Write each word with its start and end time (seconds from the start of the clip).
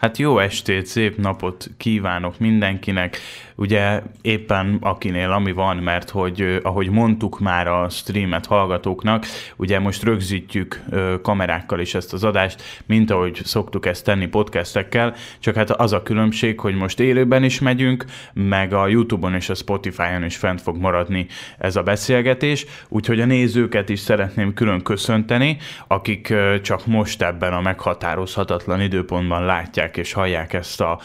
Hát 0.00 0.18
jó 0.18 0.38
estét, 0.38 0.86
szép 0.86 1.16
napot 1.16 1.66
kívánok 1.76 2.38
mindenkinek. 2.38 3.18
Ugye 3.60 4.02
éppen 4.22 4.78
akinél 4.80 5.30
ami 5.30 5.52
van, 5.52 5.76
mert 5.76 6.10
hogy 6.10 6.60
ahogy 6.62 6.90
mondtuk 6.90 7.40
már 7.40 7.66
a 7.66 7.88
streamet 7.88 8.46
hallgatóknak, 8.46 9.26
ugye 9.56 9.78
most 9.78 10.02
rögzítjük 10.02 10.82
kamerákkal 11.22 11.80
is 11.80 11.94
ezt 11.94 12.12
az 12.12 12.24
adást, 12.24 12.62
mint 12.86 13.10
ahogy 13.10 13.40
szoktuk 13.44 13.86
ezt 13.86 14.04
tenni 14.04 14.26
podcastekkel, 14.26 15.14
csak 15.38 15.54
hát 15.54 15.70
az 15.70 15.92
a 15.92 16.02
különbség, 16.02 16.60
hogy 16.60 16.74
most 16.74 17.00
élőben 17.00 17.44
is 17.44 17.58
megyünk, 17.58 18.04
meg 18.32 18.72
a 18.72 18.86
Youtube-on 18.86 19.34
és 19.34 19.48
a 19.48 19.54
Spotify-on 19.54 20.24
is 20.24 20.36
fent 20.36 20.60
fog 20.60 20.76
maradni 20.76 21.26
ez 21.58 21.76
a 21.76 21.82
beszélgetés, 21.82 22.66
úgyhogy 22.88 23.20
a 23.20 23.24
nézőket 23.24 23.88
is 23.88 24.00
szeretném 24.00 24.54
külön 24.54 24.82
köszönteni, 24.82 25.56
akik 25.86 26.34
csak 26.62 26.86
most 26.86 27.22
ebben 27.22 27.52
a 27.52 27.60
meghatározhatatlan 27.60 28.80
időpontban 28.80 29.44
látják 29.44 29.96
és 29.96 30.12
hallják 30.12 30.52
ezt 30.52 30.80
a 30.80 31.00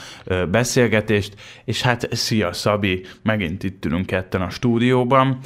beszélgetést, 0.51 1.33
és 1.65 1.81
hát 1.81 2.15
szia 2.15 2.43
Szabi, 2.53 3.05
megint 3.23 3.63
itt 3.63 3.85
ülünk 3.85 4.05
ketten 4.05 4.41
a 4.41 4.49
stúdióban. 4.49 5.37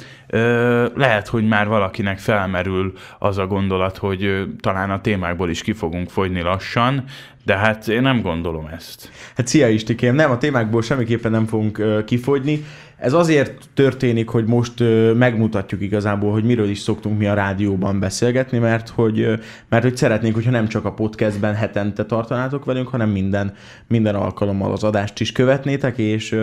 Lehet, 0.94 1.28
hogy 1.28 1.48
már 1.48 1.68
valakinek 1.68 2.18
felmerül 2.18 2.92
az 3.18 3.38
a 3.38 3.46
gondolat, 3.46 3.96
hogy 3.96 4.46
talán 4.60 4.90
a 4.90 5.00
témákból 5.00 5.50
is 5.50 5.62
ki 5.62 5.72
fogunk 5.72 6.10
fogyni 6.10 6.40
lassan, 6.40 7.04
de 7.44 7.56
hát 7.56 7.88
én 7.88 8.02
nem 8.02 8.20
gondolom 8.20 8.66
ezt. 8.66 9.10
Hát 9.36 9.46
szia 9.46 9.68
Istikém, 9.68 10.14
nem, 10.14 10.30
a 10.30 10.38
témákból 10.38 10.82
semmiképpen 10.82 11.30
nem 11.30 11.46
fogunk 11.46 12.04
kifogyni. 12.04 12.64
Ez 12.96 13.12
azért 13.12 13.68
történik, 13.74 14.28
hogy 14.28 14.44
most 14.44 14.74
megmutatjuk 15.14 15.80
igazából, 15.80 16.32
hogy 16.32 16.44
miről 16.44 16.68
is 16.68 16.78
szoktunk 16.78 17.18
mi 17.18 17.26
a 17.26 17.34
rádióban 17.34 18.00
beszélgetni, 18.00 18.58
mert 18.58 18.88
hogy, 18.88 19.38
mert 19.68 19.82
hogy 19.82 19.96
szeretnénk, 19.96 20.34
hogyha 20.34 20.50
nem 20.50 20.68
csak 20.68 20.84
a 20.84 20.92
podcastben 20.92 21.54
hetente 21.54 22.04
tartanátok 22.04 22.64
velünk, 22.64 22.88
hanem 22.88 23.10
minden, 23.10 23.54
minden 23.86 24.14
alkalommal 24.14 24.72
az 24.72 24.84
adást 24.84 25.20
is 25.20 25.32
követnétek, 25.32 25.98
és 25.98 26.36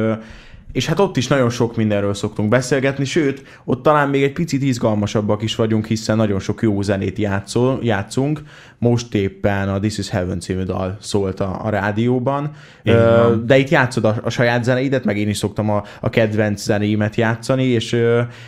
és 0.72 0.86
hát 0.86 1.00
ott 1.00 1.18
is 1.18 1.28
nagyon 1.28 1.50
sok 1.50 1.76
mindenről 1.76 2.14
szoktunk 2.14 2.50
beszélgetni, 2.50 3.06
sőt, 3.06 3.44
ott 3.66 3.84
talán 3.84 4.10
még 4.10 4.24
egy 4.24 4.34
picit 4.34 4.62
izgalmasabbak 4.62 5.42
is 5.42 5.56
vagyunk, 5.56 5.86
hiszen 5.86 6.18
nagyon 6.18 6.40
sok 6.40 6.62
jó 6.62 6.82
zenét 6.82 7.18
játszol, 7.18 7.80
játszunk. 7.82 8.42
Most 8.80 9.14
éppen 9.14 9.70
a 9.70 9.80
This 9.80 9.98
is 9.98 10.10
Heaven 10.10 10.40
című 10.40 10.64
dal 10.64 10.98
szólt 11.00 11.40
a, 11.40 11.60
a 11.64 11.70
rádióban, 11.70 12.52
Ö, 12.84 13.36
de 13.46 13.58
itt 13.58 13.70
játszod 13.70 14.06
a, 14.06 14.16
a 14.24 14.30
saját 14.30 14.64
zeneidet, 14.64 15.04
meg 15.04 15.18
én 15.18 15.30
is 15.30 15.38
szoktam 15.38 15.70
a, 15.70 15.84
a 16.02 16.10
kedvenc 16.10 16.62
zenéimet 16.62 17.16
játszani, 17.16 17.64
és, 17.64 17.98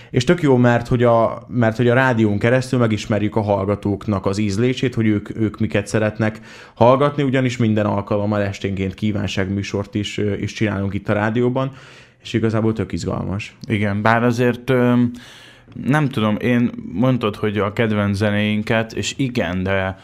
és 0.09 0.23
tök 0.23 0.41
jó, 0.41 0.55
mert 0.57 0.88
hogy, 0.88 1.03
a, 1.03 1.45
mert 1.47 1.77
hogy 1.77 1.88
a 1.88 1.94
rádión 1.94 2.39
keresztül 2.39 2.80
megismerjük 2.80 3.35
a 3.35 3.41
hallgatóknak 3.41 4.25
az 4.25 4.38
ízlését, 4.38 4.95
hogy 4.95 5.07
ők, 5.07 5.38
ők 5.38 5.59
miket 5.59 5.88
szeretnek 5.88 6.39
hallgatni, 6.73 7.23
ugyanis 7.23 7.57
minden 7.57 7.85
alkalommal 7.85 8.41
esténként 8.41 8.94
kívánságműsort 8.94 9.95
is, 9.95 10.17
is 10.17 10.53
csinálunk 10.53 10.94
itt 10.94 11.09
a 11.09 11.13
rádióban, 11.13 11.72
és 12.22 12.33
igazából 12.33 12.73
tök 12.73 12.91
izgalmas. 12.91 13.57
Igen, 13.67 14.02
bár 14.02 14.23
azért 14.23 14.72
nem 15.85 16.09
tudom, 16.09 16.38
én 16.41 16.72
mondtad, 16.94 17.35
hogy 17.35 17.57
a 17.57 17.73
kedvenc 17.73 18.17
zenéinket, 18.17 18.94
és 18.94 19.13
igen, 19.17 19.63
de 19.63 19.97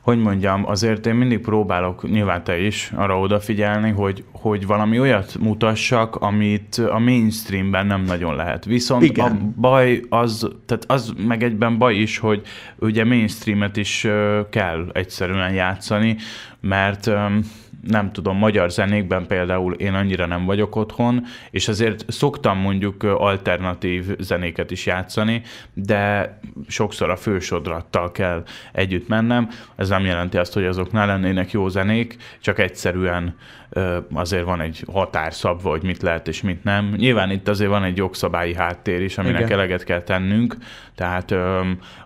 hogy 0.00 0.18
mondjam, 0.18 0.66
azért 0.66 1.06
én 1.06 1.14
mindig 1.14 1.40
próbálok, 1.40 2.10
nyilván 2.10 2.44
te 2.44 2.58
is, 2.58 2.92
arra 2.94 3.18
odafigyelni, 3.18 3.90
hogy, 3.90 4.24
hogy 4.32 4.66
valami 4.66 5.00
olyat 5.00 5.36
mutassak, 5.38 6.16
amit 6.16 6.74
a 6.90 6.98
mainstreamben 6.98 7.86
nem 7.86 8.02
nagyon 8.02 8.36
lehet. 8.36 8.64
Viszont 8.64 9.02
Igen. 9.02 9.30
a 9.30 9.60
baj 9.60 10.02
az, 10.08 10.48
tehát 10.66 10.84
az 10.86 11.12
meg 11.26 11.42
egyben 11.42 11.78
baj 11.78 11.94
is, 11.94 12.18
hogy 12.18 12.42
ugye 12.78 13.04
mainstreamet 13.04 13.76
is 13.76 14.06
kell 14.50 14.90
egyszerűen 14.92 15.52
játszani, 15.52 16.16
mert 16.60 17.10
nem 17.86 18.12
tudom, 18.12 18.36
magyar 18.36 18.70
zenékben 18.70 19.26
például 19.26 19.74
én 19.74 19.94
annyira 19.94 20.26
nem 20.26 20.44
vagyok 20.44 20.76
otthon, 20.76 21.24
és 21.50 21.68
azért 21.68 22.04
szoktam 22.12 22.58
mondjuk 22.58 23.02
alternatív 23.02 24.04
zenéket 24.18 24.70
is 24.70 24.86
játszani, 24.86 25.42
de 25.72 26.38
sokszor 26.68 27.10
a 27.10 27.16
fősodrattal 27.16 28.12
kell 28.12 28.42
együtt 28.72 29.08
mennem. 29.08 29.48
Ez 29.76 29.88
nem 29.88 30.04
jelenti 30.04 30.36
azt, 30.36 30.52
hogy 30.52 30.64
azok 30.64 30.92
ne 30.92 31.04
lennének 31.04 31.50
jó 31.50 31.68
zenék, 31.68 32.16
csak 32.40 32.58
egyszerűen 32.58 33.36
azért 34.12 34.44
van 34.44 34.60
egy 34.60 34.84
határ 34.92 35.34
szabva, 35.34 35.70
hogy 35.70 35.82
mit 35.82 36.02
lehet 36.02 36.28
és 36.28 36.42
mit 36.42 36.64
nem. 36.64 36.94
Nyilván 36.96 37.30
itt 37.30 37.48
azért 37.48 37.70
van 37.70 37.84
egy 37.84 37.96
jogszabályi 37.96 38.54
háttér 38.54 39.00
is, 39.00 39.18
aminek 39.18 39.40
Igen. 39.40 39.52
eleget 39.52 39.84
kell 39.84 40.02
tennünk, 40.02 40.56
tehát 40.94 41.34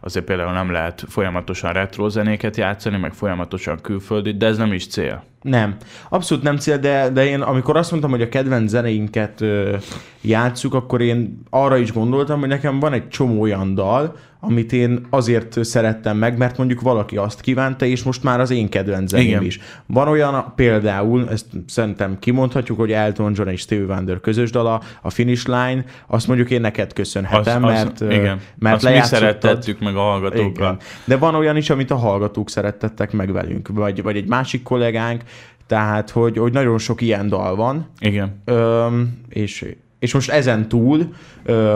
azért 0.00 0.24
például 0.24 0.52
nem 0.52 0.70
lehet 0.70 1.04
folyamatosan 1.08 1.72
retro 1.72 2.08
zenéket 2.08 2.56
játszani, 2.56 2.96
meg 2.96 3.12
folyamatosan 3.12 3.80
külföldi, 3.80 4.36
de 4.36 4.46
ez 4.46 4.56
nem 4.56 4.72
is 4.72 4.86
cél. 4.86 5.24
Nem. 5.44 5.76
Abszolút 6.08 6.44
nem 6.44 6.56
cél, 6.56 6.78
de, 6.78 7.08
de 7.08 7.26
én 7.26 7.40
amikor 7.40 7.76
azt 7.76 7.90
mondtam, 7.90 8.10
hogy 8.10 8.22
a 8.22 8.28
kedvenc 8.28 8.70
zeneinket 8.70 9.40
ö, 9.40 9.76
játsszuk, 10.20 10.74
akkor 10.74 11.00
én 11.00 11.40
arra 11.50 11.76
is 11.76 11.92
gondoltam, 11.92 12.40
hogy 12.40 12.48
nekem 12.48 12.80
van 12.80 12.92
egy 12.92 13.08
csomó 13.08 13.40
olyan 13.40 13.74
dal, 13.74 14.16
amit 14.48 14.72
én 14.72 15.06
azért 15.10 15.64
szerettem 15.64 16.16
meg, 16.16 16.36
mert 16.36 16.56
mondjuk 16.56 16.80
valaki 16.80 17.16
azt 17.16 17.40
kívánta, 17.40 17.84
és 17.84 18.02
most 18.02 18.22
már 18.22 18.40
az 18.40 18.50
én 18.50 18.68
kedvenc 18.68 19.10
zeném 19.10 19.42
is. 19.42 19.60
Van 19.86 20.08
olyan 20.08 20.52
például, 20.56 21.28
ezt 21.30 21.46
szerintem 21.66 22.18
kimondhatjuk, 22.18 22.78
hogy 22.78 22.92
Elton 22.92 23.32
John 23.34 23.48
és 23.48 23.60
Stevie 23.60 23.94
Wonder 23.94 24.20
közös 24.20 24.50
dala, 24.50 24.80
a 25.02 25.10
Finish 25.10 25.46
Line, 25.46 25.84
azt 26.06 26.26
mondjuk 26.26 26.50
én 26.50 26.60
neked 26.60 26.92
köszönhetem, 26.92 27.64
az, 27.64 27.72
az, 27.72 27.82
mert, 27.82 28.12
igen. 28.12 28.40
mert 28.58 28.84
azt 28.84 28.94
mi 28.94 29.00
szerettettük 29.00 29.80
meg 29.80 29.96
a 29.96 30.00
hallgatókkal. 30.00 30.72
Igen. 30.72 30.78
De 31.04 31.16
van 31.16 31.34
olyan 31.34 31.56
is, 31.56 31.70
amit 31.70 31.90
a 31.90 31.96
hallgatók 31.96 32.50
szerettettek 32.50 33.12
meg 33.12 33.32
velünk, 33.32 33.68
vagy, 33.68 34.02
vagy 34.02 34.16
egy 34.16 34.28
másik 34.28 34.62
kollégánk, 34.62 35.22
tehát, 35.66 36.10
hogy, 36.10 36.36
hogy 36.36 36.52
nagyon 36.52 36.78
sok 36.78 37.00
ilyen 37.00 37.28
dal 37.28 37.56
van. 37.56 37.86
Igen. 37.98 38.42
Öm, 38.44 39.18
és 39.28 39.66
és 39.98 40.14
most 40.14 40.30
ezen 40.30 40.68
túl 40.68 41.14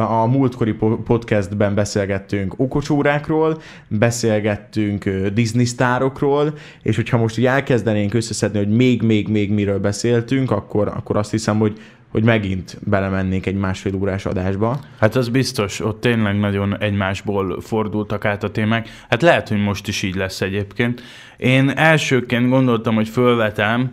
a 0.09 0.27
múltkori 0.27 0.73
podcastben 1.05 1.75
beszélgettünk 1.75 2.55
okocsórákról, 2.57 3.61
beszélgettünk 3.89 5.09
Disney 5.09 5.65
sztárokról, 5.65 6.55
és 6.83 6.97
hogyha 6.97 7.17
most 7.17 7.39
így 7.39 7.47
elkezdenénk 7.47 8.15
összeszedni, 8.15 8.59
hogy 8.59 8.77
még-még-még 8.77 9.53
miről 9.53 9.79
beszéltünk, 9.79 10.51
akkor, 10.51 10.89
akkor 10.89 11.17
azt 11.17 11.31
hiszem, 11.31 11.59
hogy 11.59 11.81
hogy 12.11 12.23
megint 12.23 12.79
belemennék 12.85 13.47
egy 13.47 13.55
másfél 13.55 13.95
órás 13.95 14.27
adásba. 14.27 14.81
Hát 14.99 15.17
az 15.17 15.29
biztos, 15.29 15.81
ott 15.81 16.01
tényleg 16.01 16.39
nagyon 16.39 16.79
egymásból 16.79 17.61
fordultak 17.61 18.25
át 18.25 18.45
a 18.45 18.51
témák. 18.51 18.89
Hát 19.09 19.23
lehet, 19.23 19.49
hogy 19.49 19.63
most 19.63 19.89
is 19.89 20.03
így 20.03 20.15
lesz 20.15 20.41
egyébként. 20.41 21.03
Én 21.37 21.71
elsőként 21.71 22.49
gondoltam, 22.49 22.95
hogy 22.95 23.09
fölvetem, 23.09 23.93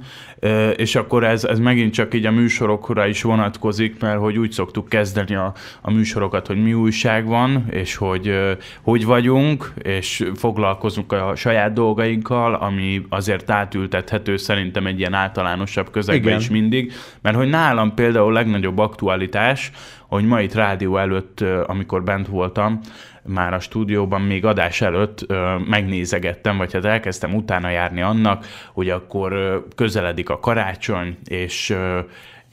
és 0.76 0.96
akkor 0.96 1.24
ez, 1.24 1.44
ez 1.44 1.60
megint 1.60 1.94
csak 1.94 2.14
így 2.14 2.26
a 2.26 2.32
műsorokra 2.32 3.08
is 3.08 3.22
vonatkozik, 3.22 4.00
mert 4.00 4.20
hogy 4.20 4.38
úgy 4.38 4.52
szoktuk 4.52 4.90
kezdeni 4.90 5.36
a, 5.36 5.54
a 5.82 5.92
műsorokat, 5.92 6.48
hogy 6.48 6.64
mi 6.64 6.74
újság 6.74 7.26
van, 7.26 7.66
és 7.72 7.96
hogy 7.96 8.56
hogy 8.82 9.06
vagyunk, 9.06 9.74
és 9.82 10.30
foglalkozunk 10.36 11.12
a 11.12 11.36
saját 11.36 11.74
dolgainkkal, 11.74 12.54
ami 12.54 13.06
azért 13.10 13.50
átültethető 13.50 14.38
szerintem 14.38 14.86
egy 14.86 15.00
ilyen 15.00 15.14
általánosabb 15.14 15.92
közegbe 15.92 16.28
Igen. 16.28 16.40
is 16.40 16.50
mindig, 16.50 16.94
mert 17.22 17.36
hogy 17.36 17.50
nálam 17.50 17.94
például 17.94 18.30
a 18.30 18.34
legnagyobb 18.34 18.78
aktualitás, 18.78 19.72
hogy 20.08 20.26
ma 20.26 20.42
itt 20.42 20.54
rádió 20.54 20.98
előtt, 20.98 21.42
amikor 21.66 22.04
bent 22.04 22.28
voltam, 22.28 22.80
már 23.28 23.54
a 23.54 23.60
stúdióban 23.60 24.22
még 24.22 24.46
adás 24.46 24.82
előtt 24.82 25.24
ö, 25.28 25.56
megnézegettem, 25.68 26.58
vagy 26.58 26.74
hát 26.74 26.86
elkezdtem 26.86 27.36
utána 27.36 27.70
járni 27.70 28.02
annak, 28.02 28.46
hogy 28.74 28.90
akkor 28.90 29.32
ö, 29.32 29.58
közeledik 29.76 30.30
a 30.30 30.40
karácsony, 30.40 31.18
és 31.24 31.70
ö, 31.70 32.00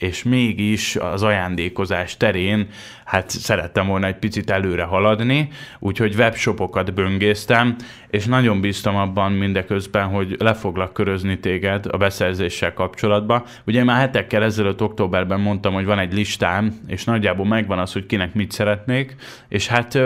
és 0.03 0.23
mégis 0.23 0.95
az 0.95 1.23
ajándékozás 1.23 2.17
terén 2.17 2.67
hát 3.05 3.29
szerettem 3.29 3.87
volna 3.87 4.07
egy 4.07 4.15
picit 4.15 4.49
előre 4.49 4.83
haladni, 4.83 5.49
úgyhogy 5.79 6.15
webshopokat 6.15 6.93
böngésztem, 6.93 7.75
és 8.09 8.25
nagyon 8.25 8.61
bíztam 8.61 8.95
abban 8.95 9.31
mindeközben, 9.31 10.07
hogy 10.07 10.35
le 10.39 10.53
foglak 10.53 10.93
körözni 10.93 11.39
téged 11.39 11.85
a 11.91 11.97
beszerzéssel 11.97 12.73
kapcsolatban. 12.73 13.43
Ugye 13.65 13.83
már 13.83 13.99
hetekkel 13.99 14.43
ezelőtt 14.43 14.81
októberben 14.81 15.39
mondtam, 15.39 15.73
hogy 15.73 15.85
van 15.85 15.99
egy 15.99 16.13
listám, 16.13 16.79
és 16.87 17.03
nagyjából 17.03 17.45
megvan 17.45 17.79
az, 17.79 17.93
hogy 17.93 18.05
kinek 18.05 18.33
mit 18.33 18.51
szeretnék, 18.51 19.15
és 19.49 19.67
hát 19.67 19.99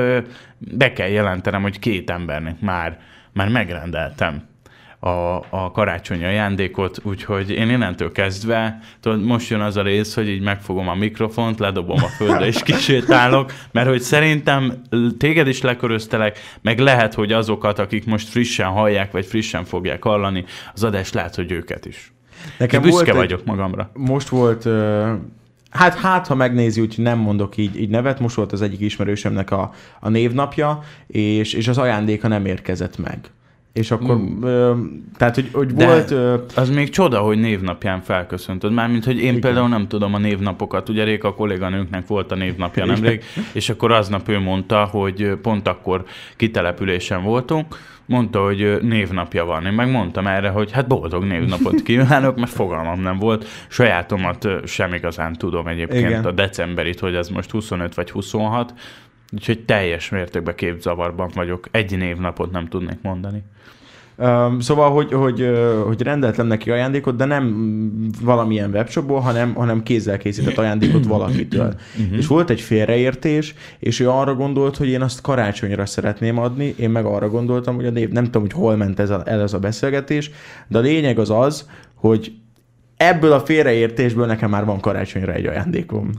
be 0.57 0.94
kell 0.94 1.10
jelentenem, 1.10 1.62
hogy 1.62 1.80
két 1.80 2.10
embernek 2.10 2.60
már, 2.60 3.00
már 3.33 3.50
megrendeltem 3.50 4.44
a, 5.00 5.36
a 5.50 5.72
karácsonyi 5.74 6.24
ajándékot, 6.24 7.00
úgyhogy 7.04 7.50
én 7.50 7.70
innentől 7.70 8.12
kezdve, 8.12 8.80
tudod, 9.00 9.24
most 9.24 9.50
jön 9.50 9.62
az 9.62 9.78
a 9.78 9.82
rész, 9.82 10.16
hogy 10.16 10.30
így 10.30 10.42
megfogom 10.42 10.88
a 10.88 10.96
mikrofont, 10.96 11.60
ledobom 11.60 12.04
a 12.04 12.08
földre 12.08 12.46
és 12.46 12.64
kisétálok, 12.64 13.54
mert 13.72 13.88
hogy 13.88 14.02
szerintem 14.02 14.82
téged 15.18 15.48
is 15.48 15.62
leköröztelek, 15.62 16.40
meg 16.62 16.80
lehet, 16.80 17.14
hogy 17.14 17.32
azokat, 17.32 17.80
akik 17.80 18.06
most 18.06 18.30
frissen 18.30 18.68
hallják, 18.68 19.12
vagy 19.12 19.26
frissen 19.26 19.66
fogják 19.66 20.04
hallani, 20.04 20.46
az 20.74 20.84
adás 20.84 21.14
lehet, 21.14 21.36
hogy 21.36 21.52
őket 21.52 21.86
is. 21.86 22.12
Nekem 22.58 22.82
büszke 22.82 23.04
volt 23.04 23.16
vagyok 23.16 23.40
egy, 23.40 23.46
magamra. 23.46 23.90
Most 23.94 24.28
volt 24.28 24.66
uh... 24.66 25.10
Hát, 25.70 25.96
hát, 25.96 26.28
ha 26.28 26.36
megnézi, 26.36 26.82
úgyhogy 26.82 27.04
nem 27.04 27.18
mondok 27.18 27.58
így, 27.58 27.80
így 27.80 27.90
nevet, 27.90 28.20
most 28.20 28.36
volt 28.36 28.52
az 28.52 28.62
egyik 28.62 28.80
ismerősömnek 28.80 29.52
a, 29.52 29.72
a 30.00 30.10
névnapja, 30.10 30.84
és, 31.08 31.54
és 31.54 31.68
az 31.68 31.78
ajándéka 31.78 32.28
nem 32.28 32.46
érkezett 32.46 32.98
meg 32.98 33.20
És 33.77 33.91
akkor, 33.91 34.15
mm. 34.15 34.44
ö, 34.44 34.74
tehát, 35.18 35.35
hogy, 35.35 35.50
hogy 35.53 35.74
De 35.74 35.85
volt... 35.85 36.12
Ö, 36.12 36.35
az 36.56 36.69
még 36.69 36.89
csoda, 36.89 37.19
hogy 37.19 37.39
névnapján 37.39 38.01
felköszöntöd. 38.01 38.71
Mármint, 38.71 39.06
hogy 39.06 39.18
én 39.18 39.27
igen. 39.27 39.39
például 39.39 39.68
nem 39.68 39.88
tudom 39.88 40.13
a 40.13 40.18
névnapokat. 40.18 40.89
Ugye 40.89 41.03
Réka 41.03 41.33
kolléganőnknek 41.33 42.07
volt 42.07 42.31
a 42.31 42.35
névnapja 42.35 42.85
nemrég, 42.85 43.24
és 43.53 43.69
akkor 43.69 43.91
aznap 43.91 44.29
ő 44.29 44.39
mondta, 44.39 44.83
hogy 44.83 45.38
pont 45.41 45.68
akkor 45.68 46.03
kitelepülésen 46.35 47.24
voltunk, 47.24 47.77
mondta, 48.06 48.44
hogy 48.44 48.77
névnapja 48.81 49.45
van. 49.45 49.65
Én 49.65 49.74
meg 49.74 49.91
mondtam 49.91 50.27
erre, 50.27 50.50
hogy 50.50 50.71
hát 50.71 50.88
boldog 50.88 51.24
névnapot 51.24 51.81
kívánok, 51.81 52.35
mert 52.35 52.51
fogalmam 52.51 53.01
nem 53.01 53.18
volt. 53.18 53.45
Sajátomat 53.68 54.47
sem 54.65 54.94
igazán 54.94 55.33
tudom 55.33 55.68
egyébként 55.68 56.09
Igen. 56.09 56.25
a 56.25 56.31
decemberit, 56.31 57.00
hogy 57.00 57.15
ez 57.15 57.29
most 57.29 57.51
25 57.51 57.95
vagy 57.95 58.12
26, 58.12 58.74
úgyhogy 59.31 59.65
teljes 59.65 60.09
mértékben 60.09 60.56
képzavarban 60.56 61.31
vagyok. 61.35 61.68
Egy 61.71 61.97
névnapot 61.97 62.51
nem 62.51 62.68
tudnék 62.68 63.01
mondani. 63.01 63.44
Um, 64.19 64.59
szóval, 64.59 64.91
hogy, 64.91 65.12
hogy, 65.12 65.50
hogy 65.85 66.01
rendeltem 66.01 66.47
neki 66.47 66.71
ajándékot, 66.71 67.15
de 67.15 67.25
nem 67.25 67.71
valamilyen 68.21 68.69
webshopból, 68.69 69.19
hanem, 69.19 69.53
hanem 69.53 69.83
kézzel 69.83 70.18
készített 70.18 70.57
ajándékot 70.57 71.06
valakitől. 71.15 71.75
Uh-huh. 72.00 72.18
És 72.18 72.27
volt 72.27 72.50
egy 72.50 72.62
félreértés, 72.62 73.53
és 73.79 74.00
ő 74.00 74.09
arra 74.09 74.35
gondolt, 74.35 74.77
hogy 74.77 74.88
én 74.88 75.01
azt 75.01 75.21
karácsonyra 75.21 75.85
szeretném 75.85 76.38
adni, 76.38 76.75
én 76.77 76.89
meg 76.89 77.06
arra 77.06 77.29
gondoltam, 77.29 77.75
hogy 77.75 77.85
a 77.85 77.89
név, 77.89 78.09
nem 78.09 78.24
tudom, 78.24 78.41
hogy 78.41 78.53
hol 78.53 78.75
ment 78.75 79.00
ez 79.00 79.09
a, 79.09 79.21
el 79.25 79.41
ez 79.41 79.53
a 79.53 79.59
beszélgetés, 79.59 80.31
de 80.68 80.77
a 80.77 80.81
lényeg 80.81 81.19
az 81.19 81.29
az, 81.29 81.69
hogy 81.94 82.33
ebből 82.98 83.32
a 83.32 83.40
félreértésből 83.40 84.26
nekem 84.26 84.50
már 84.50 84.66
van 84.66 84.80
karácsonyra 84.80 85.34
egy 85.34 85.46
ajándékom. 85.46 86.10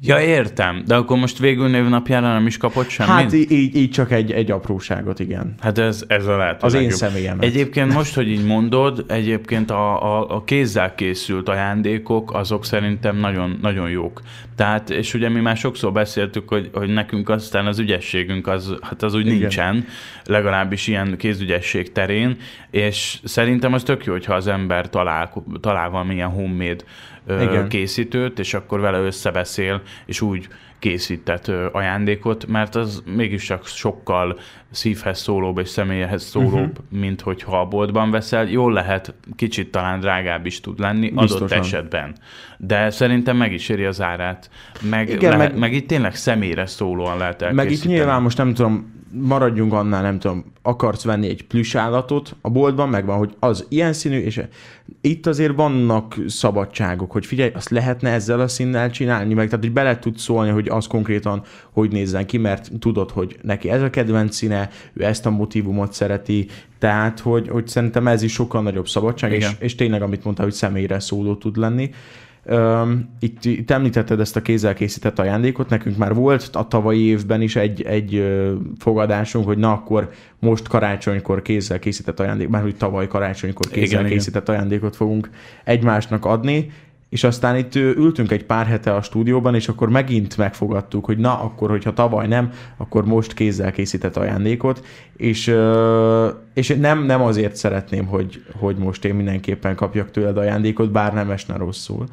Ja, 0.00 0.20
értem. 0.20 0.82
De 0.86 0.94
akkor 0.94 1.18
most 1.18 1.38
végül 1.38 1.68
névnapjára 1.68 2.32
nem 2.32 2.46
is 2.46 2.56
kapott 2.56 2.88
semmit? 2.88 3.12
Hát 3.12 3.32
így, 3.32 3.76
így 3.76 3.90
csak 3.90 4.12
egy, 4.12 4.32
egy 4.32 4.50
apróságot, 4.50 5.20
igen. 5.20 5.54
Hát 5.60 5.78
ez, 5.78 6.04
ez 6.06 6.26
a 6.26 6.36
lehet. 6.36 6.62
Az 6.62 6.72
legjobb. 6.72 6.90
én 6.90 6.96
személyem. 6.96 7.38
Egyébként 7.40 7.92
most, 7.92 8.14
hogy 8.14 8.28
így 8.28 8.44
mondod, 8.44 9.04
egyébként 9.08 9.70
a, 9.70 10.18
a, 10.18 10.34
a 10.36 10.44
kézzel 10.44 10.94
készült 10.94 11.48
ajándékok, 11.48 12.34
azok 12.34 12.64
szerintem 12.64 13.16
nagyon, 13.16 13.58
nagyon 13.62 13.90
jók. 13.90 14.20
Tehát, 14.56 14.90
és 14.90 15.14
ugye 15.14 15.28
mi 15.28 15.40
már 15.40 15.56
sokszor 15.56 15.92
beszéltük, 15.92 16.48
hogy, 16.48 16.70
hogy 16.72 16.88
nekünk 16.88 17.28
aztán 17.28 17.66
az 17.66 17.78
ügyességünk 17.78 18.46
az, 18.46 18.74
hát 18.82 19.02
az 19.02 19.14
úgy 19.14 19.26
igen. 19.26 19.38
nincsen, 19.38 19.86
legalábbis 20.24 20.86
ilyen 20.86 21.16
kézügyesség 21.16 21.92
terén, 21.92 22.36
és 22.70 23.18
szerintem 23.24 23.72
az 23.72 23.82
tök 23.82 24.04
jó, 24.04 24.12
hogyha 24.12 24.34
az 24.34 24.46
ember 24.46 24.88
talál, 24.88 25.44
talál 25.60 25.90
valamilyen 25.90 26.25
homemade 26.28 26.84
Igen. 27.28 27.68
készítőt, 27.68 28.38
és 28.38 28.54
akkor 28.54 28.80
vele 28.80 28.98
összebeszél, 28.98 29.82
és 30.06 30.20
úgy 30.20 30.48
készített 30.78 31.52
ajándékot, 31.72 32.46
mert 32.46 32.74
az 32.74 33.02
mégiscsak 33.16 33.66
sokkal 33.66 34.38
szívhez 34.70 35.20
szólóbb 35.20 35.58
és 35.58 35.68
személyhez 35.68 36.24
szólóbb, 36.24 36.78
uh-huh. 36.78 37.00
mint 37.00 37.20
hogyha 37.20 37.60
a 37.60 37.66
boltban 37.66 38.10
veszel. 38.10 38.48
Jól 38.48 38.72
lehet, 38.72 39.14
kicsit 39.36 39.70
talán 39.70 40.00
drágább 40.00 40.46
is 40.46 40.60
tud 40.60 40.78
lenni 40.78 41.08
Biztosan. 41.10 41.36
adott 41.36 41.50
esetben. 41.50 42.16
De 42.58 42.90
szerintem 42.90 43.36
meg 43.36 43.52
is 43.52 43.68
éri 43.68 43.84
az 43.84 44.00
árát. 44.02 44.50
Meg, 44.80 45.08
Igen, 45.08 45.36
lehet, 45.36 45.50
meg, 45.50 45.60
meg 45.60 45.72
itt 45.72 45.88
tényleg 45.88 46.14
személyre 46.14 46.66
szólóan 46.66 47.18
lehet 47.18 47.42
elkészíteni. 47.42 47.68
Meg 47.68 47.70
itt 47.70 47.84
nyilván 47.84 48.22
most 48.22 48.36
nem 48.36 48.54
tudom, 48.54 48.95
maradjunk 49.10 49.72
annál, 49.72 50.02
nem 50.02 50.18
tudom, 50.18 50.44
akarsz 50.62 51.04
venni 51.04 51.28
egy 51.28 51.46
plusz 51.46 51.74
állatot 51.74 52.36
a 52.40 52.50
boltban, 52.50 52.88
megvan, 52.88 53.16
hogy 53.18 53.34
az 53.38 53.66
ilyen 53.68 53.92
színű, 53.92 54.18
és 54.18 54.42
itt 55.00 55.26
azért 55.26 55.54
vannak 55.54 56.16
szabadságok, 56.26 57.12
hogy 57.12 57.26
figyelj, 57.26 57.50
azt 57.54 57.70
lehetne 57.70 58.10
ezzel 58.10 58.40
a 58.40 58.48
színnel 58.48 58.90
csinálni, 58.90 59.34
meg 59.34 59.48
tehát, 59.48 59.64
hogy 59.64 59.72
bele 59.72 59.98
tudsz 59.98 60.22
szólni, 60.22 60.50
hogy 60.50 60.68
az 60.68 60.86
konkrétan 60.86 61.42
hogy 61.72 61.90
nézzen 61.90 62.26
ki, 62.26 62.38
mert 62.38 62.70
tudod, 62.78 63.10
hogy 63.10 63.38
neki 63.42 63.70
ez 63.70 63.82
a 63.82 63.90
kedvenc 63.90 64.34
színe, 64.34 64.70
ő 64.92 65.04
ezt 65.04 65.26
a 65.26 65.30
motivumot 65.30 65.92
szereti, 65.92 66.48
tehát, 66.78 67.20
hogy, 67.20 67.48
hogy 67.48 67.68
szerintem 67.68 68.06
ez 68.06 68.22
is 68.22 68.32
sokkal 68.32 68.62
nagyobb 68.62 68.88
szabadság, 68.88 69.32
és, 69.32 69.50
és 69.58 69.74
tényleg, 69.74 70.02
amit 70.02 70.24
mondta, 70.24 70.42
hogy 70.42 70.52
személyre 70.52 71.00
szóló 71.00 71.34
tud 71.34 71.56
lenni. 71.56 71.90
Itt, 73.18 73.44
itt 73.44 73.70
említetted 73.70 74.20
ezt 74.20 74.36
a 74.36 74.42
kézzel 74.42 74.74
készített 74.74 75.18
ajándékot, 75.18 75.68
nekünk 75.68 75.96
már 75.96 76.14
volt 76.14 76.50
a 76.52 76.68
tavalyi 76.68 77.00
évben 77.00 77.40
is 77.40 77.56
egy, 77.56 77.82
egy 77.82 78.26
fogadásunk, 78.78 79.44
hogy 79.46 79.58
na 79.58 79.72
akkor 79.72 80.10
most 80.38 80.68
karácsonykor 80.68 81.42
kézzel 81.42 81.78
készített 81.78 82.20
ajándék, 82.20 82.48
már 82.48 82.62
hogy 82.62 82.76
tavaly 82.76 83.06
karácsonykor 83.08 83.68
kézzel 83.68 83.98
igen, 84.00 84.12
készített 84.12 84.42
igen. 84.42 84.54
ajándékot 84.54 84.96
fogunk 84.96 85.30
egymásnak 85.64 86.24
adni, 86.24 86.70
és 87.16 87.24
aztán 87.24 87.56
itt 87.56 87.74
ültünk 87.74 88.30
egy 88.30 88.44
pár 88.44 88.66
hete 88.66 88.94
a 88.94 89.02
stúdióban, 89.02 89.54
és 89.54 89.68
akkor 89.68 89.90
megint 89.90 90.36
megfogadtuk, 90.36 91.04
hogy 91.04 91.18
na, 91.18 91.40
akkor, 91.40 91.70
hogyha 91.70 91.92
tavaly 91.92 92.26
nem, 92.26 92.50
akkor 92.76 93.04
most 93.04 93.34
kézzel 93.34 93.72
készített 93.72 94.16
ajándékot, 94.16 94.84
és, 95.16 95.54
és 96.54 96.74
nem, 96.78 97.04
nem 97.04 97.22
azért 97.22 97.56
szeretném, 97.56 98.06
hogy, 98.06 98.42
hogy 98.58 98.76
most 98.76 99.04
én 99.04 99.14
mindenképpen 99.14 99.74
kapjak 99.74 100.10
tőled 100.10 100.36
ajándékot, 100.36 100.90
bár 100.90 101.14
nem 101.14 101.30
esne 101.30 101.56
rosszul. 101.56 102.06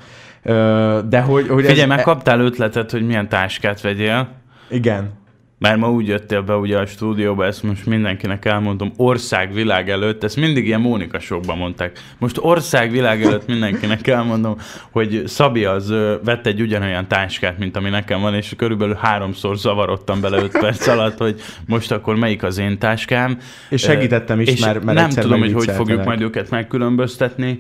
De 1.10 1.22
hogy... 1.22 1.48
hogy 1.48 1.66
Figyelj, 1.66 1.82
ez... 1.82 1.88
meg 1.88 2.02
kaptál 2.02 2.40
ötletet, 2.40 2.92
hogy 2.92 3.06
milyen 3.06 3.30
táskát 3.30 3.82
vegyél. 3.82 4.30
Igen. 4.70 5.10
Mert 5.64 5.78
ma 5.78 5.92
úgy 5.92 6.08
jöttél 6.08 6.42
be 6.42 6.56
ugye 6.56 6.78
a 6.78 6.86
stúdióba, 6.86 7.46
ezt 7.46 7.64
most 7.64 7.86
mindenkinek 7.86 8.46
elmondom, 8.46 8.92
ország 8.98 9.54
világ 9.54 9.90
előtt, 9.90 10.24
ezt 10.24 10.36
mindig 10.36 10.66
ilyen 10.66 10.82
Mónika 10.82 11.20
sokban 11.20 11.58
mondták. 11.58 12.00
Most 12.18 12.38
ország 12.40 12.92
világ 12.92 13.24
előtt 13.24 13.48
mindenkinek 13.48 14.08
elmondom, 14.08 14.58
hogy 14.92 15.24
Szabi 15.26 15.66
az 15.66 15.94
vett 16.24 16.46
egy 16.46 16.62
ugyanolyan 16.62 17.08
táskát, 17.08 17.58
mint 17.58 17.78
ami 17.78 17.90
nekem 17.90 18.22
van, 18.22 18.34
és 18.34 18.54
körülbelül 18.58 18.98
háromszor 19.02 19.58
zavarodtam 19.58 20.22
bele 20.22 20.38
öt 20.38 20.60
perc 20.60 20.88
alatt, 20.88 21.18
hogy 21.18 21.42
most 21.68 21.92
akkor 21.92 22.16
melyik 22.16 22.44
az 22.44 22.58
én 22.58 22.78
táskám. 22.78 23.38
És 23.70 23.82
segítettem 23.82 24.40
is, 24.40 24.50
és 24.50 24.60
mert, 24.66 24.84
mert 24.84 24.98
nem 24.98 25.10
tudom, 25.10 25.40
hogy 25.40 25.54
hogy 25.54 25.72
fogjuk 25.72 26.04
majd 26.04 26.22
őket 26.22 26.50
megkülönböztetni. 26.50 27.60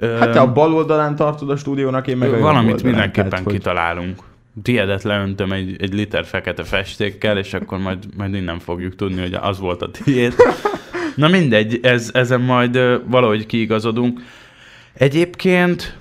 Hát 0.00 0.32
te 0.32 0.40
a 0.40 0.52
bal 0.52 0.74
oldalán 0.74 1.16
tartod 1.16 1.50
a 1.50 1.56
stúdiónak, 1.56 2.06
én 2.06 2.16
meg 2.16 2.40
Valamit 2.40 2.82
mindenképpen 2.82 3.30
tehát, 3.30 3.46
kitalálunk 3.46 4.28
tiedet 4.62 5.02
leöntöm 5.02 5.52
egy, 5.52 5.76
egy 5.78 5.94
liter 5.94 6.24
fekete 6.24 6.64
festékkel, 6.64 7.38
és 7.38 7.54
akkor 7.54 7.78
majd, 7.78 7.98
majd 8.16 8.34
innen 8.34 8.58
fogjuk 8.58 8.96
tudni, 8.96 9.20
hogy 9.20 9.34
az 9.34 9.58
volt 9.58 9.82
a 9.82 9.90
tiéd. 9.90 10.34
Na 11.14 11.28
mindegy, 11.28 11.78
ez, 11.82 12.10
ezen 12.12 12.40
majd 12.40 12.78
valahogy 13.10 13.46
kiigazodunk. 13.46 14.20
Egyébként 14.92 15.98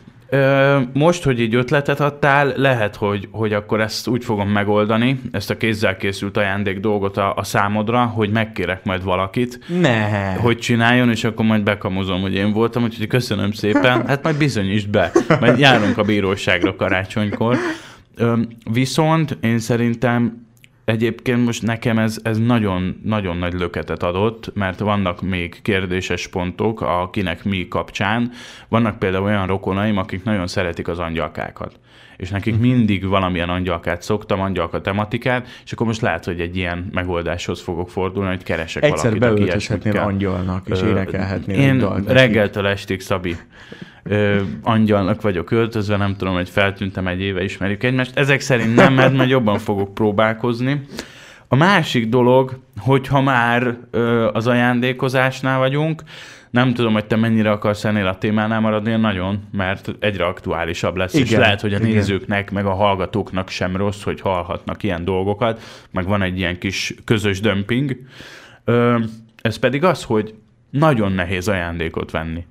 most, 0.93 1.23
hogy 1.23 1.39
így 1.39 1.55
ötletet 1.55 1.99
adtál, 1.99 2.53
lehet, 2.55 2.95
hogy, 2.95 3.27
hogy 3.31 3.53
akkor 3.53 3.81
ezt 3.81 4.07
úgy 4.07 4.23
fogom 4.23 4.49
megoldani, 4.49 5.21
ezt 5.31 5.49
a 5.49 5.57
kézzel 5.57 5.97
készült 5.97 6.37
ajándék 6.37 6.79
dolgot 6.79 7.17
a, 7.17 7.33
a 7.35 7.43
számodra, 7.43 8.05
hogy 8.05 8.29
megkérek 8.29 8.83
majd 8.83 9.03
valakit, 9.03 9.59
ne. 9.79 10.33
hogy 10.33 10.57
csináljon, 10.57 11.09
és 11.09 11.23
akkor 11.23 11.45
majd 11.45 11.63
bekamozom, 11.63 12.21
hogy 12.21 12.33
én 12.33 12.51
voltam, 12.51 12.83
úgyhogy 12.83 13.07
köszönöm 13.07 13.51
szépen. 13.51 14.07
Hát 14.07 14.23
majd 14.23 14.37
bizonyítsd 14.37 14.89
be, 14.89 15.11
majd 15.39 15.59
járunk 15.59 15.97
a 15.97 16.03
bíróságra 16.03 16.75
karácsonykor. 16.75 17.57
Viszont 18.71 19.37
én 19.41 19.59
szerintem 19.59 20.47
egyébként 20.85 21.45
most 21.45 21.61
nekem 21.61 21.99
ez, 21.99 22.17
ez 22.23 22.37
nagyon, 22.37 23.01
nagyon 23.03 23.37
nagy 23.37 23.53
löketet 23.53 24.03
adott, 24.03 24.51
mert 24.53 24.79
vannak 24.79 25.21
még 25.21 25.59
kérdéses 25.61 26.27
pontok, 26.27 26.81
akinek 26.81 27.43
mi 27.43 27.67
kapcsán. 27.67 28.31
Vannak 28.67 28.99
például 28.99 29.23
olyan 29.23 29.47
rokonaim, 29.47 29.97
akik 29.97 30.23
nagyon 30.23 30.47
szeretik 30.47 30.87
az 30.87 30.99
angyalkákat. 30.99 31.79
És 32.17 32.29
nekik 32.29 32.53
uh-huh. 32.53 32.69
mindig 32.69 33.07
valamilyen 33.07 33.49
angyalkát 33.49 34.01
szoktam, 34.01 34.41
angyalka 34.41 34.81
tematikát, 34.81 35.47
és 35.65 35.71
akkor 35.71 35.87
most 35.87 36.01
lehet, 36.01 36.25
hogy 36.25 36.39
egy 36.39 36.55
ilyen 36.55 36.89
megoldáshoz 36.91 37.61
fogok 37.61 37.89
fordulni, 37.89 38.29
hogy 38.29 38.43
keresek 38.43 38.83
Egyszer 38.83 39.19
valakit, 39.19 39.53
Egyszer 39.53 39.97
angyalnak, 39.97 40.67
és 40.67 40.81
énekelhetnél 40.81 41.59
Én 41.59 42.03
reggeltől 42.05 42.67
estig, 42.67 43.01
Szabi, 43.01 43.35
ö, 44.03 44.41
angyalnak 44.63 45.21
vagyok 45.21 45.51
öltözve, 45.51 45.97
nem 45.97 46.15
tudom, 46.15 46.33
hogy 46.33 46.49
feltűntem 46.49 47.07
egy 47.07 47.21
éve, 47.21 47.43
ismerjük 47.43 47.83
egymást. 47.83 48.17
Ezek 48.17 48.39
szerint 48.39 48.75
nem, 48.75 48.93
mert 48.93 49.13
majd 49.13 49.29
jobban 49.29 49.59
fogok 49.59 49.93
próbálkozni. 49.93 50.81
A 51.47 51.55
másik 51.55 52.09
dolog, 52.09 52.59
hogyha 52.77 53.21
már 53.21 53.77
ö, 53.91 54.27
az 54.33 54.47
ajándékozásnál 54.47 55.59
vagyunk, 55.59 56.03
nem 56.49 56.73
tudom, 56.73 56.93
hogy 56.93 57.05
te 57.05 57.15
mennyire 57.15 57.51
akarsz 57.51 57.85
ennél 57.85 58.07
a 58.07 58.17
témánál 58.17 58.59
maradni, 58.59 58.95
nagyon, 58.95 59.47
mert 59.51 59.95
egyre 59.99 60.25
aktuálisabb 60.25 60.95
lesz, 60.95 61.13
igen, 61.13 61.25
és 61.25 61.33
lehet, 61.33 61.61
hogy 61.61 61.73
a 61.73 61.77
igen. 61.77 61.89
nézőknek, 61.89 62.51
meg 62.51 62.65
a 62.65 62.73
hallgatóknak 62.73 63.49
sem 63.49 63.75
rossz, 63.75 64.03
hogy 64.03 64.21
hallhatnak 64.21 64.83
ilyen 64.83 65.05
dolgokat, 65.05 65.61
meg 65.91 66.05
van 66.05 66.21
egy 66.21 66.37
ilyen 66.37 66.59
kis 66.59 66.93
közös 67.05 67.39
dömping. 67.39 67.97
Ö, 68.63 68.99
ez 69.41 69.57
pedig 69.57 69.83
az, 69.83 70.03
hogy 70.03 70.33
nagyon 70.69 71.11
nehéz 71.11 71.47
ajándékot 71.47 72.11
venni. 72.11 72.45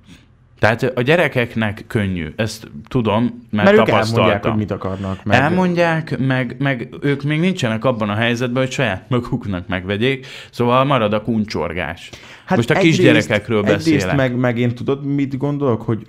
Tehát 0.59 0.83
a 0.95 1.01
gyerekeknek 1.01 1.83
könnyű, 1.87 2.33
ezt 2.35 2.67
tudom, 2.87 3.47
mert, 3.49 3.75
mert 3.75 3.77
tapasztaltam. 3.77 4.25
Ők 4.25 4.33
elmondják, 4.33 4.43
hogy 4.43 4.55
mit 4.55 4.71
akarnak. 4.71 5.23
Meg... 5.23 5.39
Elmondják, 5.39 6.17
meg, 6.17 6.55
meg 6.59 6.89
ők 7.01 7.23
még 7.23 7.39
nincsenek 7.39 7.85
abban 7.85 8.09
a 8.09 8.15
helyzetben, 8.15 8.63
hogy 8.63 8.71
saját 8.71 9.05
maguknak 9.09 9.67
megvegyék, 9.67 10.27
szóval 10.51 10.83
marad 10.83 11.13
a 11.13 11.21
kuncsorgás. 11.21 12.09
Hát 12.45 12.57
Most 12.57 12.69
a 12.69 12.73
kisgyerekekről 12.73 13.63
beszélek. 13.63 14.15
meg, 14.15 14.35
meg 14.35 14.57
én 14.57 14.75
tudod, 14.75 15.05
mit 15.05 15.37
gondolok, 15.37 15.81
hogy 15.81 16.05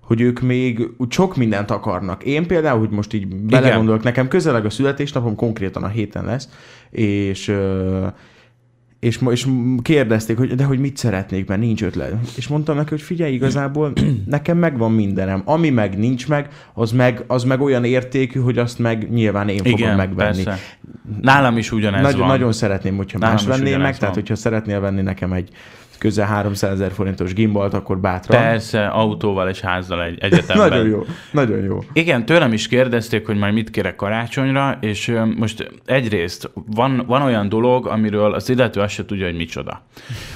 hogy 0.00 0.20
ők 0.20 0.40
még 0.40 0.88
sok 1.08 1.36
mindent 1.36 1.70
akarnak. 1.70 2.24
Én 2.24 2.46
például, 2.46 2.78
hogy 2.78 2.90
most 2.90 3.12
így 3.12 3.26
belegondolok, 3.26 4.02
nekem 4.02 4.28
közeleg 4.28 4.64
a 4.64 4.70
születésnapom, 4.70 5.34
konkrétan 5.34 5.82
a 5.82 5.88
héten 5.88 6.24
lesz, 6.24 6.48
és 6.90 7.54
és, 9.00 9.18
és 9.30 9.46
kérdezték, 9.82 10.36
hogy 10.36 10.54
de 10.54 10.64
hogy 10.64 10.78
mit 10.78 10.96
szeretnék, 10.96 11.46
mert 11.46 11.60
nincs 11.60 11.82
ötlet. 11.82 12.14
És 12.36 12.48
mondtam 12.48 12.76
neki, 12.76 12.88
hogy 12.88 13.00
figyelj, 13.00 13.32
igazából 13.32 13.92
nekem 14.26 14.58
megvan 14.58 14.92
mindenem. 14.92 15.42
Ami 15.44 15.70
meg 15.70 15.98
nincs 15.98 16.28
meg, 16.28 16.48
az 16.74 16.92
meg, 16.92 17.24
az 17.26 17.44
meg 17.44 17.60
olyan 17.60 17.84
értékű, 17.84 18.40
hogy 18.40 18.58
azt 18.58 18.78
meg 18.78 19.10
nyilván 19.10 19.48
én 19.48 19.56
fogom 19.56 19.72
Igen, 19.72 19.96
megvenni. 19.96 20.42
Persze. 20.42 20.60
Nálam 21.20 21.56
is 21.56 21.72
ugyanez 21.72 22.02
Nagy, 22.02 22.16
van. 22.16 22.26
Nagyon 22.26 22.52
szeretném, 22.52 22.96
hogyha 22.96 23.18
Nálam 23.18 23.34
más 23.34 23.44
venné 23.44 23.70
meg, 23.70 23.80
van. 23.80 23.98
tehát 23.98 24.14
hogyha 24.14 24.36
szeretnél 24.36 24.80
venni 24.80 25.02
nekem 25.02 25.32
egy 25.32 25.48
közel 26.00 26.26
300 26.26 26.70
ezer 26.72 26.92
forintos 26.92 27.32
gimbalt, 27.32 27.74
akkor 27.74 27.98
bátran. 27.98 28.42
Persze, 28.42 28.86
autóval 28.86 29.48
és 29.48 29.60
házzal 29.60 30.02
egy 30.02 30.18
egyetemben. 30.20 30.68
nagyon 30.68 30.86
jó, 30.86 31.04
nagyon 31.30 31.62
jó. 31.62 31.78
Igen, 31.92 32.24
tőlem 32.24 32.52
is 32.52 32.68
kérdezték, 32.68 33.26
hogy 33.26 33.36
majd 33.36 33.54
mit 33.54 33.70
kérek 33.70 33.96
karácsonyra, 33.96 34.78
és 34.80 35.14
most 35.36 35.70
egyrészt 35.84 36.50
van, 36.66 37.04
van 37.06 37.22
olyan 37.22 37.48
dolog, 37.48 37.86
amiről 37.86 38.34
az 38.34 38.48
illető 38.48 38.80
azt 38.80 38.94
se 38.94 39.04
tudja, 39.04 39.26
hogy 39.26 39.36
micsoda. 39.36 39.82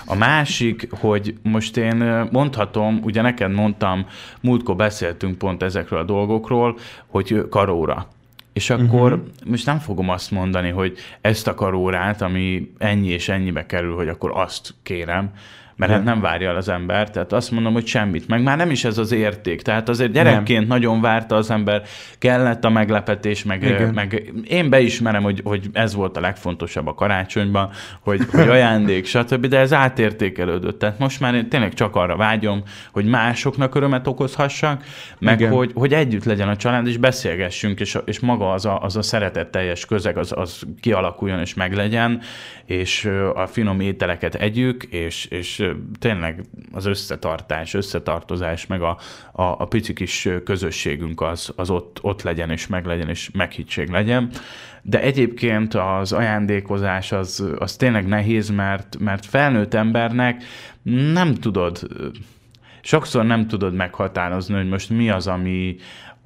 A 0.06 0.14
másik, 0.14 0.88
hogy 0.90 1.34
most 1.42 1.76
én 1.76 2.28
mondhatom, 2.30 3.00
ugye 3.02 3.22
neked 3.22 3.52
mondtam, 3.52 4.06
múltkor 4.40 4.76
beszéltünk 4.76 5.38
pont 5.38 5.62
ezekről 5.62 5.98
a 5.98 6.04
dolgokról, 6.04 6.78
hogy 7.06 7.46
karóra. 7.50 8.06
És 8.54 8.70
akkor 8.70 9.12
uh-huh. 9.12 9.28
most 9.44 9.66
nem 9.66 9.78
fogom 9.78 10.08
azt 10.08 10.30
mondani, 10.30 10.70
hogy 10.70 10.98
ezt 11.20 11.46
a 11.46 11.54
karórát, 11.54 12.22
ami 12.22 12.72
ennyi 12.78 13.08
és 13.08 13.28
ennyibe 13.28 13.66
kerül, 13.66 13.94
hogy 13.94 14.08
akkor 14.08 14.30
azt 14.34 14.74
kérem, 14.82 15.30
mert 15.76 15.92
hát 15.92 16.04
nem 16.04 16.20
várja 16.20 16.48
el 16.48 16.56
az 16.56 16.68
ember, 16.68 17.10
tehát 17.10 17.32
azt 17.32 17.50
mondom, 17.50 17.72
hogy 17.72 17.86
semmit, 17.86 18.28
meg 18.28 18.42
már 18.42 18.56
nem 18.56 18.70
is 18.70 18.84
ez 18.84 18.98
az 18.98 19.12
érték, 19.12 19.62
tehát 19.62 19.88
azért 19.88 20.12
gyerekként 20.12 20.58
nem. 20.58 20.68
nagyon 20.68 21.00
várta 21.00 21.36
az 21.36 21.50
ember, 21.50 21.82
kellett 22.18 22.64
a 22.64 22.70
meglepetés, 22.70 23.44
meg, 23.44 23.90
meg 23.94 24.32
én 24.48 24.70
beismerem, 24.70 25.22
hogy, 25.22 25.40
hogy 25.44 25.68
ez 25.72 25.94
volt 25.94 26.16
a 26.16 26.20
legfontosabb 26.20 26.86
a 26.86 26.94
karácsonyban, 26.94 27.70
hogy, 28.00 28.20
hogy 28.30 28.48
ajándék, 28.48 29.06
stb., 29.06 29.46
de 29.46 29.58
ez 29.58 29.72
átértékelődött, 29.72 30.78
tehát 30.78 30.98
most 30.98 31.20
már 31.20 31.34
én 31.34 31.48
tényleg 31.48 31.74
csak 31.74 31.96
arra 31.96 32.16
vágyom, 32.16 32.62
hogy 32.92 33.04
másoknak 33.04 33.74
örömet 33.74 34.06
okozhassak, 34.06 34.84
meg 35.18 35.42
hogy, 35.42 35.70
hogy 35.74 35.94
együtt 35.94 36.24
legyen 36.24 36.48
a 36.48 36.56
család, 36.56 36.86
és 36.86 36.96
beszélgessünk, 36.96 37.80
és, 37.80 37.98
és 38.04 38.20
maga 38.20 38.52
az 38.52 38.64
a, 38.64 38.80
az 38.80 38.96
a 38.96 39.02
szeretetteljes 39.02 39.86
közeg, 39.86 40.18
az, 40.18 40.32
az 40.36 40.62
kialakuljon 40.80 41.40
és 41.40 41.54
meglegyen, 41.54 42.20
és 42.64 43.10
a 43.34 43.46
finom 43.46 43.80
ételeket 43.80 44.34
együk, 44.34 44.82
és, 44.82 45.24
és 45.24 45.63
tényleg 45.98 46.44
az 46.72 46.84
összetartás, 46.84 47.74
összetartozás, 47.74 48.66
meg 48.66 48.82
a, 48.82 48.98
a, 49.32 49.42
a 49.42 49.64
pici 49.64 49.92
kis 49.92 50.28
közösségünk 50.44 51.20
az, 51.20 51.52
az 51.56 51.70
ott, 51.70 51.98
ott 52.02 52.22
legyen, 52.22 52.50
és 52.50 52.66
meglegyen, 52.66 53.08
és 53.08 53.30
meghittség 53.30 53.88
legyen. 53.88 54.30
De 54.82 55.00
egyébként 55.00 55.74
az 55.74 56.12
ajándékozás 56.12 57.12
az, 57.12 57.44
az 57.58 57.76
tényleg 57.76 58.06
nehéz, 58.06 58.50
mert, 58.50 58.96
mert 58.98 59.26
felnőtt 59.26 59.74
embernek 59.74 60.42
nem 61.12 61.34
tudod, 61.34 61.88
sokszor 62.80 63.24
nem 63.24 63.46
tudod 63.46 63.74
meghatározni, 63.74 64.54
hogy 64.54 64.68
most 64.68 64.90
mi 64.90 65.10
az, 65.10 65.26
ami, 65.26 65.76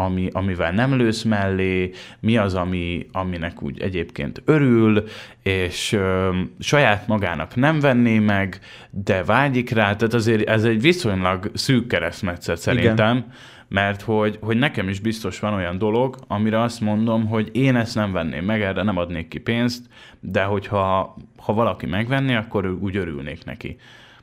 ami, 0.01 0.29
amivel 0.33 0.73
nem 0.73 0.97
lősz 0.97 1.23
mellé, 1.23 1.91
mi 2.21 2.37
az, 2.37 2.55
ami, 2.55 3.07
aminek 3.13 3.63
úgy 3.63 3.81
egyébként 3.81 4.43
örül, 4.45 5.05
és 5.43 5.93
ö, 5.93 6.37
saját 6.59 7.07
magának 7.07 7.55
nem 7.55 7.81
venné 7.81 8.19
meg, 8.19 8.61
de 8.91 9.25
vágyik 9.25 9.71
rá, 9.71 9.97
tehát 9.97 10.15
azért 10.15 10.49
ez 10.49 10.65
egy 10.65 10.81
viszonylag 10.81 11.51
szűk 11.55 11.87
keresztmetszet 11.87 12.57
szerintem, 12.57 13.17
Igen. 13.17 13.33
mert 13.69 14.03
hogy, 14.03 14.39
hogy 14.41 14.57
nekem 14.57 14.89
is 14.89 15.01
biztos 15.01 15.41
van 15.41 15.55
olyan 15.55 15.79
dolog, 15.79 16.17
amire 16.27 16.61
azt 16.61 16.81
mondom, 16.81 17.27
hogy 17.27 17.51
én 17.53 17.77
ezt 17.77 17.95
nem 17.95 18.13
venném 18.13 18.45
meg, 18.45 18.63
erre 18.63 18.83
nem 18.83 18.97
adnék 18.97 19.29
ki 19.29 19.39
pénzt, 19.39 19.87
de 20.21 20.43
hogyha 20.43 21.17
ha 21.37 21.53
valaki 21.53 21.87
megvenné, 21.87 22.35
akkor 22.35 22.67
úgy 22.81 22.97
örülnék 22.97 23.45
neki 23.45 23.77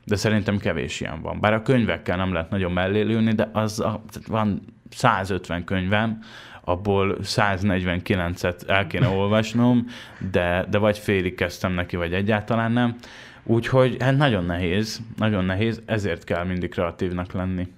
de 0.06 0.16
szerintem 0.16 0.58
kevés 0.58 1.00
ilyen 1.00 1.20
van. 1.20 1.40
Bár 1.40 1.52
a 1.52 1.62
könyvekkel 1.62 2.16
nem 2.16 2.32
lehet 2.32 2.50
nagyon 2.50 2.72
mellélülni, 2.72 3.32
de 3.32 3.48
az 3.52 3.80
a, 3.80 4.02
van 4.26 4.62
150 4.90 5.64
könyvem, 5.64 6.18
abból 6.64 7.16
149-et 7.22 8.68
el 8.68 8.86
kéne 8.86 9.08
olvasnom, 9.08 9.86
de, 10.30 10.66
de 10.70 10.78
vagy 10.78 10.98
félig 10.98 11.34
kezdtem 11.34 11.72
neki, 11.72 11.96
vagy 11.96 12.12
egyáltalán 12.12 12.72
nem. 12.72 12.96
Úgyhogy 13.42 13.96
hát 14.00 14.16
nagyon 14.16 14.44
nehéz, 14.44 15.00
nagyon 15.16 15.44
nehéz, 15.44 15.82
ezért 15.86 16.24
kell 16.24 16.44
mindig 16.44 16.70
kreatívnak 16.70 17.32
lenni. 17.32 17.68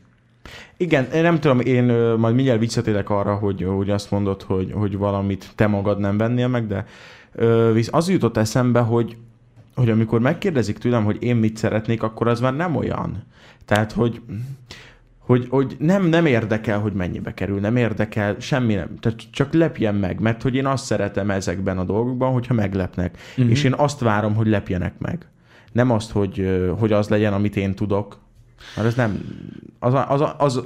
Igen, 0.77 1.11
én 1.15 1.23
nem 1.23 1.41
tudom, 1.41 1.61
én 1.61 1.85
majd 2.19 2.35
mindjárt 2.35 2.61
visszatérek 2.61 3.11
arra, 3.11 3.35
hogy, 3.35 3.63
hogy 3.63 3.91
azt 3.91 4.11
mondod, 4.11 4.43
hogy, 4.43 4.73
hogy 4.73 4.97
valamit 4.97 5.51
te 5.55 5.67
magad 5.67 5.99
nem 5.99 6.19
vennél 6.19 6.49
meg, 6.49 6.67
de 6.67 6.85
visz 7.73 7.89
az 7.93 8.11
jutott 8.11 8.37
eszembe, 8.37 8.81
hogy, 8.81 9.17
hogy 9.79 9.91
amikor 9.91 10.21
megkérdezik 10.21 10.79
tőlem, 10.79 11.05
hogy 11.05 11.17
én 11.21 11.37
mit 11.37 11.57
szeretnék, 11.57 12.03
akkor 12.03 12.29
az 12.29 12.41
már 12.41 12.57
nem 12.57 12.77
olyan. 12.77 13.25
Tehát, 13.65 13.93
hogy 13.93 14.21
hogy, 15.19 15.47
hogy 15.51 15.77
nem, 15.79 16.07
nem 16.07 16.27
érdekel, 16.27 16.81
hogy 16.81 16.93
mennyibe 16.93 17.35
kerül, 17.35 17.61
nem 17.61 17.77
érdekel, 17.77 18.37
semmi 18.39 18.75
nem. 18.75 18.97
Tehát 19.01 19.21
csak 19.31 19.53
lepjen 19.53 19.95
meg, 19.95 20.21
mert 20.21 20.43
hogy 20.43 20.55
én 20.55 20.67
azt 20.67 20.85
szeretem 20.85 21.31
ezekben 21.31 21.79
a 21.79 21.85
dolgokban, 21.85 22.33
hogyha 22.33 22.55
meglepnek. 22.55 23.19
Uh-huh. 23.31 23.51
És 23.51 23.65
én 23.65 23.75
azt 23.77 24.01
várom, 24.01 24.35
hogy 24.35 24.47
lepjenek 24.47 24.99
meg. 24.99 25.27
Nem 25.73 25.91
azt, 25.91 26.11
hogy, 26.11 26.63
hogy 26.79 26.93
az 26.93 27.09
legyen, 27.09 27.33
amit 27.33 27.57
én 27.57 27.75
tudok, 27.75 28.19
mert 28.77 28.89
ez 28.89 28.95
nem, 28.95 29.21
az, 29.79 29.95
az, 30.09 30.23
az, 30.39 30.63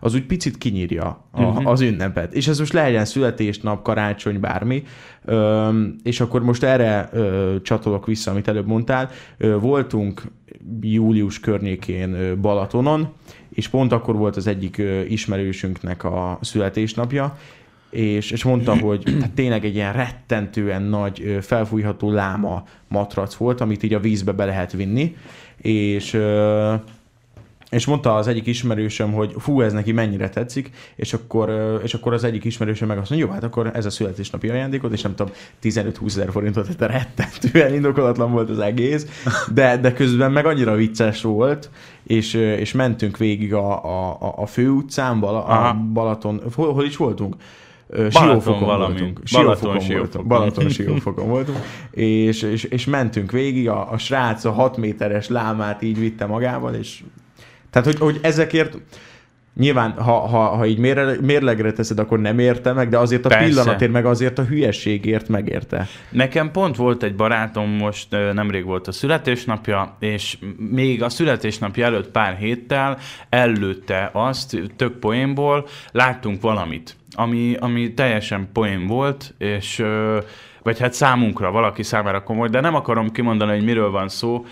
az 0.00 0.14
úgy 0.14 0.26
picit 0.26 0.58
kinyírja 0.58 1.24
a, 1.30 1.42
uh-huh. 1.42 1.66
az 1.66 1.80
ünnepet. 1.80 2.34
És 2.34 2.48
ez 2.48 2.58
most 2.58 2.72
legyen 2.72 3.04
születésnap, 3.04 3.82
karácsony, 3.82 4.40
bármi. 4.40 4.82
Ö, 5.24 5.68
és 6.02 6.20
akkor 6.20 6.42
most 6.42 6.62
erre 6.62 7.08
ö, 7.12 7.56
csatolok 7.62 8.06
vissza, 8.06 8.30
amit 8.30 8.48
előbb 8.48 8.66
mondtál. 8.66 9.10
Ö, 9.38 9.58
voltunk 9.58 10.22
július 10.80 11.40
környékén 11.40 12.40
Balatonon, 12.40 13.08
és 13.50 13.68
pont 13.68 13.92
akkor 13.92 14.16
volt 14.16 14.36
az 14.36 14.46
egyik 14.46 14.82
ismerősünknek 15.08 16.04
a 16.04 16.38
születésnapja, 16.40 17.36
és, 17.90 18.30
és 18.30 18.44
mondta, 18.44 18.76
hogy 18.86 19.02
tehát 19.02 19.30
tényleg 19.30 19.64
egy 19.64 19.74
ilyen 19.74 19.92
rettentően 19.92 20.82
nagy 20.82 21.38
felfújható 21.40 22.10
láma 22.10 22.64
matrac 22.88 23.34
volt, 23.34 23.60
amit 23.60 23.82
így 23.82 23.94
a 23.94 24.00
vízbe 24.00 24.32
be 24.32 24.44
lehet 24.44 24.72
vinni, 24.72 25.16
és 25.56 26.18
és 27.70 27.86
mondta 27.86 28.14
az 28.14 28.26
egyik 28.26 28.46
ismerősöm, 28.46 29.12
hogy 29.12 29.34
fú, 29.38 29.60
ez 29.60 29.72
neki 29.72 29.92
mennyire 29.92 30.28
tetszik, 30.28 30.70
és 30.96 31.12
akkor, 31.12 31.80
és 31.84 31.94
akkor 31.94 32.12
az 32.12 32.24
egyik 32.24 32.44
ismerősöm 32.44 32.88
meg 32.88 32.98
azt 32.98 33.10
mondja, 33.10 33.28
jó, 33.28 33.34
hát 33.34 33.44
akkor 33.44 33.70
ez 33.74 33.86
a 33.86 33.90
születésnapi 33.90 34.48
ajándékot, 34.48 34.92
és 34.92 35.02
nem 35.02 35.14
tudom, 35.14 35.32
15-20 35.62 36.06
ezer 36.06 36.30
forintot, 36.30 36.76
tehát 36.76 36.94
rettentően 36.94 37.74
indokolatlan 37.74 38.32
volt 38.32 38.50
az 38.50 38.58
egész, 38.58 39.24
de, 39.54 39.76
de 39.76 39.92
közben 39.92 40.32
meg 40.32 40.46
annyira 40.46 40.74
vicces 40.74 41.22
volt, 41.22 41.70
és, 42.02 42.34
és 42.34 42.72
mentünk 42.72 43.16
végig 43.16 43.54
a, 43.54 43.84
a, 43.84 44.32
a 44.36 44.46
főutcán, 44.46 45.20
Bala, 45.20 45.44
a 45.44 45.74
Balaton, 45.92 46.40
hol, 46.54 46.72
hol 46.72 46.84
is 46.84 46.96
voltunk? 46.96 47.36
Siófokon 48.10 48.60
valami. 48.60 49.00
voltunk. 49.00 49.20
Balaton, 49.32 49.80
Siófokon 49.80 49.98
voltunk. 49.98 50.26
Balaton 50.26 50.68
Siófokon 50.68 51.28
voltunk. 51.28 51.58
És, 51.90 52.42
és, 52.42 52.64
és 52.64 52.84
mentünk 52.84 53.30
végig, 53.30 53.68
a, 53.68 53.92
a 53.92 53.98
srác 53.98 54.44
a 54.44 54.50
6 54.50 54.76
méteres 54.76 55.28
lámát 55.28 55.82
így 55.82 55.98
vitte 55.98 56.26
magával, 56.26 56.74
és 56.74 57.02
tehát, 57.70 57.88
hogy, 57.88 57.98
hogy 57.98 58.18
ezekért 58.22 58.76
Nyilván, 59.56 59.92
ha, 59.92 60.12
ha, 60.12 60.38
ha 60.38 60.66
így 60.66 60.78
mérlegre 61.20 61.72
teszed, 61.72 61.98
akkor 61.98 62.20
nem 62.20 62.38
érte 62.38 62.72
meg, 62.72 62.88
de 62.88 62.98
azért 62.98 63.24
a 63.24 63.28
Persze. 63.28 63.46
pillanatért, 63.46 63.92
meg 63.92 64.06
azért 64.06 64.38
a 64.38 64.44
hülyességért 64.44 65.28
megérte. 65.28 65.86
Nekem 66.10 66.50
pont 66.50 66.76
volt 66.76 67.02
egy 67.02 67.14
barátom, 67.14 67.68
most 67.68 68.08
nemrég 68.32 68.64
volt 68.64 68.88
a 68.88 68.92
születésnapja, 68.92 69.96
és 69.98 70.38
még 70.70 71.02
a 71.02 71.08
születésnapja 71.08 71.84
előtt 71.84 72.10
pár 72.10 72.36
héttel 72.36 72.98
előtte 73.28 74.10
azt, 74.12 74.56
tök 74.76 74.98
poénból, 74.98 75.66
láttunk 75.92 76.42
valamit, 76.42 76.96
ami, 77.12 77.56
ami 77.58 77.94
teljesen 77.94 78.48
poén 78.52 78.86
volt, 78.86 79.34
és 79.38 79.82
vagy 80.62 80.78
hát 80.78 80.92
számunkra, 80.92 81.50
valaki 81.50 81.82
számára 81.82 82.22
komoly, 82.22 82.48
de 82.48 82.60
nem 82.60 82.74
akarom 82.74 83.10
kimondani, 83.10 83.50
hogy 83.50 83.64
miről 83.64 83.90
van 83.90 84.08
szó. 84.08 84.44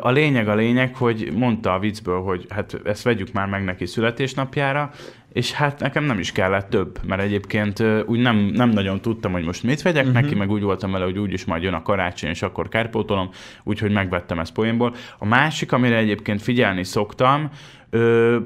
A 0.00 0.10
lényeg 0.10 0.48
a 0.48 0.54
lényeg, 0.54 0.96
hogy 0.96 1.32
mondta 1.34 1.74
a 1.74 1.78
viccből, 1.78 2.20
hogy 2.20 2.46
hát 2.48 2.80
ezt 2.84 3.02
vegyük 3.02 3.32
már 3.32 3.48
meg 3.48 3.64
neki 3.64 3.86
születésnapjára, 3.86 4.90
és 5.32 5.52
hát 5.52 5.80
nekem 5.80 6.04
nem 6.04 6.18
is 6.18 6.32
kellett 6.32 6.70
több, 6.70 6.98
mert 7.06 7.22
egyébként 7.22 7.82
úgy 8.06 8.18
nem, 8.18 8.36
nem 8.36 8.70
nagyon 8.70 9.00
tudtam, 9.00 9.32
hogy 9.32 9.44
most 9.44 9.62
mit 9.62 9.82
vegyek 9.82 10.06
uh-huh. 10.06 10.20
neki, 10.20 10.34
meg 10.34 10.50
úgy 10.50 10.62
voltam 10.62 10.92
vele, 10.92 11.04
hogy 11.04 11.18
úgyis 11.18 11.44
majd 11.44 11.62
jön 11.62 11.74
a 11.74 11.82
karácsony, 11.82 12.30
és 12.30 12.42
akkor 12.42 12.68
kárpótolom, 12.68 13.30
úgyhogy 13.64 13.92
megvettem 13.92 14.38
ezt 14.38 14.52
poénból. 14.52 14.94
A 15.18 15.26
másik, 15.26 15.72
amire 15.72 15.96
egyébként 15.96 16.42
figyelni 16.42 16.84
szoktam, 16.84 17.50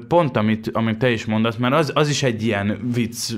pont 0.07 0.37
amit, 0.37 0.69
amit 0.73 0.97
te 0.97 1.09
is 1.09 1.25
mondasz, 1.25 1.55
mert 1.55 1.73
az, 1.73 1.91
az 1.95 2.09
is 2.09 2.23
egy 2.23 2.43
ilyen 2.43 2.79
vicc 2.93 3.33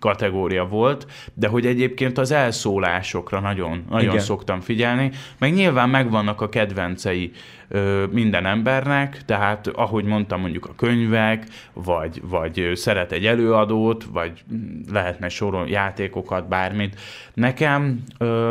kategória 0.00 0.66
volt, 0.66 1.06
de 1.34 1.48
hogy 1.48 1.66
egyébként 1.66 2.18
az 2.18 2.30
elszólásokra 2.30 3.40
nagyon, 3.40 3.84
nagyon 3.90 4.10
Igen. 4.10 4.20
szoktam 4.20 4.60
figyelni, 4.60 5.10
meg 5.38 5.52
nyilván 5.52 5.88
megvannak 5.88 6.40
a 6.40 6.48
kedvencei 6.48 7.32
ö, 7.68 8.04
minden 8.10 8.46
embernek, 8.46 9.24
tehát 9.24 9.66
ahogy 9.66 10.04
mondtam, 10.04 10.40
mondjuk 10.40 10.66
a 10.66 10.74
könyvek, 10.76 11.44
vagy, 11.72 12.20
vagy 12.24 12.70
szeret 12.74 13.12
egy 13.12 13.26
előadót, 13.26 14.04
vagy 14.12 14.44
lehetne 14.92 15.28
sorol 15.28 15.68
játékokat, 15.68 16.48
bármit. 16.48 17.00
Nekem 17.34 18.02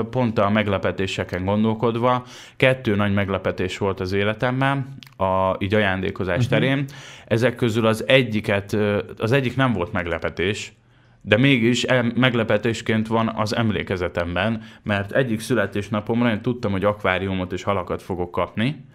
pont 0.10 0.40
a 0.40 0.50
meglepetéseken 0.50 1.46
gondolkodva, 1.46 2.24
kettő 2.58 2.96
nagy 2.96 3.14
meglepetés 3.14 3.78
volt 3.78 4.00
az 4.00 4.12
életemben, 4.12 4.98
a, 5.18 5.56
így 5.58 5.74
ajándékozás 5.74 6.36
uh-huh. 6.36 6.52
terén. 6.52 6.86
Ezek 7.28 7.56
közül 7.56 7.86
az 7.86 8.08
egyiket, 8.08 8.78
az 9.18 9.32
egyik 9.32 9.56
nem 9.56 9.74
volt 9.74 9.92
meglepetés, 9.92 10.74
de 11.30 11.38
mégis 11.38 11.86
meglepetésként 12.16 13.08
van 13.08 13.32
az 13.36 13.56
emlékezetemben, 13.56 14.62
mert 14.84 15.12
egyik 15.12 15.40
születésnapomra 15.40 16.30
én 16.30 16.42
tudtam, 16.42 16.72
hogy 16.72 16.84
akváriumot 16.84 17.52
és 17.52 17.64
halakat 17.64 18.02
fogok 18.02 18.32
kapni, 18.32 18.86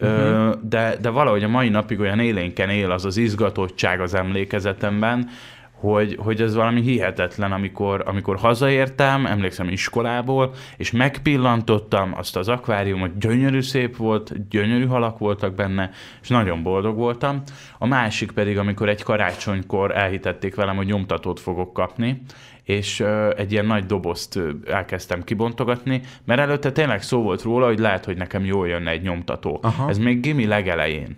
uh-huh. 0.00 0.54
de, 0.62 0.96
de 1.00 1.08
valahogy 1.08 1.42
a 1.42 1.48
mai 1.48 1.68
napig 1.68 2.00
olyan 2.00 2.18
élénken 2.18 2.70
él 2.70 2.90
az 2.90 3.04
az 3.04 3.16
izgatottság 3.16 4.00
az 4.00 4.14
emlékezetemben, 4.14 5.28
hogy, 5.80 6.16
hogy 6.20 6.40
ez 6.40 6.54
valami 6.54 6.80
hihetetlen, 6.80 7.52
amikor, 7.52 8.02
amikor 8.06 8.36
hazaértem, 8.36 9.26
emlékszem 9.26 9.68
iskolából, 9.68 10.54
és 10.76 10.90
megpillantottam 10.90 12.14
azt 12.16 12.36
az 12.36 12.48
akváriumot, 12.48 13.18
gyönyörű 13.18 13.60
szép 13.60 13.96
volt, 13.96 14.48
gyönyörű 14.48 14.86
halak 14.86 15.18
voltak 15.18 15.54
benne, 15.54 15.90
és 16.22 16.28
nagyon 16.28 16.62
boldog 16.62 16.96
voltam. 16.96 17.42
A 17.78 17.86
másik 17.86 18.32
pedig, 18.32 18.58
amikor 18.58 18.88
egy 18.88 19.02
karácsonykor 19.02 19.96
elhitették 19.96 20.54
velem, 20.54 20.76
hogy 20.76 20.86
nyomtatót 20.86 21.40
fogok 21.40 21.72
kapni, 21.72 22.22
és 22.62 23.04
egy 23.36 23.52
ilyen 23.52 23.66
nagy 23.66 23.86
dobozt 23.86 24.38
elkezdtem 24.66 25.24
kibontogatni, 25.24 26.00
mert 26.24 26.40
előtte 26.40 26.72
tényleg 26.72 27.02
szó 27.02 27.22
volt 27.22 27.42
róla, 27.42 27.66
hogy 27.66 27.78
lehet, 27.78 28.04
hogy 28.04 28.16
nekem 28.16 28.44
jól 28.44 28.68
jönne 28.68 28.90
egy 28.90 29.02
nyomtató. 29.02 29.58
Aha. 29.62 29.88
Ez 29.88 29.98
még 29.98 30.20
gimi 30.20 30.46
legelején. 30.46 31.16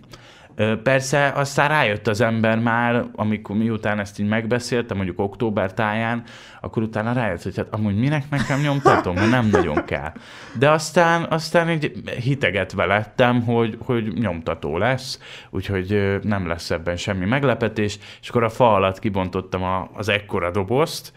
Persze 0.83 1.31
aztán 1.35 1.67
rájött 1.67 2.07
az 2.07 2.21
ember 2.21 2.59
már, 2.59 3.05
amikor 3.15 3.55
miután 3.55 3.99
ezt 3.99 4.19
így 4.19 4.27
megbeszéltem, 4.27 4.97
mondjuk 4.97 5.19
október 5.19 5.73
táján, 5.73 6.23
akkor 6.61 6.83
utána 6.83 7.13
rájött, 7.13 7.43
hogy 7.43 7.55
hát 7.55 7.67
amúgy 7.73 7.95
minek 7.95 8.29
nekem 8.29 8.59
nyomtatom, 8.61 9.15
mert 9.15 9.29
nem 9.29 9.47
nagyon 9.51 9.85
kell. 9.85 10.11
De 10.59 10.69
aztán, 10.69 11.25
aztán 11.29 11.69
így 11.69 11.91
hitegetve 12.21 12.85
lettem, 12.85 13.41
hogy, 13.41 13.77
hogy 13.85 14.13
nyomtató 14.13 14.77
lesz, 14.77 15.19
úgyhogy 15.49 16.19
nem 16.21 16.47
lesz 16.47 16.71
ebben 16.71 16.97
semmi 16.97 17.25
meglepetés, 17.25 17.99
és 18.21 18.29
akkor 18.29 18.43
a 18.43 18.49
fa 18.49 18.73
alatt 18.73 18.99
kibontottam 18.99 19.63
a, 19.63 19.89
az 19.93 20.09
ekkora 20.09 20.51
dobozt, 20.51 21.13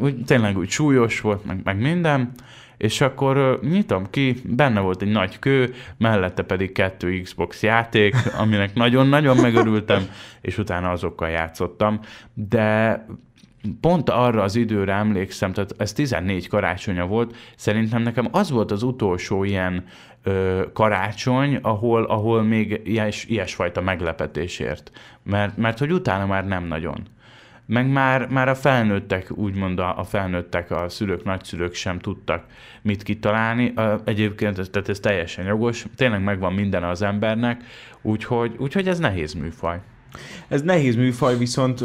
úgy, 0.00 0.24
tényleg 0.24 0.58
úgy 0.58 0.68
súlyos 0.68 1.20
volt, 1.20 1.44
meg, 1.44 1.60
meg 1.64 1.80
minden, 1.80 2.32
és 2.82 3.00
akkor 3.00 3.58
nyitom 3.62 4.10
ki, 4.10 4.36
benne 4.44 4.80
volt 4.80 5.02
egy 5.02 5.10
nagy 5.10 5.38
kő, 5.38 5.74
mellette 5.98 6.42
pedig 6.42 6.72
kettő 6.72 7.20
Xbox 7.20 7.62
játék, 7.62 8.14
aminek 8.42 8.74
nagyon-nagyon 8.74 9.36
megörültem, 9.36 10.02
és 10.40 10.58
utána 10.58 10.90
azokkal 10.90 11.28
játszottam, 11.28 12.00
de 12.34 13.06
pont 13.80 14.10
arra 14.10 14.42
az 14.42 14.56
időre 14.56 14.92
emlékszem, 14.92 15.52
tehát 15.52 15.74
ez 15.78 15.92
14 15.92 16.48
karácsonya 16.48 17.06
volt, 17.06 17.36
szerintem 17.56 18.02
nekem 18.02 18.28
az 18.30 18.50
volt 18.50 18.70
az 18.70 18.82
utolsó 18.82 19.44
ilyen 19.44 19.84
ö, 20.22 20.62
karácsony, 20.72 21.58
ahol, 21.62 22.04
ahol 22.04 22.42
még 22.42 22.80
ilyes, 22.84 23.24
ilyesfajta 23.24 23.80
meglepetésért. 23.80 24.90
Mert, 25.22 25.56
mert 25.56 25.78
hogy 25.78 25.92
utána 25.92 26.26
már 26.26 26.46
nem 26.46 26.64
nagyon 26.64 27.02
meg 27.66 27.90
már, 27.90 28.28
már 28.28 28.48
a 28.48 28.54
felnőttek, 28.54 29.30
úgymond 29.30 29.78
a, 29.78 29.98
a 29.98 30.04
felnőttek, 30.04 30.70
a 30.70 30.88
szülők, 30.88 31.24
nagyszülők 31.24 31.74
sem 31.74 31.98
tudtak 31.98 32.44
mit 32.82 33.02
kitalálni. 33.02 33.72
Egyébként 34.04 34.70
tehát 34.70 34.88
ez 34.88 35.00
teljesen 35.00 35.44
jogos, 35.44 35.86
tényleg 35.96 36.22
megvan 36.22 36.52
minden 36.52 36.84
az 36.84 37.02
embernek, 37.02 37.62
úgyhogy, 38.02 38.54
úgyhogy 38.58 38.88
ez 38.88 38.98
nehéz 38.98 39.32
műfaj. 39.32 39.80
Ez 40.48 40.62
nehéz 40.62 40.96
műfaj, 40.96 41.36
viszont, 41.36 41.84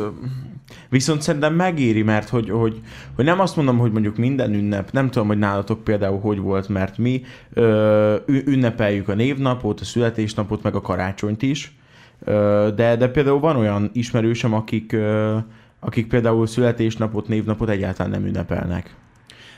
viszont 0.90 1.22
szerintem 1.22 1.54
megéri, 1.54 2.04
mert 2.04 2.30
hogy, 2.30 2.50
hogy, 2.50 2.82
hogy 3.16 3.26
nem 3.26 3.40
azt 3.40 3.56
mondom, 3.56 3.78
hogy 3.78 3.92
mondjuk 3.92 4.18
minden 4.18 4.54
ünnep, 4.54 4.92
nem 4.92 5.10
tudom, 5.10 5.28
hogy 5.28 5.38
nálatok 5.38 5.84
például 5.84 6.20
hogy 6.20 6.38
volt, 6.38 6.70
mert 6.70 6.98
mi 6.98 7.22
ö, 7.54 8.16
ünnepeljük 8.26 9.08
a 9.08 9.14
névnapot, 9.14 9.80
a 9.80 9.86
születésnapot, 9.86 10.64
meg 10.64 10.76
a 10.76 10.82
karácsonyt 10.82 11.42
is, 11.42 11.76
ö, 12.24 12.70
de, 12.76 12.96
de 12.96 13.08
például 13.08 13.40
van 13.40 13.56
olyan 13.56 13.90
ismerősem, 13.94 14.54
akik 14.54 14.94
ö, 14.94 15.38
akik 15.80 16.08
például 16.08 16.48
születésnapot, 16.48 17.28
névnapot 17.28 17.70
egyáltalán 17.70 18.12
nem 18.12 18.26
ünnepelnek. 18.26 18.96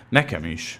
Nekem 0.09 0.45
is. 0.45 0.79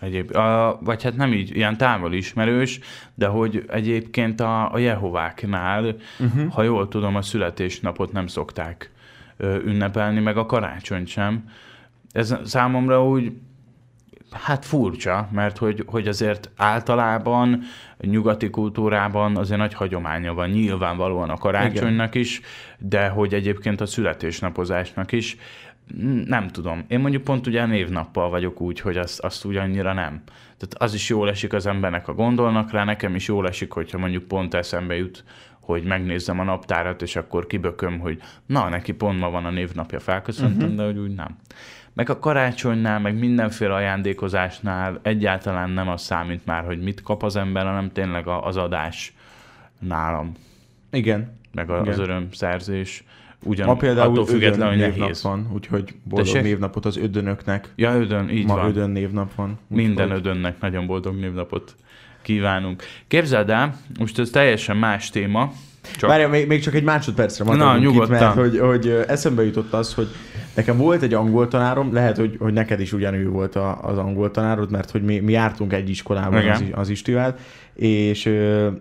Egyéb, 0.00 0.36
a, 0.36 0.78
vagy 0.80 1.02
hát 1.02 1.16
nem 1.16 1.32
így, 1.32 1.56
ilyen 1.56 1.76
távol 1.76 2.12
ismerős, 2.12 2.80
de 3.14 3.26
hogy 3.26 3.64
egyébként 3.68 4.40
a, 4.40 4.72
a 4.72 4.78
Jehováknál, 4.78 5.96
uh-huh. 6.18 6.52
ha 6.52 6.62
jól 6.62 6.88
tudom, 6.88 7.16
a 7.16 7.22
születésnapot 7.22 8.12
nem 8.12 8.26
szokták 8.26 8.90
ö, 9.36 9.56
ünnepelni, 9.64 10.20
meg 10.20 10.36
a 10.36 10.46
karácsony 10.46 11.06
sem. 11.06 11.48
Ez 12.12 12.34
számomra 12.44 13.06
úgy 13.06 13.32
Hát 14.32 14.64
furcsa, 14.64 15.28
mert 15.32 15.58
hogy, 15.58 15.84
hogy 15.86 16.08
azért 16.08 16.50
általában 16.56 17.62
nyugati 18.00 18.50
kultúrában 18.50 19.36
azért 19.36 19.58
nagy 19.58 19.74
hagyománya 19.74 20.34
van 20.34 20.48
nyilvánvalóan 20.48 21.30
a 21.30 21.36
karácsonynak 21.36 22.14
Igen. 22.14 22.22
is, 22.22 22.40
de 22.78 23.08
hogy 23.08 23.34
egyébként 23.34 23.80
a 23.80 23.86
születésnapozásnak 23.86 25.12
is. 25.12 25.36
Nem 26.24 26.48
tudom. 26.48 26.84
Én 26.88 27.00
mondjuk 27.00 27.22
pont 27.22 27.46
ugye 27.46 27.66
névnappal 27.66 28.30
vagyok 28.30 28.60
úgy, 28.60 28.80
hogy 28.80 28.96
azt, 28.96 29.20
azt 29.20 29.44
úgy 29.44 29.56
annyira 29.56 29.92
nem. 29.92 30.22
Tehát 30.58 30.74
az 30.78 30.94
is 30.94 31.08
jól 31.08 31.28
esik 31.28 31.52
az 31.52 31.66
embernek, 31.66 32.08
a 32.08 32.14
gondolnak 32.14 32.70
rá, 32.70 32.84
nekem 32.84 33.14
is 33.14 33.28
jól 33.28 33.48
esik, 33.48 33.72
hogyha 33.72 33.98
mondjuk 33.98 34.24
pont 34.24 34.54
eszembe 34.54 34.96
jut, 34.96 35.24
hogy 35.60 35.82
megnézzem 35.82 36.40
a 36.40 36.44
naptárat, 36.44 37.02
és 37.02 37.16
akkor 37.16 37.46
kibököm, 37.46 37.98
hogy 37.98 38.20
na, 38.46 38.68
neki 38.68 38.92
pont 38.92 39.18
ma 39.18 39.30
van 39.30 39.44
a 39.44 39.50
névnapja, 39.50 40.00
felköszöntem, 40.00 40.62
uh-huh. 40.62 40.76
de 40.76 40.84
hogy 40.84 40.98
úgy 40.98 41.14
nem. 41.14 41.38
Meg 41.94 42.10
a 42.10 42.18
karácsonynál, 42.18 43.00
meg 43.00 43.18
mindenféle 43.18 43.74
ajándékozásnál 43.74 44.98
egyáltalán 45.02 45.70
nem 45.70 45.88
az 45.88 46.02
számít 46.02 46.46
már, 46.46 46.64
hogy 46.64 46.80
mit 46.80 47.02
kap 47.02 47.22
az 47.22 47.36
ember, 47.36 47.64
hanem 47.64 47.92
tényleg 47.92 48.26
az 48.26 48.56
adás 48.56 49.14
nálam. 49.78 50.32
Igen. 50.90 51.38
Meg 51.52 51.70
a, 51.70 51.80
Igen. 51.80 51.92
az 51.92 51.98
örömszerzés. 51.98 53.04
Ugyan, 53.44 53.66
Ma 53.66 53.76
például 53.76 54.10
attól 54.10 54.26
független, 54.26 54.68
hogy 54.68 54.78
nehéz. 54.78 55.22
van, 55.22 55.50
úgyhogy 55.54 55.94
boldog 56.04 56.26
Tessék? 56.26 56.42
névnapot 56.42 56.84
az 56.84 56.96
ödönöknek. 56.96 57.72
Ja, 57.76 57.94
ödön, 58.00 58.28
így 58.28 58.46
Ma 58.46 58.54
van. 58.54 58.66
ödön 58.66 58.90
névnap 58.90 59.34
van. 59.34 59.58
Minden 59.66 60.08
hogy... 60.08 60.16
ödönnek 60.16 60.60
nagyon 60.60 60.86
boldog 60.86 61.14
névnapot 61.14 61.74
kívánunk. 62.22 62.82
Képzeld 63.08 63.50
el, 63.50 63.76
most 63.98 64.18
ez 64.18 64.30
teljesen 64.30 64.76
más 64.76 65.10
téma. 65.10 65.52
Csak... 65.96 66.10
Várjál, 66.10 66.28
még, 66.28 66.46
még 66.46 66.62
csak 66.62 66.74
egy 66.74 66.82
másodpercre 66.82 67.44
Na, 67.44 67.78
nyugodtan. 67.78 68.14
Itt, 68.14 68.20
mert 68.20 68.34
hogy, 68.34 68.58
hogy 68.58 69.04
eszembe 69.08 69.44
jutott 69.44 69.72
az, 69.72 69.94
hogy 69.94 70.08
Nekem 70.54 70.76
volt 70.76 71.02
egy 71.02 71.14
angol 71.14 71.48
tanárom, 71.48 71.92
lehet, 71.92 72.16
hogy, 72.16 72.36
hogy 72.38 72.52
neked 72.52 72.80
is 72.80 72.92
ugyanúgy 72.92 73.26
volt 73.26 73.56
a, 73.56 73.78
az 73.82 73.98
angol 73.98 74.30
tanárod, 74.30 74.70
mert 74.70 74.90
hogy 74.90 75.02
mi, 75.02 75.18
mi 75.18 75.32
jártunk 75.32 75.72
egy 75.72 75.88
iskolában 75.88 76.40
Igen. 76.40 76.54
az, 76.54 76.62
az 76.72 76.88
Istivel, 76.88 77.36
és 77.74 78.30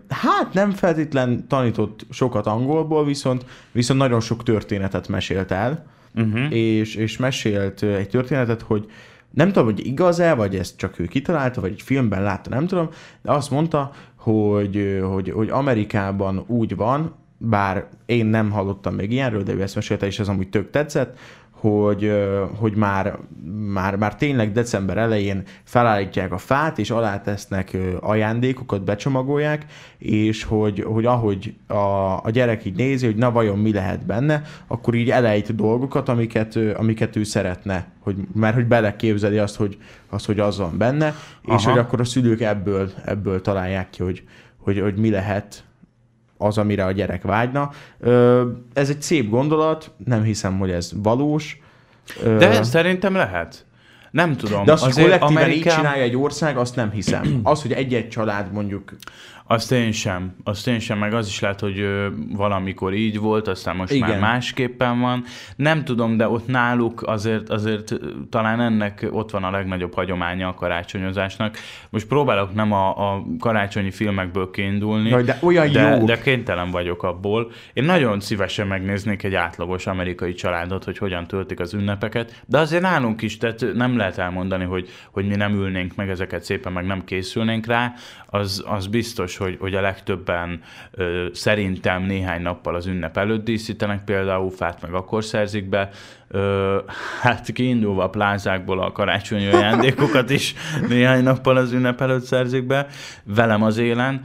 hát 0.10 0.54
nem 0.54 0.72
feltétlen 0.72 1.48
tanított 1.48 2.06
sokat 2.10 2.46
angolból, 2.46 3.06
viszont, 3.06 3.46
viszont 3.72 4.00
nagyon 4.00 4.20
sok 4.20 4.44
történetet 4.44 5.08
mesélt 5.08 5.52
el, 5.52 5.86
uh-huh. 6.16 6.54
és, 6.54 6.96
és 6.96 7.18
mesélt 7.18 7.84
egy 7.84 8.10
történetet, 8.10 8.62
hogy 8.62 8.86
nem 9.34 9.48
tudom, 9.48 9.66
hogy 9.66 9.86
igaz-e, 9.86 10.34
vagy 10.34 10.56
ezt 10.56 10.78
csak 10.78 11.00
ő 11.00 11.06
kitalálta, 11.06 11.62
vagy 11.62 11.72
egy 11.72 11.82
filmben 11.82 12.24
látta, 12.24 12.50
nem 12.50 12.68
tudom, 12.68 12.90
de 13.22 13.32
azt 13.32 13.52
mondta, 13.52 13.92
hogy, 14.16 15.00
hogy, 15.04 15.30
hogy 15.30 15.50
Amerikában 15.50 16.44
úgy 16.48 16.76
van, 16.76 17.16
bár 17.38 17.88
én 18.06 18.26
nem 18.26 18.52
hallottam 18.52 18.96
még 18.96 19.12
ilyenről, 19.12 19.44
de 19.44 19.54
ő 19.54 19.62
ezt 19.62 19.76
mesélte, 19.76 20.06
és 20.06 20.20
ez 20.20 20.28
amúgy 20.28 20.50
tök 20.50 20.70
tetszett, 20.70 21.18
hogy, 21.62 22.12
hogy 22.60 22.76
már, 22.76 23.18
már, 23.74 23.96
már 23.96 24.16
tényleg 24.16 24.52
december 24.52 24.98
elején 24.98 25.44
felállítják 25.64 26.32
a 26.32 26.38
fát, 26.38 26.80
és 26.80 26.90
alá 26.90 27.22
tesznek 27.22 27.78
ajándékokat, 28.00 28.84
becsomagolják, 28.84 29.66
és 29.98 30.44
hogy, 30.44 30.84
hogy 30.84 31.06
ahogy 31.06 31.54
a, 31.68 31.74
a 32.24 32.30
gyerek 32.32 32.66
így 32.66 32.76
nézi, 32.76 33.06
hogy 33.06 33.16
na 33.16 33.32
vajon 33.32 33.60
mi 33.60 33.74
lehet 33.74 34.06
benne, 34.06 34.42
akkor 34.68 34.94
így 34.94 35.10
elejt 35.10 35.56
dolgokat, 35.56 36.10
amiket, 36.10 36.60
amiket 36.76 37.16
ő 37.16 37.24
szeretne, 37.24 37.88
hogy, 38.00 38.16
mert 38.34 38.56
hogy 38.56 38.68
beleképzeli 38.68 39.38
azt, 39.38 39.56
hogy 39.56 39.78
az, 40.10 40.26
hogy 40.26 40.40
az 40.40 40.58
van 40.58 40.78
benne, 40.78 41.16
Aha. 41.46 41.58
és 41.58 41.66
hogy 41.66 41.78
akkor 41.78 42.00
a 42.00 42.06
szülők 42.06 42.42
ebből, 42.42 42.92
ebből 43.06 43.42
találják 43.42 43.90
ki, 43.90 44.04
hogy, 44.04 44.24
hogy, 44.58 44.80
hogy 44.80 44.96
mi 44.96 45.10
lehet 45.10 45.64
az, 46.42 46.58
amire 46.58 46.86
a 46.86 46.92
gyerek 46.92 47.22
vágyna. 47.22 47.72
Ez 48.74 48.90
egy 48.90 49.02
szép 49.02 49.30
gondolat, 49.30 49.92
nem 50.06 50.24
hiszem, 50.24 50.58
hogy 50.58 50.72
ez 50.72 50.92
valós. 50.96 51.62
De 52.38 52.64
szerintem 52.64 53.16
lehet. 53.16 53.66
Nem 54.12 54.36
tudom. 54.36 54.66
De 54.66 54.72
azt, 54.72 54.84
hogy 54.84 54.94
kollektíven 54.94 55.44
Amerika... 55.44 55.70
így 55.70 55.76
csinálja 55.76 56.04
egy 56.04 56.18
ország, 56.18 56.58
azt 56.58 56.76
nem 56.76 56.92
hiszem. 56.92 57.40
Az, 57.44 57.62
hogy 57.62 57.72
egy-egy 57.72 58.10
család 58.10 58.52
mondjuk 58.52 58.94
Azt 59.52 59.72
én 59.72 59.92
sem. 59.92 60.36
Azt 60.44 60.68
én 60.68 60.80
sem, 60.80 60.98
meg 60.98 61.14
az 61.14 61.28
is 61.28 61.40
lehet, 61.40 61.60
hogy 61.60 61.86
valamikor 62.36 62.94
így 62.94 63.20
volt, 63.20 63.48
aztán 63.48 63.76
most 63.76 63.94
Igen. 63.94 64.10
már 64.10 64.20
másképpen 64.20 65.00
van. 65.00 65.24
Nem 65.56 65.84
tudom, 65.84 66.18
de 66.18 66.28
ott 66.28 66.48
náluk 66.48 67.04
azért, 67.04 67.50
azért 67.50 67.94
talán 68.30 68.62
ennek 68.62 69.08
ott 69.12 69.32
van 69.32 69.44
a 69.44 69.52
legnagyobb 69.52 69.94
hagyománya 69.94 70.48
a 70.48 70.54
karácsonyozásnak. 70.54 71.58
Most 71.90 72.08
próbálok 72.08 72.54
nem 72.54 72.72
a, 72.72 73.14
a 73.14 73.24
karácsonyi 73.40 73.92
filmekből 73.92 74.50
kiindulni, 74.52 75.10
Jaj, 75.10 75.24
de 75.24 75.38
olyan 75.42 75.72
de, 75.72 75.96
jók. 75.96 76.04
de 76.04 76.18
kénytelen 76.20 76.72
vagyok 76.72 77.04
abból. 77.04 77.52
Én 77.74 77.84
nagyon 77.84 78.20
szívesen 78.20 78.68
megnéznék 78.68 79.24
egy 79.24 79.36
átlagos 79.36 79.88
amerikai 79.88 80.34
családot, 80.34 80.84
hogy 80.84 80.98
hogyan 80.98 81.28
töltik 81.28 81.60
az 81.60 81.74
ünnepeket, 81.74 82.44
de 82.46 82.60
azért 82.60 82.82
nálunk 82.82 83.22
is, 83.22 83.38
tehát 83.38 83.66
nem 83.74 83.98
lehet 83.98 84.18
elmondani, 84.18 84.64
hogy, 84.64 84.90
hogy 85.12 85.28
mi 85.28 85.36
nem 85.36 85.54
ülnénk 85.54 85.96
meg 85.96 86.10
ezeket 86.10 86.44
szépen, 86.44 86.72
meg 86.72 86.86
nem 86.86 87.04
készülnénk 87.04 87.66
rá, 87.66 87.94
az, 88.26 88.64
az 88.68 88.88
biztos, 88.88 89.38
hogy, 89.42 89.58
hogy 89.60 89.76
a 89.76 89.82
legtöbben 89.82 90.62
ö, 90.92 91.28
szerintem 91.34 92.04
néhány 92.04 92.42
nappal 92.42 92.76
az 92.76 92.86
ünnep 92.86 93.18
előtt 93.18 93.44
díszítenek 93.44 94.04
például 94.04 94.50
fát, 94.50 94.82
meg 94.82 94.94
akkor 94.94 95.24
szerzik 95.24 95.70
be. 95.70 95.90
Ö, 96.28 96.78
hát 97.22 97.52
kiindulva 97.52 98.04
a 98.04 98.10
plázákból 98.10 98.82
a 98.82 98.92
karácsonyi 98.92 99.48
ajándékokat 99.48 100.30
is 100.30 100.54
néhány 100.88 101.24
nappal 101.24 101.58
az 101.58 101.72
ünnep 101.72 102.02
előtt 102.02 102.24
szerzik 102.24 102.66
be, 102.66 102.88
velem 103.24 103.64
az 103.64 103.78
élen. 103.78 104.22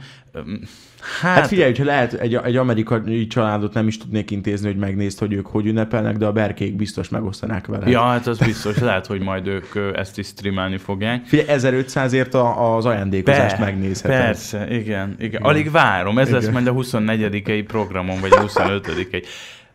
Hát, 1.01 1.37
hát 1.37 1.47
figyelj, 1.47 1.69
hogyha 1.69 1.85
lehet, 1.85 2.13
egy, 2.13 2.35
egy 2.35 2.55
amerikai 2.55 3.27
családot 3.27 3.73
nem 3.73 3.87
is 3.87 3.97
tudnék 3.97 4.31
intézni, 4.31 4.67
hogy 4.67 4.77
megnézd, 4.77 5.19
hogy 5.19 5.33
ők 5.33 5.45
hogy 5.45 5.65
ünnepelnek, 5.65 6.17
de 6.17 6.25
a 6.25 6.31
berkék 6.31 6.75
biztos 6.75 7.09
megosztanák 7.09 7.65
vele. 7.65 7.89
Ja, 7.89 8.01
hát 8.01 8.27
az 8.27 8.37
biztos, 8.37 8.77
lehet, 8.79 9.05
hogy 9.05 9.21
majd 9.21 9.47
ők 9.47 9.95
ezt 9.95 10.17
is 10.17 10.27
streamelni 10.27 10.77
fogják. 10.77 11.25
Figyelj, 11.25 11.59
1500ért 11.61 12.31
a, 12.31 12.75
az 12.75 12.85
ajándékozást 12.85 13.59
megnézheted. 13.59 14.21
Persze, 14.21 14.67
igen, 14.69 15.15
igen. 15.19 15.41
Alig 15.41 15.71
várom, 15.71 16.19
ez 16.19 16.27
Igen. 16.27 16.39
lesz 16.39 16.51
majd 16.51 16.67
a 16.67 16.71
24 16.71 17.63
programon, 17.63 18.19
vagy 18.19 18.31
a 18.31 18.39
25 18.39 18.87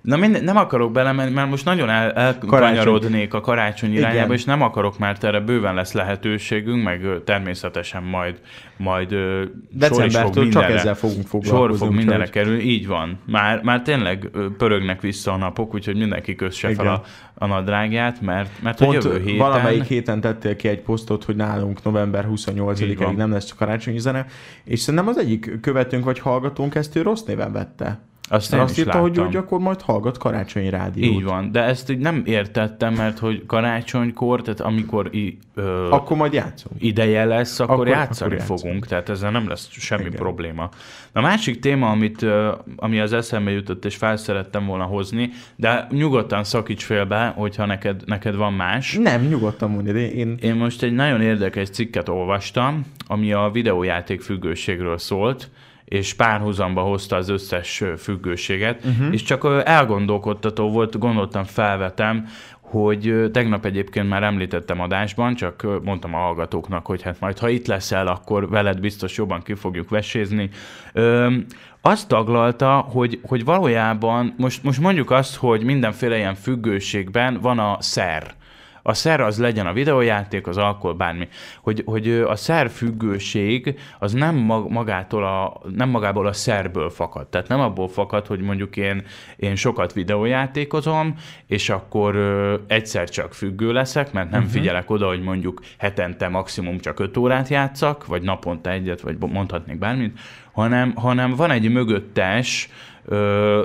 Na 0.03 0.17
mind, 0.17 0.45
nem 0.45 0.57
akarok 0.57 0.93
belemenni, 0.93 1.31
mert 1.33 1.49
most 1.51 1.65
nagyon 1.65 1.91
el, 1.91 2.13
elkanyarodnék 2.13 3.35
a 3.35 3.41
karácsony 3.41 3.93
irányába, 3.93 4.17
Igen. 4.19 4.33
és 4.33 4.45
nem 4.45 4.63
akarok, 4.63 4.99
mert 4.99 5.25
erre 5.25 5.41
bőven 5.41 5.75
lesz 5.75 5.93
lehetőségünk, 5.93 6.83
meg 6.85 7.07
természetesen 7.25 8.03
majd, 8.03 8.41
majd 8.77 9.11
sor 9.11 9.51
fog 9.51 9.79
Decembertől 9.79 10.49
csak 10.51 10.71
ezzel 10.71 10.95
fogunk 10.95 11.29
Sor 11.29 11.29
foglalkozni. 11.29 11.77
fog 11.79 11.89
úgyhogy- 11.89 11.97
mindenre 12.05 12.27
kerülni, 12.31 12.63
így 12.63 12.87
van. 12.87 13.19
Már, 13.27 13.63
már 13.63 13.83
tényleg 13.83 14.31
pörögnek 14.59 15.01
vissza 15.01 15.33
a 15.33 15.37
napok, 15.37 15.75
úgyhogy 15.75 15.97
mindenki 15.97 16.35
kösse 16.35 16.75
fel 16.75 16.87
a, 16.87 17.03
a 17.35 17.47
nadrágját, 17.47 18.21
mert, 18.21 18.63
mert 18.63 18.81
a 18.81 18.85
Pont 18.85 19.03
jövő 19.03 19.19
héten... 19.21 19.37
valamelyik 19.37 19.85
héten 19.85 20.21
tettél 20.21 20.57
ki 20.57 20.69
egy 20.69 20.81
posztot, 20.81 21.25
hogy 21.25 21.37
nálunk 21.37 21.83
november 21.83 22.27
Így 22.31 22.41
28-ig 22.55 22.95
van. 22.99 23.15
nem 23.15 23.31
lesz 23.31 23.45
csak 23.45 23.57
karácsonyi 23.57 23.99
zene, 23.99 24.27
és 24.65 24.81
szerintem 24.81 25.09
az 25.09 25.19
egyik 25.19 25.61
követőnk 25.61 26.05
vagy 26.05 26.19
hallgatónk 26.19 26.75
ezt 26.75 26.97
ő 26.97 27.03
rossz 27.03 27.23
néven 27.23 27.53
vette. 27.53 28.01
Azt 28.29 28.53
én 28.53 28.61
Azt 28.61 28.79
írta, 28.79 28.99
hogy, 28.99 29.09
láttam. 29.11 29.25
hogy 29.27 29.37
akkor 29.37 29.59
majd 29.61 29.81
hallgat 29.81 30.19
karácsonyi 30.19 30.69
rádiót. 30.71 31.15
Így 31.15 31.23
van, 31.25 31.53
de 31.53 31.63
ezt 31.63 31.91
így 31.91 31.99
nem 31.99 32.23
értettem, 32.27 32.95
mert 32.95 33.19
hogy 33.19 33.47
karácsonykor, 33.47 34.43
tehát 34.43 34.61
amikor 34.61 35.15
i, 35.15 35.39
ö, 35.55 35.89
Akkor 35.91 36.17
majd 36.17 36.33
játszunk. 36.33 36.75
ideje 36.83 37.25
lesz, 37.25 37.61
akkor, 37.61 37.75
Akkor- 37.75 37.89
játszani 37.89 38.31
akkor 38.31 38.39
játszunk. 38.41 38.59
fogunk, 38.61 38.87
tehát 38.87 39.09
ezzel 39.09 39.31
nem 39.31 39.49
lesz 39.49 39.69
semmi 39.71 40.01
Igen. 40.01 40.13
Igen. 40.13 40.25
probléma. 40.27 40.69
A 41.13 41.21
másik 41.21 41.59
téma, 41.61 41.91
amit, 41.91 42.23
ö, 42.23 42.53
ami 42.77 43.01
az 43.01 43.13
eszembe 43.13 43.51
jutott, 43.51 43.85
és 43.85 43.97
fel 43.97 44.17
szerettem 44.17 44.67
volna 44.67 44.85
hozni, 44.85 45.31
de 45.57 45.87
nyugodtan 45.91 46.45
szakíts 46.45 46.85
félbe, 46.85 47.33
hogyha 47.37 47.67
neked, 47.67 48.03
neked 48.07 48.35
van 48.35 48.53
más. 48.53 48.99
Nem, 49.03 49.23
nyugodtan 49.23 49.71
mondja, 49.71 49.93
de 49.93 50.11
én... 50.13 50.37
Én 50.43 50.55
most 50.55 50.83
egy 50.83 50.93
nagyon 50.93 51.21
érdekes 51.21 51.69
cikket 51.71 52.09
olvastam, 52.09 52.85
ami 53.07 53.33
a 53.33 53.51
videójáték 53.53 54.21
függőségről 54.21 54.99
szólt, 54.99 55.51
és 55.93 56.15
párhuzamba 56.15 56.81
hozta 56.81 57.17
az 57.17 57.29
összes 57.29 57.83
függőséget, 57.99 58.85
uh-huh. 58.85 59.13
és 59.13 59.23
csak 59.23 59.63
elgondolkodtató 59.65 60.71
volt, 60.71 60.99
gondoltam, 60.99 61.45
felvetem, 61.45 62.27
hogy 62.61 63.31
tegnap 63.33 63.65
egyébként 63.65 64.09
már 64.09 64.23
említettem 64.23 64.81
adásban, 64.81 65.35
csak 65.35 65.67
mondtam 65.83 66.15
a 66.15 66.19
hallgatóknak, 66.19 66.87
hogy 66.87 67.03
hát 67.03 67.21
majd 67.21 67.39
ha 67.39 67.49
itt 67.49 67.67
leszel, 67.67 68.07
akkor 68.07 68.49
veled 68.49 68.81
biztos 68.81 69.17
jobban 69.17 69.43
ki 69.43 69.55
fogjuk 69.55 69.89
vesézni. 69.89 70.51
Ö, 70.93 71.35
azt 71.81 72.09
taglalta, 72.09 72.77
hogy, 72.77 73.21
hogy 73.23 73.45
valójában, 73.45 74.35
most, 74.37 74.63
most 74.63 74.81
mondjuk 74.81 75.11
azt, 75.11 75.37
hogy 75.37 75.65
mindenféle 75.65 76.17
ilyen 76.17 76.35
függőségben 76.35 77.39
van 77.41 77.59
a 77.59 77.77
szer, 77.81 78.35
a 78.83 78.95
szer 78.95 79.21
az 79.21 79.39
legyen 79.39 79.67
a 79.67 79.73
videójáték, 79.73 80.47
az 80.47 80.57
alkohol, 80.57 80.95
bármi. 80.95 81.29
Hogy, 81.61 81.83
hogy 81.87 82.11
a 82.11 82.37
szer 82.37 82.71
függőség 82.71 83.79
az 83.99 84.13
nem 84.13 84.37
mag- 84.37 84.71
magától 84.71 85.25
a, 85.25 85.61
nem 85.77 85.89
magából 85.89 86.27
a 86.27 86.33
szerből 86.33 86.91
fakad. 86.91 87.27
Tehát 87.27 87.49
nem 87.49 87.61
abból 87.61 87.89
fakad, 87.89 88.27
hogy 88.27 88.41
mondjuk 88.41 88.77
én, 88.77 89.05
én 89.37 89.55
sokat 89.55 89.93
videójátékozom, 89.93 91.15
és 91.47 91.69
akkor 91.69 92.15
ö, 92.15 92.55
egyszer 92.67 93.09
csak 93.09 93.35
függő 93.35 93.73
leszek, 93.73 94.13
mert 94.13 94.31
nem 94.31 94.41
uh-huh. 94.41 94.55
figyelek 94.55 94.91
oda, 94.91 95.07
hogy 95.07 95.23
mondjuk 95.23 95.61
hetente 95.79 96.29
maximum 96.29 96.79
csak 96.79 97.01
5 97.01 97.17
órát 97.17 97.49
játszak, 97.49 98.07
vagy 98.07 98.23
naponta 98.23 98.71
egyet, 98.71 99.01
vagy 99.01 99.17
mondhatnék 99.19 99.79
bármit, 99.79 100.19
hanem, 100.53 100.95
hanem 100.95 101.35
van 101.35 101.51
egy 101.51 101.71
mögöttes 101.71 102.69
ö, 103.05 103.65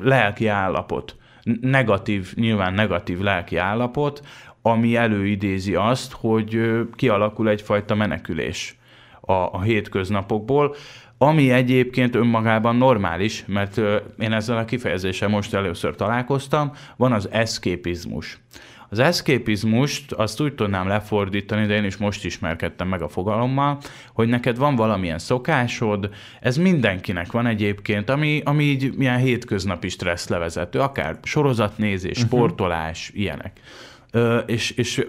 lelki 0.00 0.46
állapot 0.46 1.16
negatív, 1.60 2.32
nyilván 2.34 2.74
negatív 2.74 3.20
lelki 3.20 3.56
állapot, 3.56 4.26
ami 4.62 4.96
előidézi 4.96 5.74
azt, 5.74 6.12
hogy 6.12 6.60
kialakul 6.94 7.48
egyfajta 7.48 7.94
menekülés 7.94 8.78
a, 9.20 9.32
a 9.32 9.60
hétköznapokból, 9.60 10.74
ami 11.18 11.50
egyébként 11.50 12.14
önmagában 12.14 12.76
normális, 12.76 13.44
mert 13.46 13.80
én 14.18 14.32
ezzel 14.32 14.56
a 14.56 14.64
kifejezéssel 14.64 15.28
most 15.28 15.54
először 15.54 15.94
találkoztam, 15.94 16.72
van 16.96 17.12
az 17.12 17.28
eszképizmus. 17.30 18.38
Az 18.88 18.98
eszképizmust 18.98 20.12
azt 20.12 20.40
úgy 20.40 20.54
tudnám 20.54 20.88
lefordítani, 20.88 21.66
de 21.66 21.74
én 21.74 21.84
is 21.84 21.96
most 21.96 22.24
ismerkedtem 22.24 22.88
meg 22.88 23.02
a 23.02 23.08
fogalommal, 23.08 23.78
hogy 24.12 24.28
neked 24.28 24.56
van 24.56 24.76
valamilyen 24.76 25.18
szokásod, 25.18 26.10
ez 26.40 26.56
mindenkinek 26.56 27.32
van 27.32 27.46
egyébként, 27.46 28.10
ami, 28.10 28.40
ami 28.44 28.64
így 28.64 28.94
milyen 28.96 29.18
hétköznapi 29.18 29.88
stressz 29.88 30.28
levezető, 30.28 30.80
akár 30.80 31.18
sorozatnézés, 31.22 32.18
sportolás, 32.18 33.10
ilyenek. 33.14 33.60
Ö, 34.10 34.38
és, 34.38 34.70
és 34.70 35.06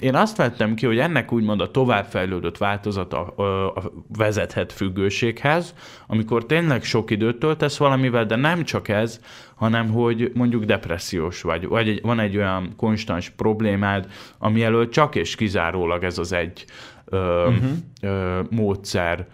én 0.00 0.14
azt 0.14 0.36
vettem 0.36 0.74
ki, 0.74 0.86
hogy 0.86 0.98
ennek 0.98 1.32
úgymond 1.32 1.60
a 1.60 1.70
továbbfejlődött 1.70 2.58
változata 2.58 3.34
ö, 3.36 3.66
a 3.66 3.92
vezethet 4.16 4.72
függőséghez, 4.72 5.74
amikor 6.06 6.46
tényleg 6.46 6.84
sok 6.84 7.10
időt 7.10 7.38
töltesz 7.38 7.76
valamivel, 7.76 8.26
de 8.26 8.36
nem 8.36 8.64
csak 8.64 8.88
ez, 8.88 9.20
hanem 9.58 9.88
hogy 9.88 10.30
mondjuk 10.34 10.64
depressziós 10.64 11.42
vagy, 11.42 11.66
vagy 11.66 11.88
egy, 11.88 12.00
van 12.02 12.20
egy 12.20 12.36
olyan 12.36 12.72
konstans 12.76 13.30
problémád, 13.30 14.06
ami 14.38 14.62
elől 14.62 14.88
csak 14.88 15.14
és 15.14 15.34
kizárólag 15.34 16.04
ez 16.04 16.18
az 16.18 16.32
egy 16.32 16.64
ö, 17.04 17.46
uh-huh. 17.46 17.70
ö, 18.00 18.40
módszer 18.50 19.26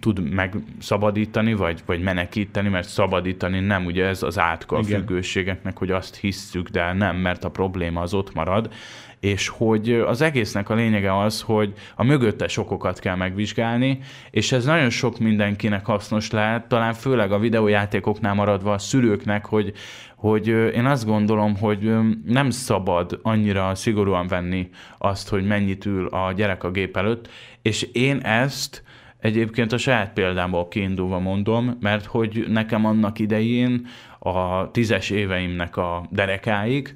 tud 0.00 0.30
megszabadítani, 0.30 1.54
vagy, 1.54 1.82
vagy 1.86 2.00
menekíteni, 2.02 2.68
mert 2.68 2.88
szabadítani 2.88 3.60
nem, 3.60 3.84
ugye 3.84 4.06
ez 4.06 4.22
az 4.22 4.38
átka 4.38 4.76
a 4.76 4.82
függőségeknek, 4.82 5.78
hogy 5.78 5.90
azt 5.90 6.16
hisszük, 6.16 6.68
de 6.68 6.92
nem, 6.92 7.16
mert 7.16 7.44
a 7.44 7.50
probléma 7.50 8.00
az 8.00 8.14
ott 8.14 8.34
marad, 8.34 8.72
és 9.20 9.48
hogy 9.48 9.92
az 9.92 10.20
egésznek 10.20 10.68
a 10.68 10.74
lényege 10.74 11.18
az, 11.18 11.40
hogy 11.40 11.72
a 11.96 12.04
mögöttes 12.04 12.56
okokat 12.56 12.98
kell 12.98 13.16
megvizsgálni, 13.16 13.98
és 14.30 14.52
ez 14.52 14.64
nagyon 14.64 14.90
sok 14.90 15.18
mindenkinek 15.18 15.86
hasznos 15.86 16.30
lehet, 16.30 16.68
talán 16.68 16.92
főleg 16.92 17.32
a 17.32 17.38
videójátékoknál 17.38 18.34
maradva 18.34 18.72
a 18.72 18.78
szülőknek, 18.78 19.46
hogy, 19.46 19.72
hogy 20.16 20.46
én 20.48 20.86
azt 20.86 21.06
gondolom, 21.06 21.56
hogy 21.56 21.90
nem 22.24 22.50
szabad 22.50 23.18
annyira 23.22 23.74
szigorúan 23.74 24.26
venni 24.26 24.68
azt, 24.98 25.28
hogy 25.28 25.46
mennyit 25.46 25.86
ül 25.86 26.06
a 26.06 26.32
gyerek 26.32 26.64
a 26.64 26.70
gép 26.70 26.96
előtt, 26.96 27.28
és 27.62 27.82
én 27.82 28.18
ezt 28.18 28.82
Egyébként 29.20 29.72
a 29.72 29.78
saját 29.78 30.12
példámból 30.12 30.68
kiindulva 30.68 31.18
mondom, 31.18 31.76
mert 31.80 32.04
hogy 32.04 32.44
nekem 32.48 32.84
annak 32.84 33.18
idején 33.18 33.86
a 34.18 34.70
tízes 34.70 35.10
éveimnek 35.10 35.76
a 35.76 36.06
derekáig 36.10 36.94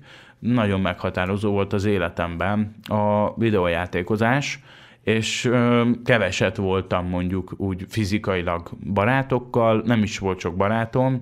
nagyon 0.52 0.80
meghatározó 0.80 1.50
volt 1.50 1.72
az 1.72 1.85
életemben 1.85 2.74
a 2.88 3.35
videójátékozás, 3.37 4.61
és 5.02 5.44
ö, 5.44 5.88
keveset 6.04 6.57
voltam 6.57 7.09
mondjuk 7.09 7.54
úgy 7.57 7.85
fizikailag 7.88 8.70
barátokkal, 8.92 9.83
nem 9.85 10.02
is 10.02 10.18
volt 10.18 10.40
sok 10.40 10.57
barátom, 10.57 11.20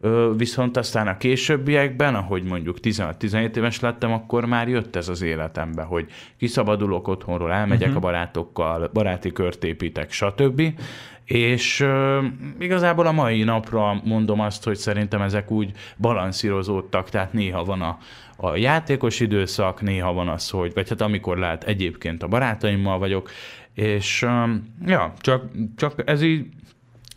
ö, 0.00 0.32
viszont 0.36 0.76
aztán 0.76 1.08
a 1.08 1.16
későbbiekben, 1.16 2.14
ahogy 2.14 2.42
mondjuk 2.42 2.76
15-17 2.82 3.56
éves 3.56 3.80
lettem, 3.80 4.12
akkor 4.12 4.44
már 4.44 4.68
jött 4.68 4.96
ez 4.96 5.08
az 5.08 5.22
életembe, 5.22 5.82
hogy 5.82 6.06
kiszabadulok 6.38 7.08
otthonról, 7.08 7.52
elmegyek 7.52 7.88
uh-huh. 7.88 8.04
a 8.04 8.06
barátokkal, 8.06 8.90
baráti 8.92 9.32
kört 9.32 9.64
építek, 9.64 10.12
stb. 10.12 10.62
És 11.24 11.80
ö, 11.80 12.24
igazából 12.58 13.06
a 13.06 13.12
mai 13.12 13.42
napra 13.42 14.00
mondom 14.04 14.40
azt, 14.40 14.64
hogy 14.64 14.76
szerintem 14.76 15.22
ezek 15.22 15.50
úgy 15.50 15.70
balanszírozódtak, 15.96 17.10
tehát 17.10 17.32
néha 17.32 17.64
van 17.64 17.82
a, 17.82 17.98
a 18.36 18.56
játékos 18.56 19.20
időszak, 19.20 19.80
néha 19.80 20.12
van 20.12 20.28
az, 20.28 20.50
hogy, 20.50 20.72
vagy 20.74 20.88
hát 20.88 21.00
amikor 21.00 21.38
lehet 21.38 21.64
egyébként 21.64 22.22
a 22.22 22.28
barátaimmal 22.28 22.98
vagyok, 22.98 23.30
És 23.74 24.22
um, 24.22 24.74
ja, 24.86 25.12
csak, 25.20 25.44
csak 25.76 26.02
ez 26.04 26.22
így 26.22 26.46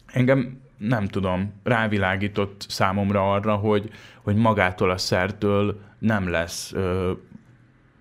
engem 0.06 0.64
nem 0.78 1.08
tudom, 1.08 1.54
rávilágított 1.64 2.66
számomra 2.68 3.32
arra, 3.32 3.56
hogy, 3.56 3.90
hogy 4.22 4.36
magától 4.36 4.90
a 4.90 4.98
szertől 4.98 5.80
nem 6.00 6.30
lesz 6.30 6.72
ö, 6.74 7.12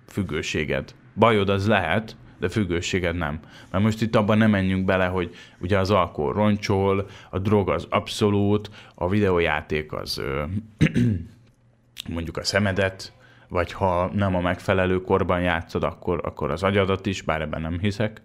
függőséged. 0.08 0.94
Bajod 1.14 1.48
az 1.48 1.66
lehet, 1.66 2.16
de 2.38 2.48
függőséged 2.48 3.16
nem. 3.16 3.40
Mert 3.70 3.84
most 3.84 4.02
itt 4.02 4.16
abban 4.16 4.38
nem 4.38 4.50
menjünk 4.50 4.84
bele, 4.84 5.06
hogy 5.06 5.34
ugye 5.58 5.78
az 5.78 5.90
alkohol 5.90 6.32
roncsol, 6.32 7.06
a 7.30 7.38
drog 7.38 7.70
az 7.70 7.86
abszolút, 7.90 8.70
a 8.94 9.08
videójáték 9.08 9.92
az 9.92 10.18
ö, 10.18 10.42
mondjuk 12.14 12.36
a 12.36 12.44
szemedet, 12.44 13.12
vagy 13.48 13.72
ha 13.72 14.10
nem 14.14 14.34
a 14.34 14.40
megfelelő 14.40 15.00
korban 15.00 15.40
játszod, 15.40 15.82
akkor, 15.82 16.20
akkor 16.24 16.50
az 16.50 16.62
agyadat 16.62 17.06
is, 17.06 17.22
bár 17.22 17.40
ebben 17.40 17.60
nem 17.60 17.78
hiszek. 17.78 18.22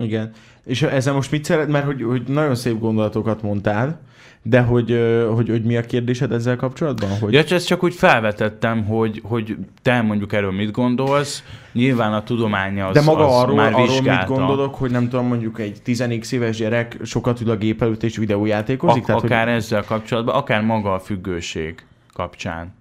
Igen. 0.00 0.32
És 0.64 0.82
ezzel 0.82 1.14
most 1.14 1.30
mit 1.30 1.44
szeret, 1.44 1.68
mert 1.68 1.84
hogy, 1.84 2.02
hogy 2.02 2.22
nagyon 2.22 2.54
szép 2.54 2.78
gondolatokat 2.78 3.42
mondtál, 3.42 4.00
de 4.42 4.60
hogy, 4.60 4.98
hogy, 5.34 5.48
hogy 5.48 5.62
mi 5.62 5.76
a 5.76 5.80
kérdésed 5.80 6.32
ezzel 6.32 6.56
kapcsolatban? 6.56 7.18
Hogy... 7.18 7.32
Ja, 7.32 7.42
ezt 7.48 7.66
csak 7.66 7.82
úgy 7.82 7.94
felvetettem, 7.94 8.84
hogy, 8.84 9.20
hogy 9.24 9.56
te 9.82 10.02
mondjuk 10.02 10.32
erről 10.32 10.52
mit 10.52 10.70
gondolsz. 10.70 11.44
Nyilván 11.72 12.12
a 12.12 12.22
tudománya 12.22 12.86
az 12.86 12.94
De 12.94 13.00
maga 13.00 13.26
az 13.26 13.42
arról, 13.42 13.56
már 13.56 13.72
arról 13.72 14.02
mit 14.02 14.26
gondolok, 14.26 14.74
hogy 14.74 14.90
nem 14.90 15.08
tudom, 15.08 15.26
mondjuk 15.26 15.58
egy 15.58 15.82
10 15.82 16.30
éves 16.30 16.56
gyerek 16.56 16.96
sokat 17.02 17.40
ül 17.40 17.50
a 17.50 17.56
gép 17.56 17.82
előtt 17.82 18.02
és 18.02 18.16
videójátékozik? 18.16 18.96
Ak- 18.96 19.06
tehát, 19.06 19.22
akár 19.22 19.46
hogy... 19.46 19.54
ezzel 19.54 19.84
kapcsolatban, 19.84 20.34
akár 20.34 20.62
maga 20.62 20.94
a 20.94 20.98
függőség 20.98 21.84
kapcsán 22.12 22.74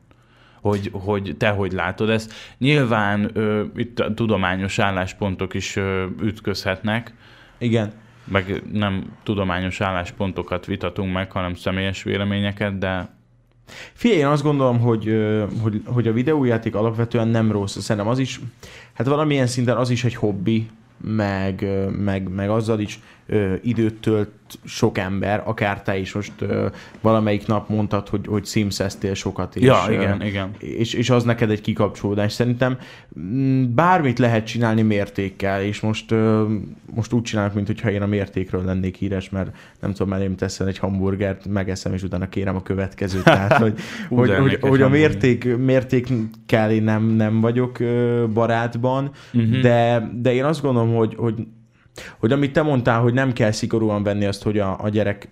hogy, 0.61 0.89
hogy 0.93 1.35
te 1.37 1.49
hogy 1.49 1.71
látod 1.71 2.09
ezt. 2.09 2.33
Nyilván 2.57 3.29
ö, 3.33 3.63
itt 3.75 3.99
a 3.99 4.13
tudományos 4.13 4.79
álláspontok 4.79 5.53
is 5.53 5.75
ö, 5.75 6.05
ütközhetnek. 6.21 7.13
Igen. 7.57 7.91
Meg 8.23 8.63
nem 8.71 9.11
tudományos 9.23 9.81
álláspontokat 9.81 10.65
vitatunk 10.65 11.13
meg, 11.13 11.31
hanem 11.31 11.55
személyes 11.55 12.03
véleményeket, 12.03 12.77
de 12.77 13.19
Figyelj, 13.93 14.19
én 14.19 14.25
azt 14.25 14.43
gondolom, 14.43 14.79
hogy, 14.79 15.17
hogy, 15.61 15.81
hogy 15.85 16.07
a 16.07 16.13
videójáték 16.13 16.75
alapvetően 16.75 17.27
nem 17.27 17.51
rossz. 17.51 17.77
Szerintem 17.77 18.11
az 18.11 18.19
is, 18.19 18.39
hát 18.93 19.07
valamilyen 19.07 19.47
szinten 19.47 19.77
az 19.77 19.89
is 19.89 20.03
egy 20.03 20.15
hobbi, 20.15 20.69
meg, 20.97 21.67
meg, 21.97 22.29
meg 22.29 22.49
azzal 22.49 22.79
is 22.79 22.99
ö, 23.27 23.53
időt 23.61 23.93
tölt 23.93 24.29
sok 24.63 24.97
ember, 24.97 25.43
akár 25.45 25.81
te 25.81 25.97
is 25.97 26.13
most 26.13 26.31
ö, 26.39 26.67
valamelyik 27.01 27.47
nap 27.47 27.69
mondtad, 27.69 28.09
hogy, 28.09 28.27
hogy 28.27 28.45
simszeztél 28.45 29.13
sokat. 29.13 29.55
És, 29.55 29.63
ja, 29.63 29.85
igen, 29.89 30.21
ö, 30.21 30.25
igen. 30.25 30.51
És, 30.57 30.93
és 30.93 31.09
az 31.09 31.23
neked 31.23 31.49
egy 31.49 31.61
kikapcsolódás. 31.61 32.31
Szerintem 32.31 32.77
mm, 33.19 33.75
bármit 33.75 34.19
lehet 34.19 34.45
csinálni 34.45 34.81
mértékkel, 34.81 35.61
és 35.61 35.79
most, 35.79 36.11
ö, 36.11 36.45
most 36.95 37.13
úgy 37.13 37.23
csinálok, 37.23 37.53
mintha 37.53 37.91
én 37.91 38.01
a 38.01 38.05
mértékről 38.05 38.65
lennék 38.65 38.95
híres, 38.95 39.29
mert 39.29 39.55
nem 39.79 39.93
tudom, 39.93 40.13
elém 40.13 40.35
teszel 40.35 40.67
egy 40.67 40.77
hamburgert, 40.77 41.47
megeszem, 41.47 41.93
és 41.93 42.03
utána 42.03 42.29
kérem 42.29 42.55
a 42.55 42.63
következőt. 42.63 43.23
Tehát, 43.23 43.53
hogy, 43.53 43.79
hogy, 44.09 44.35
hogy, 44.35 44.57
hogy 44.61 44.81
a 44.81 44.89
mérték, 44.89 45.57
mértékkel 45.57 46.71
én 46.71 46.83
nem, 46.83 47.03
nem 47.03 47.41
vagyok 47.41 47.77
barátban, 48.33 49.11
uh-huh. 49.33 49.59
de, 49.59 50.09
de 50.21 50.33
én 50.33 50.43
azt 50.43 50.61
gondolom, 50.61 50.95
hogy, 50.95 51.15
hogy 51.15 51.47
hogy 52.19 52.31
amit 52.31 52.53
te 52.53 52.61
mondtál, 52.61 53.01
hogy 53.01 53.13
nem 53.13 53.33
kell 53.33 53.51
szigorúan 53.51 54.03
venni 54.03 54.25
azt, 54.25 54.43
hogy 54.43 54.59
a, 54.59 54.83
a 54.83 54.89
gyerek 54.89 55.29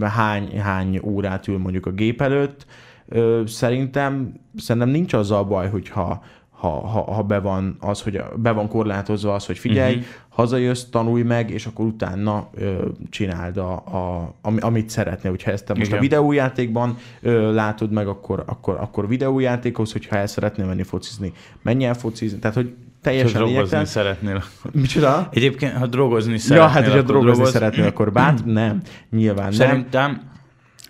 hány, 0.00 0.60
hány 0.60 1.00
órát 1.02 1.48
ül 1.48 1.58
mondjuk 1.58 1.86
a 1.86 1.90
gép 1.90 2.20
előtt, 2.20 2.66
ö, 3.08 3.42
szerintem, 3.46 4.32
szerintem 4.56 4.90
nincs 4.90 5.12
azzal 5.12 5.44
baj, 5.44 5.68
hogyha 5.68 6.22
ha, 6.50 6.68
ha, 6.68 7.12
ha 7.12 7.22
be 7.22 7.38
van 7.38 7.76
az, 7.80 8.02
hogy 8.02 8.22
be 8.36 8.50
van 8.50 8.68
korlátozva 8.68 9.34
az, 9.34 9.46
hogy 9.46 9.58
figyelj, 9.58 9.94
uh-huh. 9.94 10.08
hazajössz, 10.28 10.84
tanulj 10.84 11.22
meg, 11.22 11.50
és 11.50 11.66
akkor 11.66 11.86
utána 11.86 12.48
ö, 12.54 12.88
csináld, 13.10 13.56
a, 13.56 13.72
a, 13.72 14.34
amit 14.42 14.90
szeretnél. 14.90 15.30
Hogyha 15.30 15.50
ezt 15.50 15.64
te 15.64 15.74
most 15.74 15.86
Igen. 15.86 15.98
a 15.98 16.02
videójátékban 16.02 16.96
ö, 17.20 17.54
látod 17.54 17.92
meg, 17.92 18.06
akkor, 18.06 18.42
akkor, 18.46 18.76
akkor 18.80 19.08
videójátékhoz, 19.08 19.92
hogyha 19.92 20.16
el 20.16 20.26
szeretnél 20.26 20.66
menni 20.66 20.82
focizni, 20.82 21.32
menj 21.62 21.84
el 21.84 21.94
focizni. 21.94 22.38
Tehát, 22.38 22.56
hogy 22.56 22.74
teljesen 23.06 23.40
ha 23.40 23.46
drogozni 23.46 23.84
szeretnél. 23.84 24.42
Micsoda? 24.72 25.28
Egyébként, 25.32 25.72
ha 25.72 25.86
drogozni 25.86 26.38
szeretnél, 26.38 26.66
Ja, 26.66 26.72
hát, 26.72 26.84
hogyha 26.84 27.02
drogozni 27.02 27.32
drogoz... 27.32 27.52
szeretnél, 27.52 27.86
akkor 27.86 28.12
bát? 28.12 28.44
Nem, 28.60 28.80
nyilván 29.10 29.52
Szerintem 29.52 30.10
nem. 30.10 30.34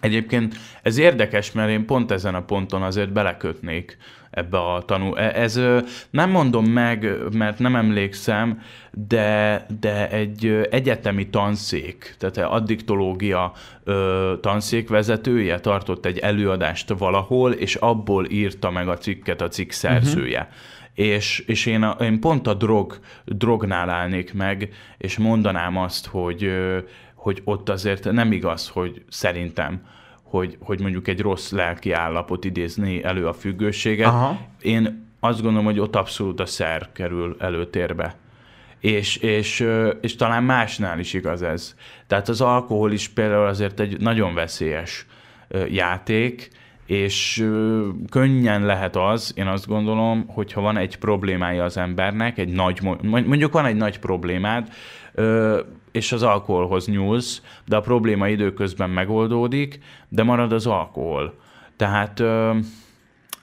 Egyébként 0.00 0.54
ez 0.82 0.98
érdekes, 0.98 1.52
mert 1.52 1.70
én 1.70 1.86
pont 1.86 2.10
ezen 2.10 2.34
a 2.34 2.42
ponton 2.42 2.82
azért 2.82 3.12
belekötnék 3.12 3.96
ebbe 4.30 4.58
a 4.58 4.82
tanul. 4.86 5.18
E, 5.18 5.40
ez 5.40 5.60
nem 6.10 6.30
mondom 6.30 6.64
meg, 6.64 7.14
mert 7.32 7.58
nem 7.58 7.76
emlékszem, 7.76 8.60
de, 8.92 9.66
de 9.80 10.10
egy 10.10 10.68
egyetemi 10.70 11.28
tanszék, 11.28 12.14
tehát 12.18 12.36
egy 12.36 12.44
addiktológia 12.48 13.52
tanszék 14.40 14.88
vezetője 14.88 15.60
tartott 15.60 16.06
egy 16.06 16.18
előadást 16.18 16.94
valahol, 16.98 17.52
és 17.52 17.74
abból 17.74 18.26
írta 18.30 18.70
meg 18.70 18.88
a 18.88 18.98
cikket 18.98 19.40
a 19.40 19.48
cikk 19.48 19.70
szerzője. 19.70 20.40
Uh-huh 20.40 20.54
és, 20.96 21.38
és 21.46 21.66
én, 21.66 21.82
a, 21.82 22.04
én 22.04 22.20
pont 22.20 22.46
a 22.46 22.54
drog, 22.54 22.98
drognál 23.24 23.90
állnék 23.90 24.34
meg, 24.34 24.68
és 24.98 25.18
mondanám 25.18 25.76
azt, 25.76 26.06
hogy, 26.06 26.50
hogy 27.14 27.42
ott 27.44 27.68
azért 27.68 28.12
nem 28.12 28.32
igaz, 28.32 28.68
hogy 28.68 29.02
szerintem, 29.08 29.86
hogy, 30.22 30.56
hogy 30.60 30.80
mondjuk 30.80 31.08
egy 31.08 31.20
rossz 31.20 31.50
lelki 31.50 31.92
állapot 31.92 32.44
idézni 32.44 33.04
elő 33.04 33.26
a 33.26 33.32
függőséget. 33.32 34.06
Aha. 34.06 34.38
Én 34.60 35.10
azt 35.20 35.42
gondolom, 35.42 35.64
hogy 35.64 35.78
ott 35.78 35.96
abszolút 35.96 36.40
a 36.40 36.46
szer 36.46 36.88
kerül 36.92 37.36
előtérbe. 37.38 38.16
És, 38.80 39.16
és, 39.16 39.66
és 40.00 40.16
talán 40.16 40.44
másnál 40.44 40.98
is 40.98 41.12
igaz 41.12 41.42
ez. 41.42 41.74
Tehát 42.06 42.28
az 42.28 42.40
alkohol 42.40 42.92
is 42.92 43.08
például 43.08 43.46
azért 43.46 43.80
egy 43.80 44.00
nagyon 44.00 44.34
veszélyes 44.34 45.06
játék, 45.70 46.50
és 46.86 47.46
könnyen 48.10 48.64
lehet 48.64 48.96
az, 48.96 49.32
én 49.36 49.46
azt 49.46 49.66
gondolom, 49.66 50.24
hogyha 50.28 50.60
van 50.60 50.76
egy 50.76 50.98
problémája 50.98 51.64
az 51.64 51.76
embernek, 51.76 52.38
egy 52.38 52.48
nagy, 52.48 52.80
mondjuk 53.02 53.52
van 53.52 53.64
egy 53.64 53.76
nagy 53.76 53.98
problémád, 53.98 54.68
és 55.92 56.12
az 56.12 56.22
alkoholhoz 56.22 56.86
nyúlsz, 56.86 57.42
de 57.64 57.76
a 57.76 57.80
probléma 57.80 58.28
időközben 58.28 58.90
megoldódik, 58.90 59.80
de 60.08 60.22
marad 60.22 60.52
az 60.52 60.66
alkohol. 60.66 61.34
Tehát 61.76 62.22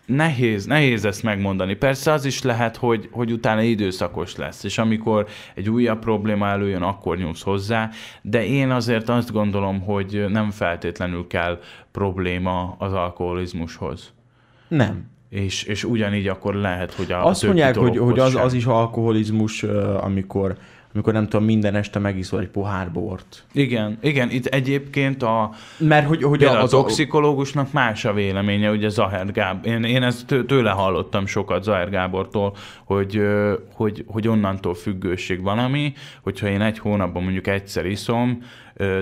nehéz, 0.06 0.66
nehéz 0.66 1.06
ezt 1.06 1.24
megmondani. 1.24 1.76
Persze 1.76 2.12
az 2.12 2.26
is 2.26 2.42
lehet, 2.42 2.78
hogy, 2.78 3.10
hogy 3.12 3.32
utána 3.32 3.62
időszakos 3.62 4.36
lesz, 4.36 4.64
és 4.64 4.78
amikor 4.78 5.28
egy 5.56 5.70
újabb 5.70 6.00
probléma 6.00 6.48
előjön, 6.48 6.82
akkor 6.82 7.18
nyúlsz 7.18 7.42
hozzá, 7.42 7.90
de 8.22 8.46
én 8.46 8.72
azért 8.72 9.10
azt 9.10 9.32
gondolom, 9.32 9.82
hogy 9.82 10.26
nem 10.30 10.52
feltétlenül 10.52 11.28
kell 11.28 11.60
probléma 11.92 12.76
az 12.80 12.94
alkoholizmushoz. 12.94 14.14
Nem. 14.68 15.12
És, 15.30 15.64
és 15.64 15.84
ugyanígy 15.84 16.28
akkor 16.28 16.56
lehet, 16.56 16.94
hogy 16.94 17.12
a 17.12 17.26
Azt 17.26 17.46
mondják, 17.46 17.76
hogy, 17.76 17.98
hogy 17.98 18.20
az, 18.20 18.36
az 18.36 18.54
is 18.54 18.66
alkoholizmus, 18.66 19.64
amikor 20.02 20.58
amikor 20.94 21.14
nem 21.14 21.28
tudom, 21.28 21.46
minden 21.46 21.76
este 21.76 22.00
megiszol 22.00 22.40
egy 22.40 22.50
pohár 22.50 22.92
bort. 22.92 23.44
Igen, 23.52 23.98
igen, 24.02 24.30
itt 24.30 24.46
egyébként 24.46 25.24
a, 25.24 25.52
Mert 25.78 26.08
hogy, 26.08 26.24
hogy 26.24 26.44
a, 26.44 26.62
a 26.62 26.68
toxikológusnak 26.68 27.72
más 27.72 28.06
a 28.06 28.14
véleménye, 28.14 28.72
ugye 28.72 28.90
Zaher 28.90 29.32
Gábor, 29.32 29.72
én, 29.72 29.84
én 29.84 30.04
ezt 30.04 30.26
tőle 30.48 30.70
hallottam 30.70 31.26
sokat 31.26 31.64
Zaher 31.64 31.90
Gábortól, 31.90 32.56
hogy, 32.86 33.22
hogy, 33.74 34.06
hogy 34.08 34.28
onnantól 34.28 34.74
függőség 34.74 35.42
valami, 35.42 35.94
hogyha 36.22 36.48
én 36.48 36.62
egy 36.62 36.80
hónapban 36.80 37.24
mondjuk 37.24 37.48
egyszer 37.48 37.86
iszom, 37.86 38.42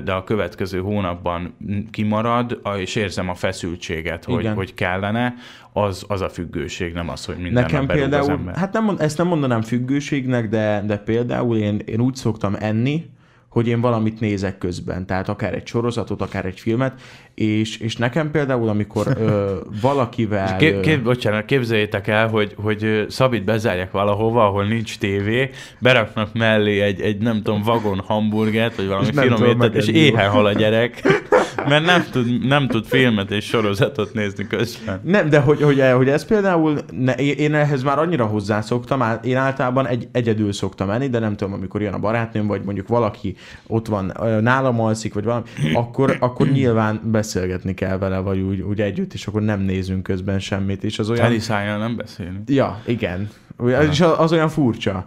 de 0.04 0.12
a 0.12 0.24
következő 0.24 0.80
hónapban 0.80 1.56
kimarad, 1.92 2.62
és 2.78 2.96
érzem 2.96 3.30
a 3.30 3.36
feszültséget, 3.36 4.26
hogy, 4.26 4.48
hogy 4.48 4.74
kellene, 4.74 5.34
az, 5.74 6.06
az 6.08 6.22
a 6.22 6.30
függőség, 6.30 6.94
nem 6.94 7.10
az, 7.10 7.26
hogy 7.26 7.38
minden 7.38 7.64
Nekem 7.64 7.88
például, 7.88 8.22
az 8.22 8.30
ember. 8.30 8.56
hát 8.56 8.74
nem, 8.74 8.96
ezt 8.98 9.18
nem 9.18 9.28
mondanám 9.28 9.62
függőségnek, 9.62 10.50
de, 10.50 10.84
de 10.86 10.98
például 10.98 11.58
én, 11.58 11.82
én 11.86 12.02
úgy 12.02 12.16
szoktam 12.16 12.56
enni, 12.60 13.10
hogy 13.50 13.68
én 13.68 13.82
valamit 13.82 14.20
nézek 14.20 14.58
közben, 14.58 15.06
tehát 15.06 15.30
akár 15.30 15.54
egy 15.54 15.68
sorozatot, 15.68 16.22
akár 16.22 16.46
egy 16.46 16.60
filmet, 16.60 17.02
és, 17.34 17.78
és 17.78 17.96
nekem 17.96 18.32
például, 18.32 18.70
amikor 18.70 19.08
ö, 19.20 19.56
valakivel... 19.82 20.56
Kép, 20.56 20.80
kép, 20.80 21.04
bocsánat, 21.04 21.46
képzeljétek 21.46 22.08
el, 22.08 22.28
hogy, 22.28 22.56
hogy 22.56 23.06
Szabit 23.10 23.44
bezárják 23.44 23.92
valahova, 23.92 24.46
ahol 24.46 24.66
nincs 24.66 24.98
tévé, 24.98 25.50
beraknak 25.80 26.34
mellé 26.34 26.82
egy, 26.82 27.02
egy 27.02 27.18
nem 27.18 27.42
tudom, 27.44 27.62
vagon 27.62 28.00
hamburgert, 28.06 28.76
vagy 28.76 28.88
valami 28.88 29.12
finomítet, 29.14 29.76
és 29.76 29.88
éhen 29.88 30.30
hal 30.30 30.46
a 30.46 30.52
gyerek, 30.52 31.02
mert 31.70 31.86
nem 31.86 32.06
tud, 32.12 32.48
nem 32.48 32.68
tud 32.68 32.86
filmet 32.86 33.32
és 33.32 33.46
sorozatot 33.46 34.14
nézni 34.14 34.48
közben. 34.48 35.02
Nem, 35.04 35.30
de 35.30 35.40
hogy, 35.40 35.62
hogy, 35.62 35.84
hogy 35.96 36.10
ez 36.10 36.26
például, 36.26 36.78
ne, 36.92 37.14
én 37.16 37.54
ehhez 37.54 37.84
már 37.84 38.00
annyira 38.00 38.26
hozzászoktam, 38.26 39.04
én 39.24 39.38
általában 39.38 39.88
egy, 39.88 40.08
egyedül 40.12 40.54
szoktam 40.54 40.88
menni, 40.88 41.10
de 41.10 41.20
nem 41.20 41.36
tudom, 41.36 41.54
amikor 41.54 41.82
jön 41.82 41.94
a 41.94 42.00
barátnőm, 42.00 42.48
vagy 42.48 42.62
mondjuk 42.64 42.88
valaki 42.88 43.36
ott 43.68 43.88
van, 43.88 44.14
nálam 44.42 44.82
alszik, 44.82 45.14
vagy 45.14 45.24
valami, 45.24 45.44
akkor, 45.74 46.18
akkor 46.20 46.48
nyilván 46.62 47.02
beszélgetni 47.22 47.74
kell 47.74 47.98
vele, 47.98 48.18
vagy 48.18 48.40
úgy, 48.40 48.62
úgy 48.62 48.82
együtt, 48.82 49.14
és 49.14 49.28
akkor 49.28 49.42
nem 49.42 49.60
nézünk 49.60 50.04
közben 50.04 50.40
semmit. 50.40 50.84
És 50.84 51.00
az 51.00 51.10
olyan... 51.10 51.24
Teli 51.24 51.78
nem 51.78 51.96
beszélünk. 51.96 52.50
Ja, 52.50 52.82
igen. 52.86 53.30
Az, 53.58 54.02
az, 54.02 54.14
az 54.18 54.32
olyan 54.32 54.50
furcsa. 54.50 55.06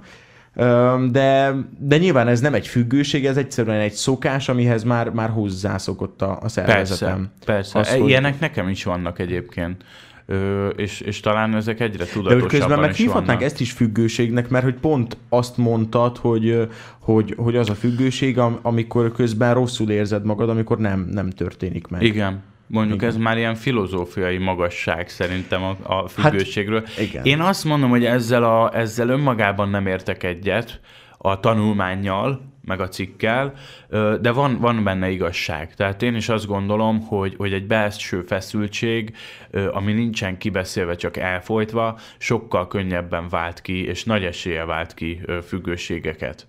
De, 1.10 1.54
de 1.78 1.98
nyilván 1.98 2.28
ez 2.28 2.40
nem 2.40 2.54
egy 2.54 2.66
függőség, 2.66 3.26
ez 3.26 3.36
egyszerűen 3.36 3.80
egy 3.80 3.92
szokás, 3.92 4.48
amihez 4.48 4.82
már, 4.82 5.10
már 5.10 5.30
hozzászokott 5.30 6.22
a, 6.22 6.38
a 6.42 6.48
szervezetem. 6.48 7.30
Persze, 7.44 7.72
persze. 7.74 7.78
Az, 7.78 8.00
hogy... 8.00 8.08
Ilyenek 8.08 8.40
nekem 8.40 8.68
is 8.68 8.84
vannak 8.84 9.18
egyébként. 9.18 9.84
És, 10.76 11.00
és 11.00 11.20
talán 11.20 11.54
ezek 11.54 11.80
egyre 11.80 12.04
tudatosabban 12.04 12.48
De 12.48 12.58
közben 12.58 12.78
meg 12.78 12.94
hívhatnánk 12.94 13.42
ezt 13.42 13.60
is 13.60 13.72
függőségnek, 13.72 14.48
mert 14.48 14.64
hogy 14.64 14.74
pont 14.74 15.16
azt 15.28 15.56
mondtad, 15.56 16.16
hogy, 16.16 16.68
hogy, 17.00 17.34
hogy 17.36 17.56
az 17.56 17.70
a 17.70 17.74
függőség, 17.74 18.38
amikor 18.62 19.12
közben 19.12 19.54
rosszul 19.54 19.90
érzed 19.90 20.24
magad, 20.24 20.48
amikor 20.48 20.78
nem, 20.78 21.08
nem 21.10 21.30
történik 21.30 21.86
meg. 21.86 22.02
Igen. 22.02 22.42
Mondjuk 22.66 22.96
igen. 22.96 23.08
ez 23.08 23.16
már 23.16 23.36
ilyen 23.36 23.54
filozófiai 23.54 24.38
magasság 24.38 25.08
szerintem 25.08 25.62
a, 25.62 25.76
a 25.82 26.08
függőségről. 26.08 26.82
Hát, 26.84 27.00
igen. 27.00 27.24
Én 27.24 27.40
azt 27.40 27.64
mondom, 27.64 27.90
hogy 27.90 28.04
ezzel, 28.04 28.44
a, 28.44 28.76
ezzel 28.76 29.08
önmagában 29.08 29.68
nem 29.68 29.86
értek 29.86 30.22
egyet 30.22 30.80
a 31.18 31.40
tanulmányjal, 31.40 32.53
meg 32.64 32.80
a 32.80 32.88
cikkel, 32.88 33.52
de 34.20 34.30
van, 34.30 34.58
van 34.58 34.84
benne 34.84 35.10
igazság. 35.10 35.74
Tehát 35.74 36.02
én 36.02 36.14
is 36.14 36.28
azt 36.28 36.46
gondolom, 36.46 37.00
hogy, 37.00 37.34
hogy 37.36 37.52
egy 37.52 37.66
belső 37.66 38.22
feszültség, 38.22 39.16
ami 39.72 39.92
nincsen 39.92 40.38
kibeszélve, 40.38 40.94
csak 40.94 41.16
elfolytva, 41.16 41.98
sokkal 42.18 42.68
könnyebben 42.68 43.28
vált 43.28 43.60
ki, 43.60 43.84
és 43.84 44.04
nagy 44.04 44.24
esélye 44.24 44.64
vált 44.64 44.94
ki 44.94 45.20
függőségeket. 45.46 46.46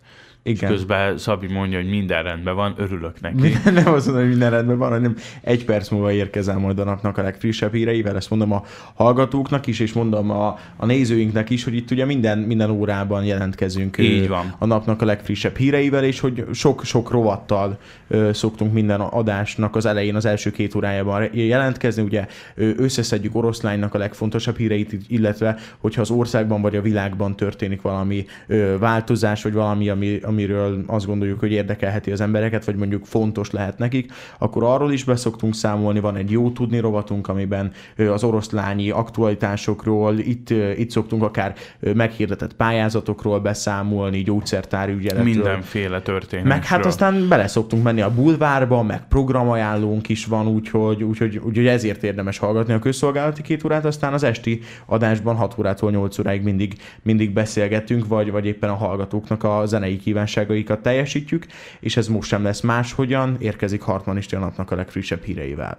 Igen. 0.48 0.72
És 0.72 0.78
közben 0.78 1.18
Szabi 1.18 1.48
mondja, 1.48 1.78
hogy 1.78 1.90
minden 1.90 2.24
rendben 2.24 2.56
van, 2.56 2.74
örülök 2.78 3.22
neki. 3.22 3.54
Nem 3.82 3.94
azt 3.94 4.06
mondom, 4.06 4.24
hogy 4.24 4.30
minden 4.30 4.50
rendben 4.50 4.78
van, 4.78 4.90
hanem 4.90 5.16
egy 5.42 5.66
perc 5.66 5.90
múlva 5.90 6.12
érkezel 6.12 6.58
majd 6.58 6.80
a 6.80 6.84
napnak 6.84 7.18
a 7.18 7.22
legfrissebb 7.22 7.74
híreivel, 7.74 8.16
ezt 8.16 8.30
mondom 8.30 8.52
a 8.52 8.64
hallgatóknak 8.94 9.68
is, 9.68 9.80
és 9.80 9.94
mondom 9.94 10.30
a, 10.30 10.60
a 10.76 10.86
nézőinknek 10.86 11.50
is, 11.50 11.64
hogy 11.64 11.76
itt 11.76 11.92
ugye 11.92 12.06
minden, 12.06 12.38
minden 12.38 12.70
órában 12.70 13.24
jelentkezünk 13.24 13.98
Így 13.98 14.28
van. 14.28 14.56
a 14.60 14.66
napnak 14.66 15.02
a 15.02 15.06
legfrissebb 15.06 15.58
híreivel, 15.58 16.04
és 16.04 16.20
hogy 16.20 16.46
sok-sok 16.54 17.12
rovattal 17.12 17.78
ö, 18.08 18.30
szoktunk 18.34 18.74
minden 18.74 19.02
adásnak 19.02 19.76
az 19.76 19.86
elején, 19.86 20.16
az 20.16 20.26
első 20.26 20.52
két 20.52 20.76
órájában 20.76 21.30
jelentkezni, 21.32 22.02
ugye 22.04 22.28
összeszedjük 22.56 23.36
oroszlánynak 23.36 23.94
a 23.94 23.98
legfontosabb 23.98 24.58
híreit, 24.58 24.98
illetve 25.08 25.58
hogyha 25.78 26.02
az 26.02 26.10
országban 26.10 26.62
vagy 26.62 26.76
a 26.76 26.82
világban 26.82 27.36
történik 27.36 27.82
valami 27.82 28.26
ö, 28.48 28.76
változás, 28.80 29.44
vagy 29.44 29.54
valami, 29.54 29.90
ami, 29.90 30.20
ami 30.24 30.35
amiről 30.36 30.84
azt 30.88 31.06
gondoljuk, 31.06 31.40
hogy 31.40 31.52
érdekelheti 31.52 32.12
az 32.12 32.22
embereket, 32.22 32.66
vagy 32.66 32.76
mondjuk 32.76 33.06
fontos 33.06 33.52
lehet 33.52 33.78
nekik, 33.78 34.12
akkor 34.38 34.64
arról 34.64 34.92
is 34.92 35.04
beszoktunk 35.04 35.56
számolni, 35.56 36.00
van 36.00 36.16
egy 36.16 36.32
jó 36.32 36.52
tudni 36.52 36.80
rovatunk, 36.80 37.28
amiben 37.28 37.72
az 37.98 38.24
oroszlányi 38.24 38.90
aktualitásokról, 38.90 40.18
itt, 40.18 40.50
itt 40.78 40.90
szoktunk 40.90 41.24
akár 41.24 41.56
meghirdetett 41.80 42.54
pályázatokról 42.54 43.40
beszámolni, 43.40 44.22
gyógyszertári 44.22 44.94
ügyeletről. 44.94 45.34
Mindenféle 45.34 46.02
történet. 46.02 46.46
Meg 46.46 46.66
hát 46.66 46.86
aztán 46.86 47.28
bele 47.28 47.48
szoktunk 47.48 47.84
menni 47.84 48.02
a 48.02 48.14
bulvárba, 48.14 48.84
meg 48.84 49.08
programajánlónk 49.08 50.10
is 50.10 50.26
van, 50.26 50.48
úgyhogy, 50.48 51.04
úgyhogy, 51.04 51.38
úgyhogy 51.38 51.68
ezért 51.68 52.04
érdemes 52.04 52.38
hallgatni 52.38 52.74
a 52.74 52.80
közszolgálati 52.80 53.42
két 53.42 53.64
órát, 53.64 53.86
aztán 53.86 54.14
az 54.14 54.24
esti 54.24 54.60
adásban 54.86 55.36
6 55.36 55.56
órától 55.60 55.92
8 55.92 56.20
óráig 56.20 56.42
mindig, 56.42 56.74
mindig 57.02 57.34
beszélgetünk, 57.34 58.08
vagy, 58.08 58.32
vagy 58.32 58.46
éppen 58.46 58.70
a 58.70 58.76
hallgatóknak 58.76 59.44
a 59.44 59.66
zenei 59.66 59.98
kíván 59.98 60.25
kívánságaikat 60.26 60.82
teljesítjük, 60.82 61.46
és 61.80 61.98
ez 61.98 62.08
most 62.08 62.30
sem 62.30 62.44
lesz 62.44 62.62
máshogyan, 62.62 63.36
érkezik 63.40 63.82
Hartman 63.82 64.20
napnak 64.30 64.72
a 64.72 64.76
legfrissebb 64.76 65.24
híreivel. 65.24 65.78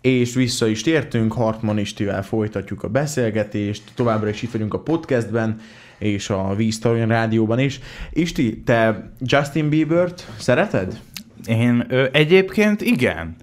És 0.00 0.34
vissza 0.34 0.66
is 0.66 0.82
tértünk, 0.82 1.32
Hartman 1.32 1.78
Istivel 1.78 2.22
folytatjuk 2.22 2.82
a 2.82 2.88
beszélgetést, 2.88 3.82
továbbra 3.94 4.28
is 4.28 4.42
itt 4.42 4.50
vagyunk 4.50 4.74
a 4.74 4.80
podcastben, 4.80 5.60
és 5.98 6.30
a 6.30 6.54
Víztalon 6.54 7.06
rádióban 7.06 7.58
is. 7.58 7.80
Isti, 8.10 8.62
te 8.62 9.10
Justin 9.20 9.68
Bieber-t 9.68 10.26
szereted? 10.38 11.00
Én 11.46 11.86
ö, 11.88 12.06
egyébként 12.12 12.80
igen. 12.80 13.36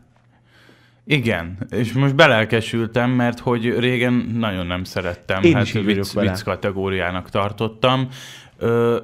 Igen, 1.12 1.58
és 1.70 1.94
most 1.94 2.16
belelkesültem, 2.16 3.10
mert 3.10 3.40
hogy 3.40 3.80
régen 3.80 4.14
nagyon 4.34 4.66
nem 4.66 4.84
szerettem, 4.84 5.44
Én 5.44 5.54
hát 5.54 5.64
is 5.64 5.72
vicc, 5.72 6.14
vicc 6.14 6.42
kategóriának 6.42 7.30
tartottam, 7.30 8.08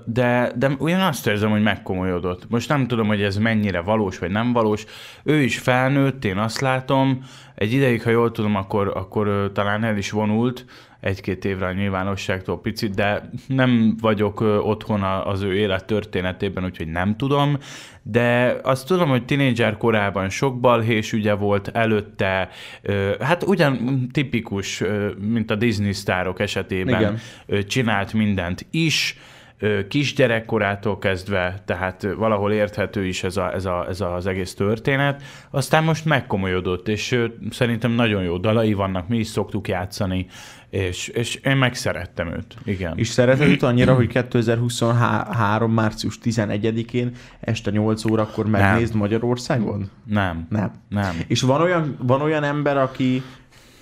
de, 0.06 0.52
de 0.56 0.76
ugyan 0.78 1.02
azt 1.02 1.28
érzem, 1.28 1.50
hogy 1.50 1.62
megkomolyodott. 1.62 2.50
Most 2.50 2.70
nem 2.70 2.88
tudom, 2.88 3.08
hogy 3.08 3.22
ez 3.22 3.38
mennyire 3.38 3.82
valós, 3.82 4.20
vagy 4.20 4.32
nem 4.32 4.54
valós. 4.54 4.86
Ő 5.24 5.42
is 5.42 5.60
felnőtt, 5.60 6.26
én 6.26 6.38
azt 6.38 6.60
látom. 6.60 7.26
Egy 7.56 7.74
ideig, 7.74 8.04
ha 8.04 8.10
jól 8.10 8.32
tudom, 8.32 8.56
akkor, 8.56 8.92
akkor 8.96 9.52
talán 9.54 9.84
el 9.84 9.98
is 9.98 10.12
vonult, 10.12 10.66
egy-két 11.06 11.46
évre 11.46 11.66
a 11.66 11.74
nyilvánosságtól 11.74 12.62
picit, 12.62 12.94
de 12.94 13.30
nem 13.48 13.96
vagyok 14.02 14.42
otthon 14.42 15.04
az 15.04 15.42
ő 15.42 15.56
élet 15.56 15.86
történetében, 15.86 16.64
úgyhogy 16.64 16.88
nem 16.88 17.16
tudom, 17.16 17.58
de 18.02 18.60
azt 18.64 18.88
tudom, 18.88 19.10
hogy 19.10 19.26
tinédzser 19.26 19.78
korában 19.78 20.30
sok 20.30 20.60
balhés 20.60 21.14
ügye 21.14 21.34
volt, 21.34 21.68
előtte, 21.68 22.50
hát 23.20 23.44
ugyan 23.44 24.08
tipikus, 24.12 24.84
mint 25.20 25.52
a 25.52 25.56
Disney 25.56 25.94
sztárok 25.94 26.40
esetében, 26.40 27.20
Igen. 27.48 27.66
csinált 27.68 28.14
mindent 28.14 28.66
is, 28.72 29.18
kisgyerekkorától 29.88 30.98
kezdve, 31.00 31.62
tehát 31.66 32.08
valahol 32.18 32.52
érthető 32.52 33.06
is 33.06 33.24
ez, 33.24 33.38
a, 33.38 33.54
ez, 33.54 33.66
a, 33.66 33.86
ez 33.90 34.02
az 34.02 34.26
egész 34.26 34.54
történet. 34.54 35.24
Aztán 35.50 35.84
most 35.84 36.06
megkomolyodott, 36.06 36.88
és 36.88 37.20
szerintem 37.50 37.92
nagyon 37.92 38.24
jó 38.24 38.38
dalai 38.38 38.74
vannak, 38.74 39.08
mi 39.08 39.18
is 39.18 39.28
szoktuk 39.28 39.68
játszani, 39.68 40.28
és, 40.70 41.08
és 41.08 41.36
én 41.36 41.58
megszerettem 41.58 42.28
őt, 42.28 42.56
igen. 42.64 42.98
És 42.98 43.08
szereted 43.08 43.48
őt 43.48 43.64
annyira, 43.64 43.94
hogy 43.96 44.08
2023. 44.08 45.72
március 45.72 46.20
11-én 46.24 47.12
este 47.40 47.72
8 47.72 48.06
órakor 48.06 48.48
megnézd 48.50 48.92
nem. 48.92 49.00
Magyarországon? 49.00 49.90
Nem. 50.06 50.48
Nem. 50.50 50.72
Nem. 50.90 51.16
És 51.28 51.42
van 51.42 51.62
olyan, 51.62 51.98
van 52.02 52.22
olyan 52.22 52.44
ember, 52.44 52.78
aki, 52.78 53.24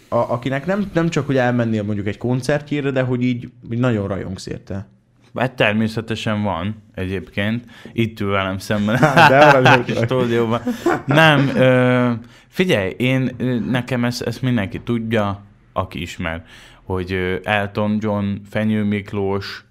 a, 0.08 0.16
akinek 0.16 0.66
nem, 0.66 0.92
nem 0.94 1.10
csak, 1.10 1.26
hogy 1.26 1.38
elmennél 1.38 1.84
mondjuk 1.84 2.08
egy 2.08 2.18
koncertjére, 2.18 2.92
de 2.92 3.02
hogy 3.02 3.22
így, 3.22 3.50
így 3.72 3.80
nagyon 3.80 4.08
rajongsz 4.08 4.46
érte. 4.46 4.88
Hát 5.36 5.56
természetesen 5.56 6.43
van 6.43 6.84
egyébként. 6.96 7.65
Itt 7.93 8.19
ül 8.19 8.32
velem 8.32 8.58
szemben 8.58 9.00
de 9.30 9.38
a 9.38 9.84
stúdióban. 10.04 10.62
Nem, 11.06 11.48
ö, 11.56 12.12
figyelj, 12.48 12.89
én, 12.98 13.36
nekem 13.69 14.06
ezt, 14.06 14.22
ezt 14.22 14.41
mindenki 14.41 14.80
tudja, 14.80 15.43
aki 15.74 16.02
ismer, 16.02 16.43
hogy 16.84 17.39
Elton 17.43 17.98
John, 18.00 18.26
Fenyő 18.50 18.84
Miklós, 18.84 19.65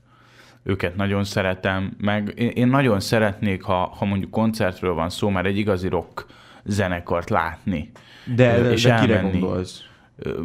őket 0.62 0.96
nagyon 0.96 1.24
szeretem, 1.24 1.96
meg 1.98 2.32
én, 2.36 2.48
én 2.48 2.68
nagyon 2.68 3.00
szeretnék, 3.00 3.62
ha, 3.62 3.94
ha 3.98 4.04
mondjuk 4.04 4.30
koncertről 4.30 4.94
van 4.94 5.10
szó, 5.10 5.28
már 5.28 5.46
egy 5.46 5.58
igazi 5.58 5.88
rock 5.88 6.26
zenekart 6.64 7.30
látni. 7.30 7.90
De, 8.34 8.70
és 8.70 8.82
de 8.82 8.94
kire 8.94 9.20
gondolsz? 9.20 9.82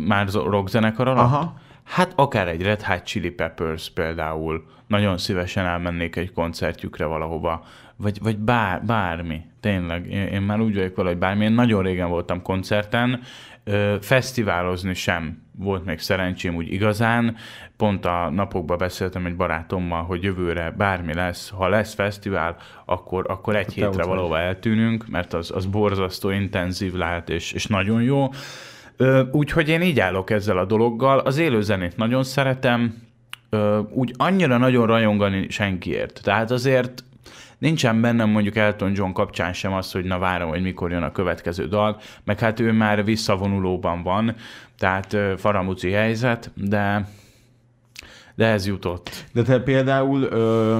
Már 0.08 0.28
rock 0.34 0.70
zenekar 0.70 1.08
alatt? 1.08 1.26
Aha. 1.26 1.60
Hát 1.88 2.14
akár 2.16 2.48
egy 2.48 2.62
Red 2.62 2.82
Hot 2.82 3.04
Chili 3.04 3.30
Peppers 3.30 3.90
például, 3.90 4.66
nagyon 4.88 5.18
szívesen 5.18 5.66
elmennék 5.66 6.16
egy 6.16 6.32
koncertjükre 6.32 7.06
valahova, 7.06 7.66
vagy, 7.96 8.20
vagy 8.22 8.38
bár, 8.38 8.86
bármi, 8.86 9.42
tényleg. 9.60 10.12
Én, 10.12 10.28
én 10.28 10.42
már 10.42 10.60
úgy 10.60 10.76
vagyok 10.76 10.96
vele, 10.96 11.10
hogy 11.10 11.18
bármi. 11.18 11.44
Én 11.44 11.52
nagyon 11.52 11.84
régen 11.84 12.10
voltam 12.10 12.42
koncerten, 12.42 13.22
ö, 13.64 13.96
fesztiválozni 14.02 14.94
sem 14.94 15.46
volt 15.58 15.86
még 15.86 16.00
szerencsém 16.00 16.56
úgy 16.56 16.72
igazán. 16.72 17.36
Pont 17.78 18.06
a 18.06 18.30
napokban 18.30 18.78
beszéltem 18.78 19.26
egy 19.26 19.36
barátommal, 19.36 20.04
hogy 20.04 20.24
jövőre 20.24 20.72
bármi 20.78 21.14
lesz, 21.14 21.50
ha 21.50 21.68
lesz 21.68 21.94
fesztivál, 21.94 22.56
akkor, 22.86 23.26
akkor 23.30 23.56
egy 23.56 23.66
Te 23.66 23.74
hétre 23.74 24.04
valahova 24.04 24.40
eltűnünk, 24.40 25.08
mert 25.08 25.34
az, 25.34 25.52
az 25.52 25.66
borzasztó 25.66 26.30
intenzív 26.30 26.94
lehet, 26.94 27.30
és, 27.30 27.52
és 27.52 27.66
nagyon 27.66 28.02
jó. 28.02 28.30
Úgyhogy 29.32 29.70
én 29.70 29.82
így 29.82 30.00
állok 30.00 30.30
ezzel 30.30 30.58
a 30.58 30.66
dologgal. 30.66 31.20
Az 31.20 31.38
élőzenét 31.38 31.98
nagyon 31.98 32.24
szeretem, 32.24 32.96
úgy 33.90 34.14
annyira 34.18 34.58
nagyon 34.58 34.88
rajongani 34.88 35.50
senkiért. 35.50 36.20
Tehát 36.24 36.52
azért 36.52 37.04
nincsen 37.58 38.02
bennem 38.02 38.30
mondjuk 38.30 38.56
Elton 38.56 38.92
John 38.96 39.12
kapcsán 39.12 39.54
sem 39.54 39.74
az, 39.74 39.92
hogy 39.92 40.06
na 40.06 40.18
várom, 40.18 40.50
hogy 40.50 40.62
mikor 40.62 40.92
jön 40.92 41.04
a 41.04 41.12
következő 41.12 41.68
dal, 41.68 42.00
meg 42.24 42.40
hát 42.40 42.60
ő 42.60 42.72
már 42.72 43.06
visszavonulóban 43.06 44.04
van, 44.04 44.36
tehát 44.78 45.18
faramuci 45.38 45.92
helyzet, 45.92 46.52
de 46.56 47.08
de 48.38 48.46
ez 48.46 48.68
jutott. 48.68 49.26
De 49.34 49.42
te 49.42 49.60
például 49.60 50.22
ö, 50.22 50.78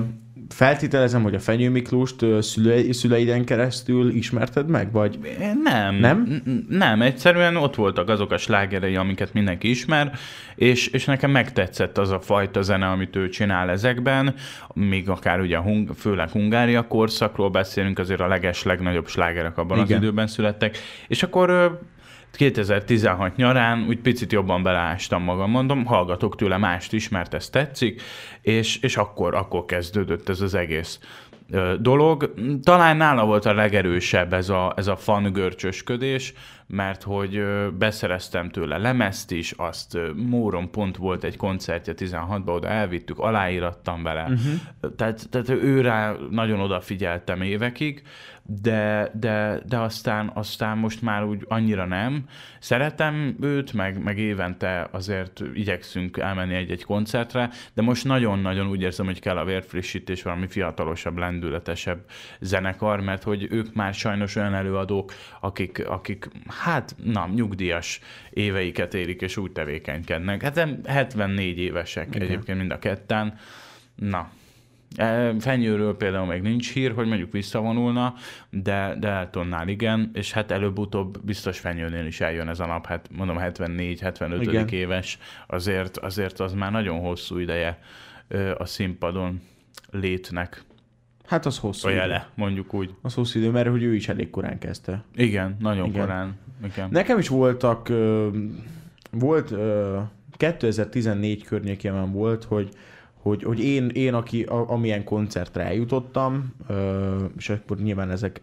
feltételezem, 0.50 1.24
hogy 1.24 1.36
a 1.36 1.40
Fenyő 1.40 1.70
Miklóst 1.70 2.26
szülei, 2.42 2.94
szüleiden 2.94 3.46
keresztül 3.46 4.10
ismerted 4.10 4.68
meg, 4.68 4.92
vagy? 4.92 5.20
Nem. 5.64 5.96
Nem? 5.96 6.42
Nem, 6.70 7.02
egyszerűen 7.02 7.56
ott 7.56 7.76
voltak 7.76 8.10
azok 8.10 8.32
a 8.32 8.38
slágerei, 8.38 8.96
amiket 8.96 9.34
mindenki 9.34 9.70
ismer, 9.70 10.12
és, 10.56 10.88
és 10.88 11.06
nekem 11.06 11.32
megtetszett 11.32 11.98
az 11.98 12.12
a 12.12 12.20
fajta 12.20 12.62
zene, 12.62 12.88
amit 12.88 13.16
ő 13.16 13.30
csinál 13.30 13.70
ezekben, 13.70 14.34
még 14.74 15.10
akár 15.10 15.40
ugye 15.40 15.58
hung, 15.58 15.90
főleg 15.96 16.30
Hungária 16.30 16.88
korszakról 16.88 17.50
beszélünk, 17.50 18.00
azért 18.00 18.20
a 18.20 18.28
leges 18.28 18.64
legnagyobb 18.64 19.08
slágerek 19.08 19.58
abban 19.58 19.78
Igen. 19.78 19.98
az 19.98 20.04
időben 20.04 20.28
születtek, 20.28 20.78
és 21.08 21.24
akkor 21.24 21.80
2016 22.32 23.36
nyarán 23.36 23.86
úgy 23.88 24.00
picit 24.00 24.32
jobban 24.32 24.64
beleástam 24.64 25.24
magam, 25.24 25.50
mondom, 25.50 25.86
hallgatok 25.86 26.36
tőle 26.36 26.58
mást 26.58 26.94
is, 26.94 27.10
mert 27.10 27.34
ez 27.34 27.50
tetszik, 27.50 28.02
és, 28.42 28.80
és 28.80 28.98
akkor, 28.98 29.36
akkor 29.36 29.66
kezdődött 29.66 30.30
ez 30.30 30.42
az 30.42 30.54
egész 30.54 31.00
dolog. 31.80 32.34
Talán 32.64 32.98
nála 32.98 33.26
volt 33.26 33.46
a 33.46 33.54
legerősebb 33.54 34.34
ez 34.34 34.50
a, 34.50 34.74
ez 34.76 34.88
a 34.88 34.96
fangörcsösködés, 34.96 36.34
mert 36.68 37.04
hogy 37.04 37.44
beszereztem 37.78 38.50
tőle 38.50 38.78
lemezt 38.78 39.32
is, 39.32 39.52
azt 39.52 39.98
Móron 40.16 40.72
pont 40.72 40.98
volt 40.98 41.24
egy 41.24 41.38
koncertje 41.38 41.94
16-ban, 41.98 42.56
oda 42.56 42.68
elvittük, 42.68 43.20
aláírattam 43.20 44.04
vele. 44.04 44.22
Uh-huh. 44.22 44.96
Tehát, 44.96 45.30
tehát 45.30 45.50
őrá 45.50 46.16
nagyon 46.30 46.60
odafigyeltem 46.60 47.42
évekig, 47.42 48.02
de, 48.50 49.12
de, 49.14 49.60
de 49.66 49.78
aztán, 49.78 50.32
aztán 50.34 50.78
most 50.78 51.02
már 51.02 51.24
úgy 51.24 51.46
annyira 51.48 51.86
nem. 51.86 52.24
Szeretem 52.60 53.38
őt, 53.42 53.74
meg, 53.74 54.04
meg 54.04 54.18
évente 54.18 54.88
azért 54.92 55.42
igyekszünk 55.54 56.18
elmenni 56.18 56.54
egy-egy 56.54 56.84
koncertre, 56.84 57.50
de 57.74 57.82
most 57.82 58.04
nagyon-nagyon 58.04 58.68
úgy 58.68 58.82
érzem, 58.82 59.06
hogy 59.06 59.20
kell 59.20 59.38
a 59.38 59.46
vérfrissítés, 59.46 60.24
valami 60.24 60.48
fiatalosabb, 60.48 61.18
lendületesebb 61.18 62.06
zenekar, 62.40 63.02
mert 63.02 63.24
hogy 63.24 63.48
ők 63.50 63.74
már 63.74 63.94
sajnos 63.94 64.36
olyan 64.36 64.54
előadók, 64.54 65.14
akik, 65.40 65.88
akik 65.88 66.28
hát, 66.48 66.96
na, 67.04 67.30
nyugdíjas 67.36 68.00
éveiket 68.30 68.94
érik, 68.94 69.22
és 69.22 69.38
úgy 69.38 69.52
tevékenykednek. 69.52 70.42
Hát 70.42 70.68
74 70.86 71.60
évesek 71.60 72.08
Igen. 72.08 72.22
egyébként 72.22 72.58
mind 72.58 72.72
a 72.72 72.80
ketten. 72.80 73.38
Na, 73.96 74.30
Fenyőről 75.40 75.98
például 75.98 76.26
még 76.26 76.42
nincs 76.42 76.74
hír, 76.74 76.92
hogy 76.92 77.08
mondjuk 77.08 77.32
visszavonulna, 77.32 78.14
de, 78.50 78.96
de 79.00 79.08
Eltonnál 79.08 79.68
igen, 79.68 80.12
és 80.14 80.32
hát 80.32 80.52
előbb-utóbb 80.52 81.26
biztos 81.26 81.60
Fenyőnél 81.60 82.06
is 82.06 82.22
eljön 82.22 82.48
ez 82.48 82.60
a 82.60 82.66
nap, 82.66 82.86
hát 82.86 83.10
mondom 83.18 83.38
74-75 83.40 84.72
éves, 84.72 85.18
azért, 85.48 85.98
azért 85.98 86.40
az 86.40 86.54
már 86.54 86.72
nagyon 86.72 87.00
hosszú 87.00 87.38
ideje 87.38 87.80
a 88.58 88.66
színpadon 88.66 89.42
létnek. 89.92 90.64
Hát 91.26 91.46
az 91.46 91.60
hosszú 91.60 91.88
a 91.88 91.92
jele, 91.92 92.16
idő. 92.16 92.26
mondjuk 92.36 92.74
úgy. 92.74 92.94
Az 93.02 93.14
hosszú 93.14 93.40
idő, 93.40 93.50
mert 93.52 93.70
hogy 93.70 93.84
ő 93.84 93.96
is 93.96 94.08
elég 94.08 94.30
korán 94.30 94.60
kezdte. 94.60 95.04
Igen, 95.16 95.58
nagyon 95.60 95.88
Igen. 95.88 96.02
korán. 96.02 96.38
Igen. 96.64 96.90
Nekem 96.92 97.18
is 97.18 97.28
voltak, 97.28 97.92
volt 99.12 99.54
2014 100.32 101.44
környékében 101.44 102.12
volt, 102.12 102.44
hogy 102.44 102.70
hogy, 103.22 103.44
hogy 103.44 103.60
én, 103.60 103.90
én 103.94 104.14
aki 104.14 104.44
a, 104.44 104.70
amilyen 104.70 105.04
koncertre 105.04 105.64
eljutottam, 105.64 106.54
és 107.38 107.50
akkor 107.50 107.78
nyilván 107.78 108.12
ezek 108.12 108.42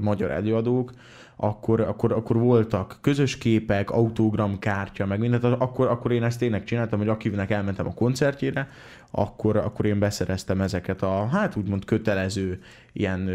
magyar 0.00 0.30
előadók, 0.30 0.92
akkor, 1.36 1.80
akkor, 1.80 2.12
akkor 2.12 2.36
voltak 2.36 2.98
közös 3.00 3.38
képek, 3.38 3.90
autogramkártya, 3.90 5.06
meg 5.06 5.18
mindent, 5.18 5.44
akkor, 5.44 5.86
akkor 5.86 6.12
én 6.12 6.22
ezt 6.22 6.38
tényleg 6.38 6.64
csináltam, 6.64 6.98
hogy 6.98 7.08
akinek 7.08 7.50
elmentem 7.50 7.86
a 7.86 7.94
koncertjére, 7.94 8.68
akkor, 9.10 9.56
akkor 9.56 9.84
én 9.84 9.98
beszereztem 9.98 10.60
ezeket 10.60 11.02
a, 11.02 11.26
hát 11.26 11.56
úgymond 11.56 11.84
kötelező 11.84 12.60
ilyen, 12.92 13.28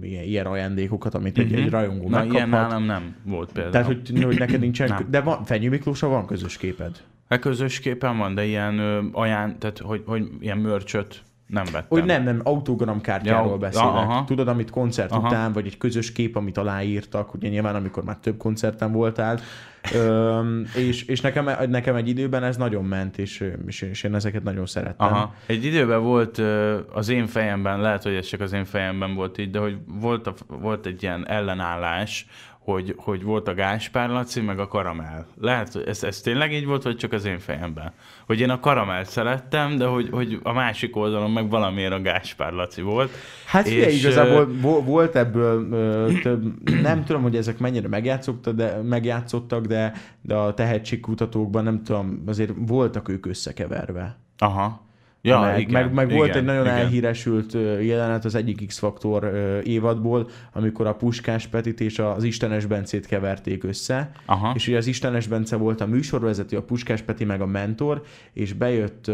ilyen, 0.00 0.24
ilyen 0.24 0.46
ajándékokat, 0.46 1.14
amit 1.14 1.38
egy, 1.38 1.50
uh-huh. 1.50 1.64
egy 1.64 1.70
rajongó 1.70 2.08
Na, 2.08 2.16
megkaphat. 2.16 2.34
ilyen 2.34 2.48
nálam 2.48 2.82
nem 2.82 3.16
volt 3.24 3.52
például. 3.52 3.72
Tehát, 3.72 3.86
hogy, 3.86 4.22
hogy 4.24 4.38
neked 4.38 4.60
nincsen, 4.60 5.06
de 5.10 5.20
van, 5.20 5.44
Fenyő 5.44 5.68
Miklósa 5.68 6.08
van 6.08 6.26
közös 6.26 6.56
képed? 6.56 7.02
Hát 7.28 7.40
közös 7.40 7.80
képen 7.80 8.18
van, 8.18 8.34
de 8.34 8.44
ilyen 8.44 8.78
ö, 8.78 9.00
aján, 9.12 9.58
tehát 9.58 9.78
hogy, 9.78 10.02
hogy 10.06 10.28
ilyen 10.40 10.58
mörcsöt 10.58 11.22
nem 11.48 11.64
vettem. 11.64 11.86
Hogy 11.88 12.04
nem, 12.04 12.22
nem, 12.22 12.40
autogramkártyáról 12.42 13.50
ja, 13.50 13.56
beszélek. 13.56 13.88
Aha. 13.88 14.24
Tudod, 14.24 14.48
amit 14.48 14.70
koncert 14.70 15.10
aha. 15.10 15.26
után, 15.26 15.52
vagy 15.52 15.66
egy 15.66 15.78
közös 15.78 16.12
kép, 16.12 16.36
amit 16.36 16.58
aláírtak, 16.58 17.34
ugye 17.34 17.48
nyilván 17.48 17.74
amikor 17.74 18.04
már 18.04 18.16
több 18.16 18.36
koncerten 18.36 18.92
voltál, 18.92 19.40
Ö, 19.94 20.40
és, 20.88 21.02
és 21.02 21.20
nekem, 21.20 21.50
nekem 21.70 21.94
egy 21.94 22.08
időben 22.08 22.42
ez 22.42 22.56
nagyon 22.56 22.84
ment, 22.84 23.18
és, 23.18 23.44
és, 23.66 23.82
és 23.82 24.02
én 24.02 24.14
ezeket 24.14 24.42
nagyon 24.42 24.66
szerettem. 24.66 25.12
Aha. 25.12 25.34
Egy 25.46 25.64
időben 25.64 26.02
volt 26.02 26.42
az 26.92 27.08
én 27.08 27.26
fejemben, 27.26 27.80
lehet, 27.80 28.02
hogy 28.02 28.14
ez 28.14 28.26
csak 28.26 28.40
az 28.40 28.52
én 28.52 28.64
fejemben 28.64 29.14
volt 29.14 29.38
így, 29.38 29.50
de 29.50 29.58
hogy 29.58 29.78
volt, 29.86 30.26
a, 30.26 30.34
volt 30.46 30.86
egy 30.86 31.02
ilyen 31.02 31.28
ellenállás 31.28 32.26
hogy, 32.72 32.94
hogy 32.96 33.22
volt 33.22 33.48
a 33.48 33.54
Gáspár 33.54 34.08
Laci, 34.08 34.40
meg 34.40 34.58
a 34.58 34.68
Karamell. 34.68 35.26
Lehet, 35.40 35.72
hogy 35.72 35.84
ez, 35.86 36.02
ez 36.02 36.20
tényleg 36.20 36.52
így 36.52 36.66
volt, 36.66 36.82
vagy 36.82 36.96
csak 36.96 37.12
az 37.12 37.24
én 37.24 37.38
fejemben? 37.38 37.92
Hogy 38.26 38.40
én 38.40 38.50
a 38.50 38.60
Karamell 38.60 39.04
szerettem, 39.04 39.76
de 39.76 39.86
hogy, 39.86 40.08
hogy 40.10 40.38
a 40.42 40.52
másik 40.52 40.96
oldalon 40.96 41.30
meg 41.30 41.50
valamiért 41.50 41.92
a 41.92 42.00
Gáspár 42.00 42.52
Laci 42.52 42.82
volt. 42.82 43.10
Hát 43.46 43.66
és... 43.66 43.72
figyelj, 43.72 43.94
igazából 43.94 44.48
volt 44.82 45.16
ebből 45.16 45.68
több, 46.22 46.70
nem 46.82 47.04
tudom, 47.04 47.22
hogy 47.22 47.36
ezek 47.36 47.58
mennyire 47.58 47.88
megjátszottak, 47.88 48.54
de, 48.54 48.82
megjátszottak, 48.82 49.66
de, 49.66 49.92
de 50.22 50.34
a 50.34 50.54
tehetségkutatókban 50.54 51.64
nem 51.64 51.82
tudom, 51.82 52.22
azért 52.26 52.52
voltak 52.56 53.08
ők 53.08 53.26
összekeverve. 53.26 54.18
Aha. 54.38 54.87
Ja, 55.28 55.40
meg, 55.40 55.60
igen, 55.60 55.72
meg, 55.82 55.92
meg 55.92 56.06
igen, 56.06 56.16
volt 56.16 56.34
egy 56.34 56.44
nagyon 56.44 56.64
igen. 56.64 56.76
elhíresült 56.76 57.52
jelenet 57.82 58.24
az 58.24 58.34
egyik 58.34 58.66
X-Faktor 58.66 59.32
évadból, 59.64 60.28
amikor 60.52 60.86
a 60.86 60.94
Puskás 60.94 61.46
Petit 61.46 61.80
és 61.80 61.98
az 61.98 62.24
Istenes 62.24 62.66
Bencét 62.66 63.06
keverték 63.06 63.64
össze, 63.64 64.10
Aha. 64.26 64.52
és 64.54 64.68
ugye 64.68 64.76
az 64.76 64.86
Istenes 64.86 65.26
Bence 65.26 65.56
volt 65.56 65.80
a 65.80 65.86
műsorvezető, 65.86 66.56
a 66.56 66.62
Puskás 66.62 67.02
Peti 67.02 67.24
meg 67.24 67.40
a 67.40 67.46
mentor, 67.46 68.02
és 68.32 68.52
bejött, 68.52 69.10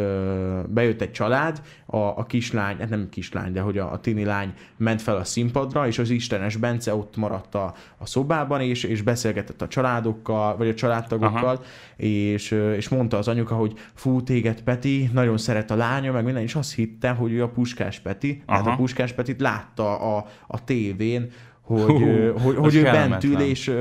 bejött 0.69 1.01
egy 1.01 1.11
család, 1.13 1.63
a, 1.87 1.97
a 1.97 2.25
kislány, 2.25 2.77
hát 2.79 2.89
nem 2.89 3.09
kislány, 3.09 3.53
de 3.53 3.61
hogy 3.61 3.79
a, 3.79 3.93
a 3.93 4.01
tini 4.01 4.25
lány 4.25 4.53
ment 4.77 5.03
fel 5.03 5.17
a 5.17 5.25
színpadra, 5.25 5.87
és 5.87 5.99
az 5.99 6.11
Istenes 6.11 6.57
Bence 6.57 6.95
ott 6.95 7.17
maradt 7.17 7.55
a, 7.55 7.75
a 7.97 8.07
szobában, 8.07 8.61
és, 8.61 8.85
és 8.85 9.03
beszélgetett 9.03 9.63
a 9.63 9.69
családokkal, 9.69 10.57
vagy 10.57 10.69
a 10.69 10.75
családtagokkal, 10.75 11.63
és, 11.97 12.51
és 12.51 12.89
mondta 12.89 13.19
az 13.19 13.29
anyuka, 13.29 13.55
hogy 13.55 13.73
fú, 13.95 14.23
téged 14.23 14.63
Peti, 14.63 15.11
nagyon 15.13 15.39
szeret 15.39 15.71
a 15.71 15.77
lánya, 15.77 16.13
meg 16.13 16.25
minden, 16.25 16.43
és 16.43 16.55
azt 16.55 16.75
hittem, 16.75 17.17
hogy 17.17 17.33
ő 17.33 17.43
a 17.43 17.49
Puskás 17.49 18.01
Peti, 18.01 18.43
Aha. 18.47 18.59
hát 18.59 18.67
a 18.73 18.77
Puskás 18.77 19.13
Petit 19.13 19.41
látta 19.41 20.17
a, 20.17 20.27
a 20.47 20.65
tévén, 20.65 21.31
hogy, 21.61 21.81
Hú, 21.81 22.39
hogy, 22.39 22.57
hogy 22.57 22.75
ő 22.75 22.83
bent 22.83 23.25
ül, 23.25 23.41
és, 23.41 23.73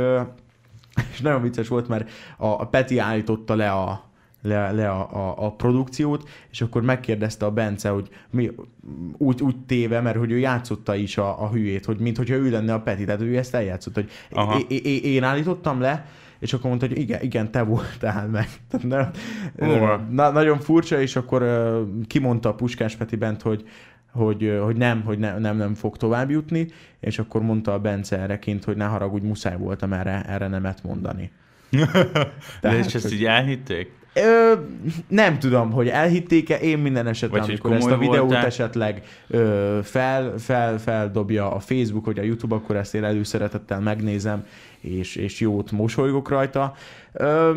és 1.11 1.21
nagyon 1.21 1.41
vicces 1.41 1.67
volt, 1.67 1.87
mert 1.87 2.11
a, 2.37 2.47
a 2.47 2.67
Peti 2.67 2.97
állította 2.97 3.55
le 3.55 3.71
a, 3.71 4.11
le, 4.41 4.71
le 4.71 4.89
a, 4.89 5.15
a, 5.15 5.45
a 5.45 5.51
produkciót, 5.51 6.29
és 6.51 6.61
akkor 6.61 6.81
megkérdezte 6.81 7.45
a 7.45 7.51
Bence, 7.51 7.89
hogy 7.89 8.09
mi, 8.29 8.51
úgy, 9.17 9.41
úgy 9.41 9.55
téve, 9.65 10.01
mert 10.01 10.17
hogy 10.17 10.31
ő 10.31 10.37
játszotta 10.37 10.95
is 10.95 11.17
a, 11.17 11.43
a 11.43 11.49
hülyét, 11.49 11.85
hogy 11.85 11.97
mintha 11.99 12.33
ő 12.33 12.49
lenne 12.49 12.73
a 12.73 12.81
Peti, 12.81 13.05
tehát 13.05 13.21
ő 13.21 13.37
ezt 13.37 13.53
eljátszott, 13.53 13.93
hogy 13.93 14.09
é, 14.67 14.75
é, 14.83 14.95
én 15.13 15.23
állítottam 15.23 15.79
le, 15.79 16.05
és 16.43 16.53
akkor 16.53 16.69
mondta, 16.69 16.87
hogy 16.87 16.97
igen, 16.97 17.21
igen, 17.21 17.51
te 17.51 17.61
voltál 17.61 18.27
meg. 18.27 18.47
Na, 18.81 19.11
na, 20.09 20.31
nagyon 20.31 20.59
furcsa, 20.59 21.01
és 21.01 21.15
akkor 21.15 21.43
kimondta 22.07 22.49
a 22.49 22.53
Puskás 22.53 22.95
Peti 22.95 23.15
bent, 23.15 23.41
hogy, 23.41 23.67
hogy, 24.11 24.59
hogy 24.63 24.75
nem, 24.75 25.01
hogy 25.01 25.19
ne, 25.19 25.37
nem, 25.37 25.57
nem 25.57 25.73
fog 25.73 25.97
tovább 25.97 26.29
jutni, 26.29 26.67
és 26.99 27.19
akkor 27.19 27.41
mondta 27.41 27.73
a 27.73 27.79
Bence 27.79 28.19
erreként, 28.19 28.63
hogy 28.63 28.77
ne 28.77 28.85
haragudj, 28.85 29.25
muszáj 29.25 29.57
voltam 29.57 29.93
erre, 29.93 30.23
erre 30.27 30.47
nemet 30.47 30.83
mondani. 30.83 31.31
Tehát, 32.61 32.85
és 32.85 32.95
ezt 32.95 33.03
hogy... 33.03 33.13
így 33.13 33.25
elhitték? 33.25 33.91
Ö, 34.13 34.53
nem 35.07 35.39
tudom, 35.39 35.71
hogy 35.71 35.87
elhitték-e, 35.87 36.55
én 36.57 36.77
minden 36.77 37.07
esetben, 37.07 37.39
Vagy 37.39 37.49
amikor 37.49 37.71
ezt 37.73 37.89
a 37.89 37.97
videót 37.97 38.19
voltál? 38.19 38.45
esetleg 38.45 39.03
ö, 39.27 39.79
fel, 39.83 40.33
fel, 40.37 40.79
feldobja 40.79 41.51
a 41.51 41.59
Facebook, 41.59 42.05
vagy 42.05 42.19
a 42.19 42.23
YouTube, 42.23 42.55
akkor 42.55 42.75
ezt 42.75 42.95
én 42.95 43.03
előszeretettel 43.03 43.79
megnézem, 43.79 44.45
és, 44.79 45.15
és 45.15 45.39
jót 45.39 45.71
mosolygok 45.71 46.29
rajta. 46.29 46.75
Ö, 47.13 47.51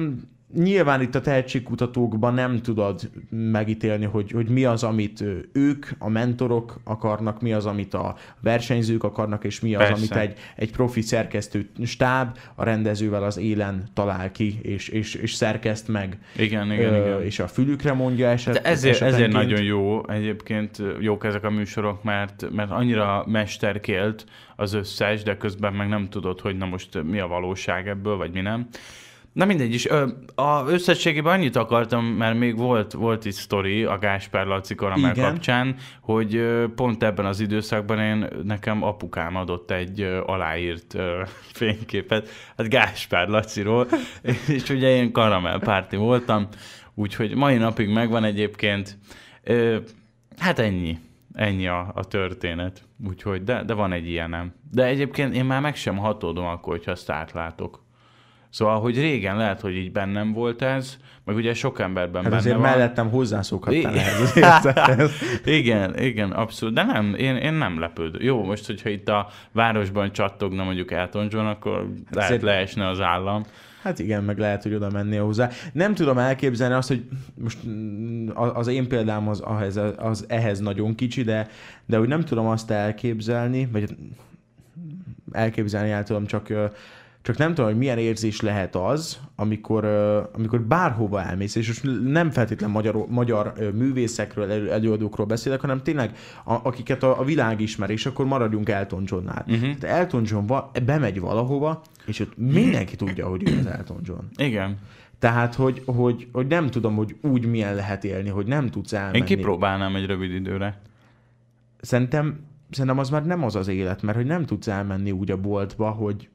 nyilván 0.55 1.01
itt 1.01 1.15
a 1.15 1.21
tehetségkutatókban 1.21 2.35
nem 2.35 2.63
tudod 2.63 3.11
megítélni, 3.31 4.05
hogy, 4.05 4.31
hogy 4.31 4.49
mi 4.49 4.65
az, 4.65 4.83
amit 4.83 5.25
ők, 5.53 5.87
a 5.99 6.09
mentorok 6.09 6.81
akarnak, 6.85 7.41
mi 7.41 7.53
az, 7.53 7.67
amit 7.67 7.95
a 7.95 8.17
versenyzők 8.41 9.05
akarnak, 9.05 9.45
és 9.45 9.61
mi 9.61 9.75
az, 9.75 9.87
Persze. 9.87 9.95
amit 9.95 10.31
egy, 10.31 10.39
egy 10.57 10.71
profi 10.71 11.01
szerkesztő 11.01 11.69
stáb 11.85 12.39
a 12.55 12.65
rendezővel 12.65 13.23
az 13.23 13.37
élen 13.37 13.89
talál 13.95 14.31
ki, 14.31 14.59
és, 14.63 14.89
és, 14.89 15.15
és 15.15 15.35
szerkeszt 15.35 15.89
meg. 15.89 16.19
Igen, 16.37 16.73
igen, 16.73 16.95
ö, 16.95 17.07
igen. 17.07 17.23
És 17.23 17.39
a 17.39 17.49
fülükre 17.49 17.93
mondja 17.93 18.29
eset, 18.29 18.55
De 18.55 18.63
ezért, 18.63 19.01
ezért 19.01 19.33
nagyon 19.33 19.63
jó 19.63 20.09
egyébként 20.09 20.83
jók 21.01 21.25
ezek 21.25 21.45
a 21.45 21.51
műsorok, 21.51 22.03
mert, 22.03 22.47
mert 22.51 22.71
annyira 22.71 23.25
mesterkélt 23.29 24.27
az 24.57 24.73
összes, 24.73 25.23
de 25.23 25.37
közben 25.37 25.73
meg 25.73 25.89
nem 25.89 26.09
tudod, 26.09 26.41
hogy 26.41 26.57
na 26.57 26.67
most 26.67 27.03
mi 27.03 27.19
a 27.19 27.27
valóság 27.27 27.89
ebből, 27.89 28.17
vagy 28.17 28.33
mi 28.33 28.41
nem. 28.41 28.69
Na 29.37 29.45
mindegy 29.45 29.75
is. 29.75 29.87
A 30.35 30.65
összességében 30.67 31.33
annyit 31.33 31.57
akartam, 31.57 32.05
mert 32.05 32.39
még 32.39 32.57
volt, 32.57 32.93
volt 32.93 33.25
egy 33.25 33.33
sztori 33.33 33.85
a 33.85 33.99
Gáspár 33.99 34.47
Laci 34.47 34.75
karamell 34.75 35.11
Igen. 35.11 35.31
kapcsán, 35.31 35.77
hogy 36.01 36.43
pont 36.75 37.03
ebben 37.03 37.27
az 37.27 37.41
időszakban 37.41 37.99
én, 37.99 38.29
nekem 38.43 38.83
apukám 38.83 39.37
adott 39.37 39.71
egy 39.71 40.01
aláírt 40.27 40.97
fényképet, 41.59 42.29
hát 42.57 42.69
Gáspár 42.69 43.29
Laciról, 43.29 43.89
és 44.57 44.71
ugye 44.71 44.97
én 44.97 45.13
karamell 45.13 45.59
párti 45.59 45.97
voltam, 45.97 46.49
úgyhogy 46.95 47.35
mai 47.35 47.57
napig 47.57 47.89
megvan 47.89 48.25
egyébként. 48.25 48.99
Hát 50.39 50.59
ennyi. 50.59 50.99
Ennyi 51.33 51.67
a, 51.67 51.93
a 51.95 52.05
történet. 52.05 52.83
Úgyhogy, 53.09 53.43
de, 53.43 53.65
de 53.65 53.75
van 53.75 53.93
egy 53.93 54.09
ilyenem. 54.09 54.55
De 54.71 54.85
egyébként 54.85 55.35
én 55.35 55.45
már 55.45 55.61
meg 55.61 55.77
sem 55.77 55.97
hatódom 55.97 56.47
akkor, 56.47 56.73
hogyha 56.73 56.91
azt 56.91 57.11
átlátok. 57.11 57.85
Szóval, 58.57 58.81
hogy 58.81 58.97
régen 58.97 59.37
lehet, 59.37 59.61
hogy 59.61 59.77
így 59.77 59.93
bennem 59.93 60.33
volt 60.33 60.63
ez, 60.63 60.97
meg 61.25 61.37
ugye 61.37 61.55
sok 61.55 61.81
emberben 61.81 62.23
Hát 62.23 62.31
benne 62.31 62.37
azért 62.37 62.57
van. 62.57 62.65
mellettem 62.65 63.11
hozzászokhattál 63.11 63.95
I- 63.95 63.99
ehhez 63.99 64.21
az 64.99 65.11
igen, 65.45 65.99
igen, 65.99 66.31
abszolút. 66.31 66.75
De 66.75 66.83
nem, 66.83 67.15
én, 67.15 67.37
én 67.37 67.53
nem 67.53 67.81
lepődöm. 67.81 68.23
Jó, 68.23 68.45
most, 68.45 68.67
hogyha 68.67 68.89
itt 68.89 69.09
a 69.09 69.29
városban 69.53 70.13
csattogna 70.13 70.65
mondjuk 70.65 70.91
Elton 70.91 71.27
John, 71.31 71.47
akkor 71.47 71.89
lehet 72.11 72.29
Azért- 72.31 72.43
leesne 72.43 72.89
az 72.89 73.01
állam. 73.01 73.43
Hát 73.83 73.99
igen, 73.99 74.25
meg 74.25 74.39
lehet, 74.39 74.63
hogy 74.63 74.75
oda 74.75 74.91
mennél 74.91 75.25
hozzá. 75.25 75.49
Nem 75.73 75.95
tudom 75.95 76.19
elképzelni 76.19 76.75
azt, 76.75 76.89
hogy 76.89 77.05
most 77.35 77.59
mm, 77.67 78.29
az 78.35 78.67
én 78.67 78.89
példám 78.89 79.29
az, 79.29 79.41
ahhez, 79.41 79.81
az 79.97 80.25
ehhez 80.29 80.61
nagyon 80.61 80.95
kicsi, 80.95 81.23
de, 81.23 81.49
de 81.87 81.97
hogy 81.97 82.09
nem 82.09 82.21
tudom 82.25 82.47
azt 82.47 82.71
elképzelni, 82.71 83.69
vagy 83.73 83.97
elképzelni 85.33 85.91
el 85.91 86.03
tudom, 86.03 86.27
csak, 86.27 86.53
csak 87.27 87.37
nem 87.37 87.49
tudom, 87.49 87.71
hogy 87.71 87.79
milyen 87.79 87.99
érzés 87.99 88.41
lehet 88.41 88.77
az, 88.77 89.21
amikor, 89.37 89.85
amikor 90.35 90.61
bárhova 90.61 91.23
elmész, 91.23 91.55
és 91.55 91.67
most 91.67 92.03
nem 92.03 92.31
feltétlen 92.31 92.71
magyar, 92.71 93.07
magyar 93.09 93.53
művészekről, 93.75 94.51
elő- 94.51 94.71
előadókról 94.71 95.27
beszélek, 95.27 95.61
hanem 95.61 95.83
tényleg 95.83 96.17
a, 96.45 96.53
akiket 96.63 97.03
a, 97.03 97.21
a 97.21 97.25
világ 97.25 97.61
ismer, 97.61 97.91
és 97.91 98.07
akkor 98.07 98.27
maradjunk 98.27 98.69
Elton 98.69 99.03
Johnnál. 99.07 99.45
Uh-huh. 99.49 99.75
Tehát 99.77 99.99
Elton 99.99 100.23
John 100.27 100.47
va, 100.47 100.71
bemegy 100.85 101.21
valahova, 101.21 101.83
és 102.05 102.21
ott 102.21 102.37
mindenki 102.37 102.97
tudja, 102.97 103.29
hogy 103.29 103.51
ő 103.51 103.59
az 103.59 103.67
Elton 103.67 104.01
John. 104.03 104.25
Igen. 104.37 104.79
Tehát, 105.19 105.55
hogy, 105.55 105.83
hogy, 105.87 106.29
hogy 106.33 106.47
nem 106.47 106.71
tudom, 106.71 106.97
hogy 106.97 107.17
úgy 107.23 107.47
milyen 107.47 107.75
lehet 107.75 108.05
élni, 108.05 108.29
hogy 108.29 108.47
nem 108.47 108.69
tudsz 108.69 108.93
elmenni. 108.93 109.19
Én 109.19 109.25
kipróbálnám 109.25 109.97
egy 109.97 110.07
rövid 110.07 110.31
időre. 110.31 110.81
Szerintem, 111.81 112.41
szerintem 112.71 112.99
az 112.99 113.11
már 113.11 113.25
nem 113.27 113.45
az 113.45 113.57
az 113.57 113.69
élet, 113.69 114.03
mert 114.03 114.17
hogy 114.17 114.27
nem 114.27 114.45
tudsz 114.45 114.67
elmenni 114.67 115.11
úgy 115.11 115.31
a 115.31 115.37
boltba, 115.37 115.91
hogy, 115.91 116.29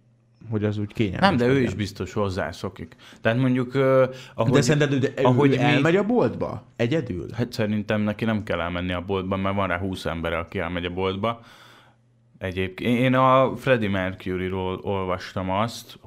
hogy 0.49 0.63
az 0.63 0.77
úgy 0.77 0.93
kényelmes. 0.93 1.29
Nem, 1.29 1.37
de 1.37 1.45
ő 1.45 1.53
legyen. 1.53 1.63
is 1.67 1.73
biztos 1.73 2.13
hozzászokik. 2.13 2.95
Tehát 3.21 3.37
mondjuk, 3.37 3.73
uh, 3.75 4.03
ahogy, 4.35 4.51
De 4.51 4.61
szerinted 4.61 4.93
ő, 4.93 4.97
de 4.97 5.21
ahogy 5.21 5.49
mi- 5.49 5.55
ő 5.57 5.59
elmegy 5.59 5.95
a 5.95 6.03
boltba? 6.03 6.63
Egyedül? 6.75 7.25
Hát 7.33 7.51
szerintem 7.53 8.01
neki 8.01 8.25
nem 8.25 8.43
kell 8.43 8.59
elmenni 8.59 8.93
a 8.93 9.01
boltba, 9.01 9.35
mert 9.37 9.55
van 9.55 9.67
rá 9.67 9.77
20 9.77 10.05
ember, 10.05 10.33
aki 10.33 10.59
elmegy 10.59 10.85
a 10.85 10.89
boltba. 10.93 11.41
Egyébként 12.37 12.99
én 12.99 13.13
a 13.13 13.55
Freddie 13.55 13.89
Mercury-ról 13.89 14.79
olvastam 14.83 15.49
azt, 15.49 15.99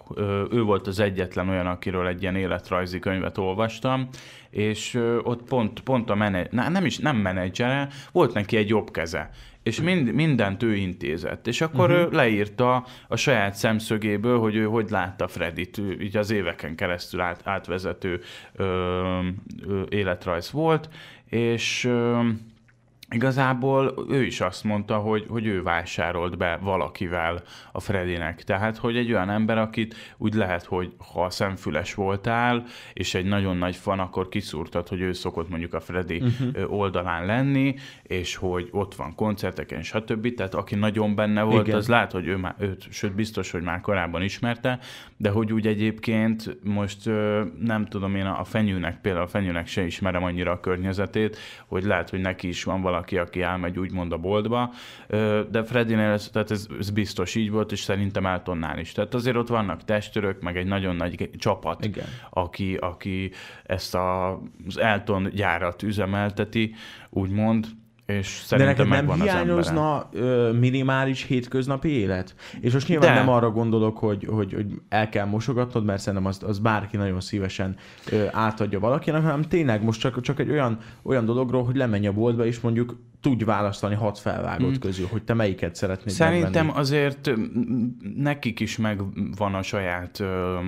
ő 0.51 0.63
volt 0.63 0.87
az 0.87 1.01
egyetlen 1.01 1.49
olyan, 1.49 1.67
akiről 1.67 2.07
egy 2.07 2.23
ilyen 2.23 2.37
életrajzi 2.37 2.99
könyvet 2.99 3.39
olvastam, 3.39 4.09
és 4.51 4.95
ott 5.23 5.43
pont, 5.43 5.81
pont 5.81 6.11
a 6.11 6.15
menedzser, 6.15 6.71
nem 6.71 6.85
is, 6.85 6.99
nem 6.99 7.17
menedzsere, 7.17 7.89
volt 8.13 8.35
neki 8.35 8.57
egy 8.57 8.69
jobb 8.69 8.91
keze, 8.91 9.31
és 9.63 9.81
mind, 9.81 10.13
mindent 10.13 10.63
ő 10.63 10.75
intézett. 10.75 11.47
És 11.47 11.61
akkor 11.61 11.91
uh-huh. 11.91 12.05
ő 12.05 12.17
leírta 12.17 12.87
a 13.09 13.17
saját 13.17 13.55
szemszögéből, 13.55 14.39
hogy 14.39 14.55
ő 14.55 14.65
hogy 14.65 14.91
látta 14.91 15.29
Fredit, 15.29 15.79
ő, 15.79 16.01
így 16.01 16.17
az 16.17 16.31
éveken 16.31 16.75
keresztül 16.75 17.21
át, 17.21 17.41
átvezető 17.45 18.21
ö, 18.53 18.65
ö, 19.67 19.83
életrajz 19.89 20.51
volt, 20.51 20.89
és 21.29 21.85
ö, 21.85 22.29
Igazából 23.15 24.07
ő 24.09 24.23
is 24.23 24.41
azt 24.41 24.65
mondta, 24.65 24.97
hogy, 24.97 25.27
hogy 25.29 25.47
ő 25.47 25.63
vásárolt 25.63 26.37
be 26.37 26.59
valakivel 26.63 27.43
a 27.73 27.81
Fredinek. 27.81 28.43
Tehát, 28.43 28.77
hogy 28.77 28.97
egy 28.97 29.13
olyan 29.13 29.31
ember, 29.31 29.59
akit 29.59 29.95
úgy 30.17 30.35
lehet, 30.35 30.65
hogy 30.65 30.93
ha 31.13 31.31
szemfüles 31.31 31.95
voltál, 31.95 32.65
és 32.93 33.15
egy 33.15 33.25
nagyon 33.25 33.57
nagy 33.57 33.77
fan, 33.77 33.99
akkor 33.99 34.29
kiszúrtad, 34.29 34.89
hogy 34.89 35.01
ő 35.01 35.13
szokott 35.13 35.49
mondjuk 35.49 35.75
a 35.75 35.81
Freddy 35.81 36.21
uh-huh. 36.21 36.73
oldalán 36.73 37.27
lenni, 37.27 37.75
és 38.03 38.37
hogy 38.37 38.69
ott 38.71 38.95
van 38.95 39.15
koncerteken, 39.15 39.83
stb. 39.83 40.35
Tehát 40.35 40.55
aki 40.55 40.75
nagyon 40.75 41.15
benne 41.15 41.43
volt, 41.43 41.67
Igen. 41.67 41.79
Az 41.79 41.89
lehet, 41.89 42.13
hogy 42.13 42.27
ő 42.27 42.37
már, 42.37 42.55
őt, 42.59 42.87
sőt 42.91 43.15
biztos, 43.15 43.51
hogy 43.51 43.63
már 43.63 43.81
korábban 43.81 44.23
ismerte, 44.23 44.79
de 45.17 45.31
hogy 45.31 45.53
úgy 45.53 45.67
egyébként 45.67 46.59
most 46.63 47.05
nem 47.61 47.87
tudom 47.89 48.15
én 48.15 48.27
a 48.27 48.45
fenyőnek, 48.45 49.01
például 49.01 49.25
a 49.25 49.29
fenyőnek 49.29 49.67
se 49.67 49.85
ismerem 49.85 50.25
annyira 50.25 50.51
a 50.53 50.61
környezetét, 50.61 51.37
hogy 51.67 51.85
lehet, 51.85 52.11
hogy 52.11 52.21
neki 52.21 52.49
is 52.49 52.65
van 52.65 52.83
valaki, 52.83 53.04
aki 53.13 53.43
elmegy 53.43 53.79
úgymond 53.79 54.13
a 54.13 54.17
boltba, 54.17 54.73
de 55.51 55.63
Freddynél 55.65 56.11
ez, 56.11 56.29
tehát 56.29 56.51
ez, 56.51 56.67
ez 56.79 56.91
biztos 56.91 57.35
így 57.35 57.51
volt, 57.51 57.73
és 57.73 57.81
szerintem 57.81 58.27
Eltonnál 58.27 58.79
is. 58.79 58.93
Tehát 58.93 59.15
azért 59.15 59.37
ott 59.37 59.49
vannak 59.49 59.85
testőrök, 59.85 60.41
meg 60.41 60.57
egy 60.57 60.67
nagyon 60.67 60.97
nagy 60.97 61.31
csapat, 61.37 61.85
Igen. 61.85 62.07
aki, 62.31 62.75
aki 62.75 63.31
ezt 63.63 63.95
a, 63.95 64.41
az 64.67 64.79
Elton 64.79 65.31
gyárat 65.35 65.83
üzemelteti, 65.83 66.75
úgymond, 67.11 67.67
és 68.07 68.39
De 68.41 68.47
szerintem 68.47 68.87
neked 68.87 69.07
nem 69.07 69.21
az 69.21 69.21
hiányozna 69.21 70.09
ö, 70.13 70.53
minimális 70.53 71.23
hétköznapi 71.23 71.89
élet? 71.89 72.35
És 72.61 72.73
most 72.73 72.89
nyilván 72.89 73.15
De. 73.15 73.19
nem 73.19 73.29
arra 73.29 73.51
gondolok, 73.51 73.99
hogy, 73.99 74.29
hogy, 74.31 74.53
hogy 74.53 74.67
el 74.89 75.09
kell 75.09 75.27
mosogatnod, 75.27 75.85
mert 75.85 76.01
szerintem 76.01 76.29
azt, 76.29 76.43
az 76.43 76.59
bárki 76.59 76.97
nagyon 76.97 77.21
szívesen 77.21 77.77
ö, 78.11 78.27
átadja 78.33 78.81
valakinek, 78.81 79.23
hanem 79.23 79.43
tényleg 79.43 79.83
most 79.83 80.01
csak, 80.01 80.21
csak 80.21 80.39
egy 80.41 80.51
olyan, 80.51 80.79
olyan 81.03 81.25
dologról, 81.25 81.65
hogy 81.65 81.77
lemenj 81.77 82.07
a 82.07 82.13
boltba, 82.13 82.47
és 82.47 82.61
mondjuk 82.61 82.97
tudj 83.21 83.45
választani 83.45 83.95
hat 83.95 84.19
felvágott 84.19 84.71
hmm. 84.71 84.79
közül, 84.79 85.07
hogy 85.07 85.23
te 85.23 85.35
melyiket 85.35 85.75
szeretnéd 85.75 86.15
Szerintem 86.15 86.67
megvenni. 86.67 86.81
azért 86.81 87.31
mm, 87.31 87.87
nekik 88.17 88.61
is 88.61 88.77
megvan 88.77 89.55
a 89.55 89.63
saját 89.63 90.21
ö, 90.21 90.59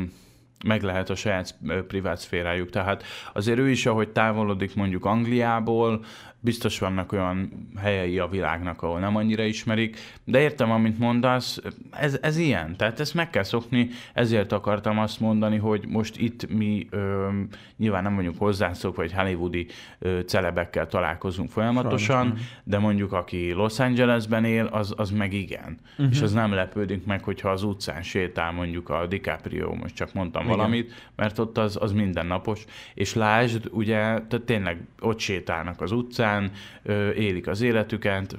meg 0.64 0.82
lehet 0.82 1.10
a 1.10 1.14
saját 1.14 1.58
privát 1.86 2.18
szférájuk. 2.18 2.70
Tehát 2.70 3.02
azért 3.32 3.58
ő 3.58 3.70
is, 3.70 3.86
ahogy 3.86 4.08
távolodik 4.08 4.74
mondjuk 4.74 5.04
Angliából, 5.04 6.04
biztos 6.46 6.78
vannak 6.78 7.12
olyan 7.12 7.68
helyei 7.76 8.18
a 8.18 8.28
világnak, 8.28 8.82
ahol 8.82 8.98
nem 8.98 9.16
annyira 9.16 9.42
ismerik, 9.42 9.96
de 10.24 10.40
értem, 10.40 10.70
amit 10.70 10.98
mondasz, 10.98 11.60
ez, 11.90 12.18
ez 12.22 12.36
ilyen, 12.36 12.76
tehát 12.76 13.00
ezt 13.00 13.14
meg 13.14 13.30
kell 13.30 13.42
szokni, 13.42 13.88
ezért 14.12 14.52
akartam 14.52 14.98
azt 14.98 15.20
mondani, 15.20 15.56
hogy 15.56 15.84
most 15.88 16.18
itt 16.18 16.48
mi 16.48 16.86
ö, 16.90 17.28
nyilván 17.76 18.02
nem 18.02 18.14
vagyunk 18.14 18.38
hozzászokva, 18.38 19.02
hogy 19.02 19.12
hollywoodi 19.12 19.66
ö, 19.98 20.20
celebekkel 20.20 20.86
találkozunk 20.86 21.50
folyamatosan, 21.50 22.26
Sajnos 22.26 22.40
de 22.64 22.78
mondjuk 22.78 23.12
aki 23.12 23.52
Los 23.52 23.78
Angelesben 23.78 24.44
él, 24.44 24.64
az, 24.64 24.94
az 24.96 25.10
meg 25.10 25.32
igen. 25.32 25.78
Uh-huh. 25.90 26.14
És 26.14 26.20
az 26.20 26.32
nem 26.32 26.52
lepődik 26.52 27.04
meg, 27.04 27.22
hogyha 27.22 27.48
az 27.48 27.62
utcán 27.62 28.02
sétál 28.02 28.52
mondjuk 28.52 28.88
a 28.88 29.06
DiCaprio, 29.06 29.74
most 29.74 29.94
csak 29.94 30.12
mondtam 30.12 30.44
igen. 30.44 30.56
valamit, 30.56 31.10
mert 31.16 31.38
ott 31.38 31.58
az, 31.58 31.78
az 31.80 31.92
mindennapos. 31.92 32.64
És 32.94 33.14
lásd, 33.14 33.68
ugye, 33.70 33.96
tehát 33.96 34.42
tényleg 34.44 34.86
ott 35.00 35.18
sétálnak 35.18 35.80
az 35.80 35.92
utcán, 35.92 36.35
ö, 36.82 37.10
élik 37.10 37.46
az 37.46 37.60
életüket. 37.60 38.36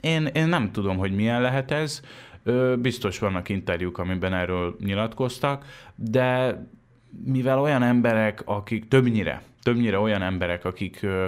Én, 0.00 0.26
én 0.26 0.46
nem 0.46 0.72
tudom, 0.72 0.96
hogy 0.96 1.14
milyen 1.14 1.40
lehet 1.40 1.70
ez. 1.70 2.00
Ö, 2.42 2.74
biztos 2.78 3.18
vannak 3.18 3.48
interjúk, 3.48 3.98
amiben 3.98 4.34
erről 4.34 4.76
nyilatkoztak, 4.80 5.64
de 5.94 6.58
mivel 7.24 7.60
olyan 7.60 7.82
emberek, 7.82 8.42
akik 8.44 8.88
többnyire, 8.88 9.42
többnyire 9.62 9.98
olyan 9.98 10.22
emberek, 10.22 10.64
akik 10.64 10.98
ö, 11.02 11.26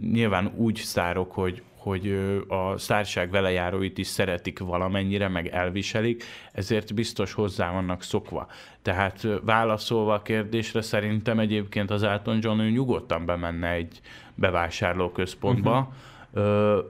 nyilván 0.00 0.52
úgy 0.56 0.76
sztárok, 0.76 1.32
hogy, 1.32 1.62
hogy 1.76 2.18
a 2.48 2.78
sztárság 2.78 3.30
velejáróit 3.30 3.98
is 3.98 4.06
szeretik 4.06 4.58
valamennyire, 4.58 5.28
meg 5.28 5.46
elviselik, 5.46 6.24
ezért 6.52 6.94
biztos 6.94 7.32
hozzá 7.32 7.72
vannak 7.72 8.02
szokva. 8.02 8.46
Tehát 8.82 9.26
válaszolva 9.42 10.14
a 10.14 10.22
kérdésre, 10.22 10.82
szerintem 10.82 11.38
egyébként 11.38 11.90
az 11.90 12.02
Elton 12.02 12.38
John 12.40 12.60
ő 12.60 12.70
nyugodtan 12.70 13.26
bemenne 13.26 13.70
egy 13.70 14.00
bevásárlóközpontba, 14.38 15.92
uh-huh. 16.34 16.84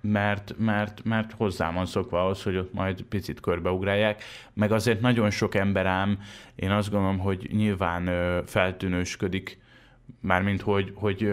mert, 0.00 0.54
mert, 0.58 1.04
mert 1.04 1.32
hozzá 1.32 1.72
van 1.72 1.86
szokva 1.86 2.22
ahhoz, 2.22 2.42
hogy 2.42 2.56
ott 2.56 2.72
majd 2.72 3.02
picit 3.02 3.40
körbeugrálják, 3.40 4.22
meg 4.52 4.72
azért 4.72 5.00
nagyon 5.00 5.30
sok 5.30 5.54
ember 5.54 5.86
ám, 5.86 6.18
én 6.54 6.70
azt 6.70 6.90
gondolom, 6.90 7.18
hogy 7.18 7.48
nyilván 7.52 8.10
feltűnősködik, 8.46 9.58
mármint 10.20 10.60
hogy, 10.60 10.92
hogy, 10.94 11.32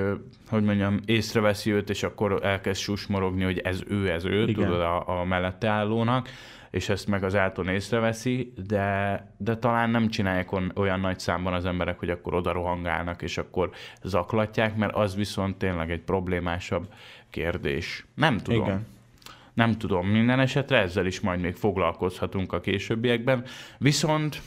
hogy 0.50 0.64
mondjam, 0.64 1.00
észreveszi 1.06 1.72
őt, 1.72 1.90
és 1.90 2.04
akkor 2.04 2.40
elkezd 2.44 2.82
susmorogni, 2.82 3.44
hogy 3.44 3.60
ez 3.60 3.82
ő, 3.88 4.12
ez 4.12 4.26
ő, 4.26 4.42
Igen. 4.42 4.54
tudod, 4.54 4.82
a, 4.82 5.20
a 5.20 5.24
mellette 5.24 5.68
állónak, 5.68 6.30
és 6.70 6.90
ezt 6.90 7.08
meg 7.08 7.24
az 7.24 7.34
Elton 7.34 7.68
észreveszi, 7.68 8.54
de, 8.68 9.26
de 9.38 9.58
talán 9.58 9.90
nem 9.90 10.10
csinálják 10.10 10.52
olyan 10.76 11.00
nagy 11.00 11.20
számban 11.20 11.54
az 11.54 11.66
emberek, 11.66 12.00
hogy 12.00 12.10
akkor 12.10 12.34
oda 12.34 12.52
rohangálnak, 12.52 13.22
és 13.22 13.38
akkor 13.38 13.70
zaklatják, 14.04 14.76
mert 14.76 14.96
az 14.96 15.16
viszont 15.16 15.58
tényleg 15.58 15.92
egy 15.92 16.02
problémásabb 16.02 16.94
kérdés. 17.30 18.06
Nem 18.16 18.38
tudom. 18.38 18.66
Igen. 18.66 18.86
Nem 19.54 19.78
tudom, 19.78 20.08
minden 20.08 20.40
esetre 20.40 20.78
ezzel 20.78 21.06
is 21.06 21.20
majd 21.20 21.40
még 21.40 21.56
foglalkozhatunk 21.56 22.54
a 22.54 22.60
későbbiekben. 22.60 23.44
Viszont 23.78 24.42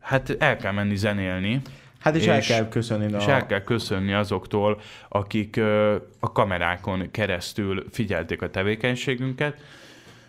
hát 0.00 0.36
el 0.38 0.56
kell 0.56 0.72
menni 0.72 0.96
zenélni, 0.96 1.60
Hát 1.98 2.16
és, 2.16 2.22
és 2.22 2.28
el 2.28 2.40
kell 2.40 2.68
köszönni 2.68 3.16
és 3.16 3.26
a... 3.26 3.30
el 3.30 3.46
kell 3.46 3.62
köszönni 3.62 4.12
azoktól, 4.12 4.80
akik 5.08 5.60
a 6.20 6.32
kamerákon 6.32 7.10
keresztül 7.10 7.84
figyelték 7.90 8.42
a 8.42 8.50
tevékenységünket, 8.50 9.60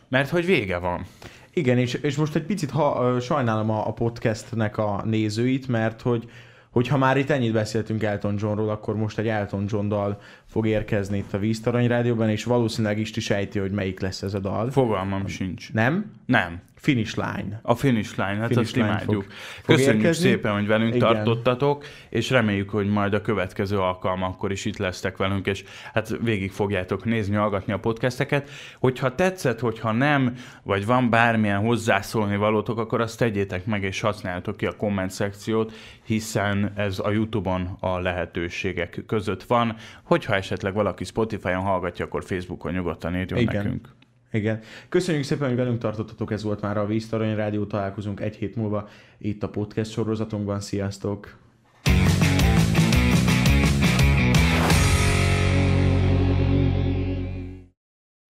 mert 0.10 0.30
hogy 0.30 0.46
vége 0.46 0.78
van. 0.78 1.06
Igen, 1.54 1.78
és, 1.78 1.94
és 1.94 2.16
most 2.16 2.36
egy 2.36 2.44
picit 2.46 2.70
ha, 2.70 3.20
sajnálom 3.20 3.70
a, 3.70 3.88
a 3.88 3.94
podcastnek 3.94 4.78
a 4.78 5.02
nézőit, 5.06 5.68
mert 5.68 6.02
hogy, 6.02 6.30
Hogyha 6.70 6.98
már 6.98 7.18
itt 7.18 7.30
ennyit 7.30 7.54
beszéltünk 7.54 8.04
Elton 8.04 8.36
Johnról, 8.38 8.70
akkor 8.70 8.96
most 8.96 9.18
egy 9.18 9.28
Elton 9.28 9.66
John 9.68 9.88
dal 9.88 10.22
fog 10.46 10.68
érkezni 10.68 11.18
itt 11.18 11.34
a 11.34 11.38
Víztarany 11.38 11.88
Rádióban, 11.88 12.30
és 12.30 12.44
valószínűleg 12.44 13.00
Isti 13.00 13.20
sejti, 13.20 13.60
hogy 13.60 13.72
melyik 13.72 14.00
lesz 14.00 14.22
ez 14.22 14.34
a 14.34 14.40
dal. 14.40 14.72
Fogalmam 14.72 15.28
sincs. 15.28 15.74
Nem? 15.74 16.12
Nem. 16.26 16.62
Finish 16.82 17.16
Line. 17.18 17.60
A 17.64 17.76
finish 17.76 18.18
line, 18.18 18.36
hát 18.36 18.48
Finish 18.48 18.60
azt 18.60 18.76
line 18.76 18.88
imádjuk. 18.88 19.24
fog- 19.24 19.32
fog 19.64 19.76
Köszönjük 19.76 20.02
érkezni. 20.04 20.30
szépen, 20.30 20.54
hogy 20.54 20.68
velünk 20.68 20.96
Igen. 20.96 21.08
tartottatok, 21.14 21.86
és 22.10 22.30
reméljük, 22.30 22.70
hogy 22.70 22.88
majd 22.88 23.14
a 23.14 23.22
következő 23.22 23.78
alkalmakkor 23.80 24.52
is 24.52 24.66
itt 24.66 24.78
lesztek 24.78 25.18
velünk, 25.18 25.48
és 25.48 25.64
hát 25.94 26.18
végig 26.22 26.52
fogjátok 26.52 27.06
nézni, 27.06 27.36
hallgatni 27.36 27.74
a 27.74 27.80
podcasteket. 27.80 28.50
Hogyha 28.80 29.16
tetszett, 29.16 29.60
hogyha 29.60 29.92
nem, 29.92 30.36
vagy 30.64 30.86
van 30.86 31.10
bármilyen 31.10 31.60
hozzászólni 31.60 32.36
valótok, 32.38 32.78
akkor 32.80 33.02
azt 33.02 33.18
tegyétek 33.18 33.66
meg, 33.66 33.84
és 33.84 34.00
használjátok 34.02 34.58
ki 34.58 34.66
a 34.66 34.76
komment 34.76 35.12
szekciót, 35.12 35.74
hiszen 36.06 36.72
ez 36.76 37.00
a 37.00 37.10
Youtube-on 37.12 37.78
a 37.80 38.00
lehetőségek 38.00 39.04
között 39.08 39.44
van. 39.44 39.76
Hogyha 40.04 40.36
esetleg 40.36 40.74
valaki 40.74 41.04
Spotify-on 41.04 41.62
hallgatja, 41.62 42.06
akkor 42.06 42.24
Facebookon 42.24 42.72
nyugodtan 42.74 43.16
írjon 43.16 43.40
Igen. 43.40 43.64
nekünk. 43.64 43.88
Igen. 44.32 44.60
Köszönjük 44.90 45.24
szépen, 45.24 45.48
hogy 45.48 45.58
velünk 45.58 45.80
tartottatok, 45.80 46.32
ez 46.32 46.44
volt 46.44 46.62
már 46.62 46.78
a 46.78 46.86
Víztarany 46.86 47.36
Rádió, 47.36 47.66
találkozunk 47.66 48.20
egy 48.20 48.36
hét 48.36 48.56
múlva 48.56 48.88
itt 49.18 49.44
a 49.44 49.50
podcast 49.50 49.92
sorozatunkban. 49.92 50.60
Sziasztok! 50.60 51.49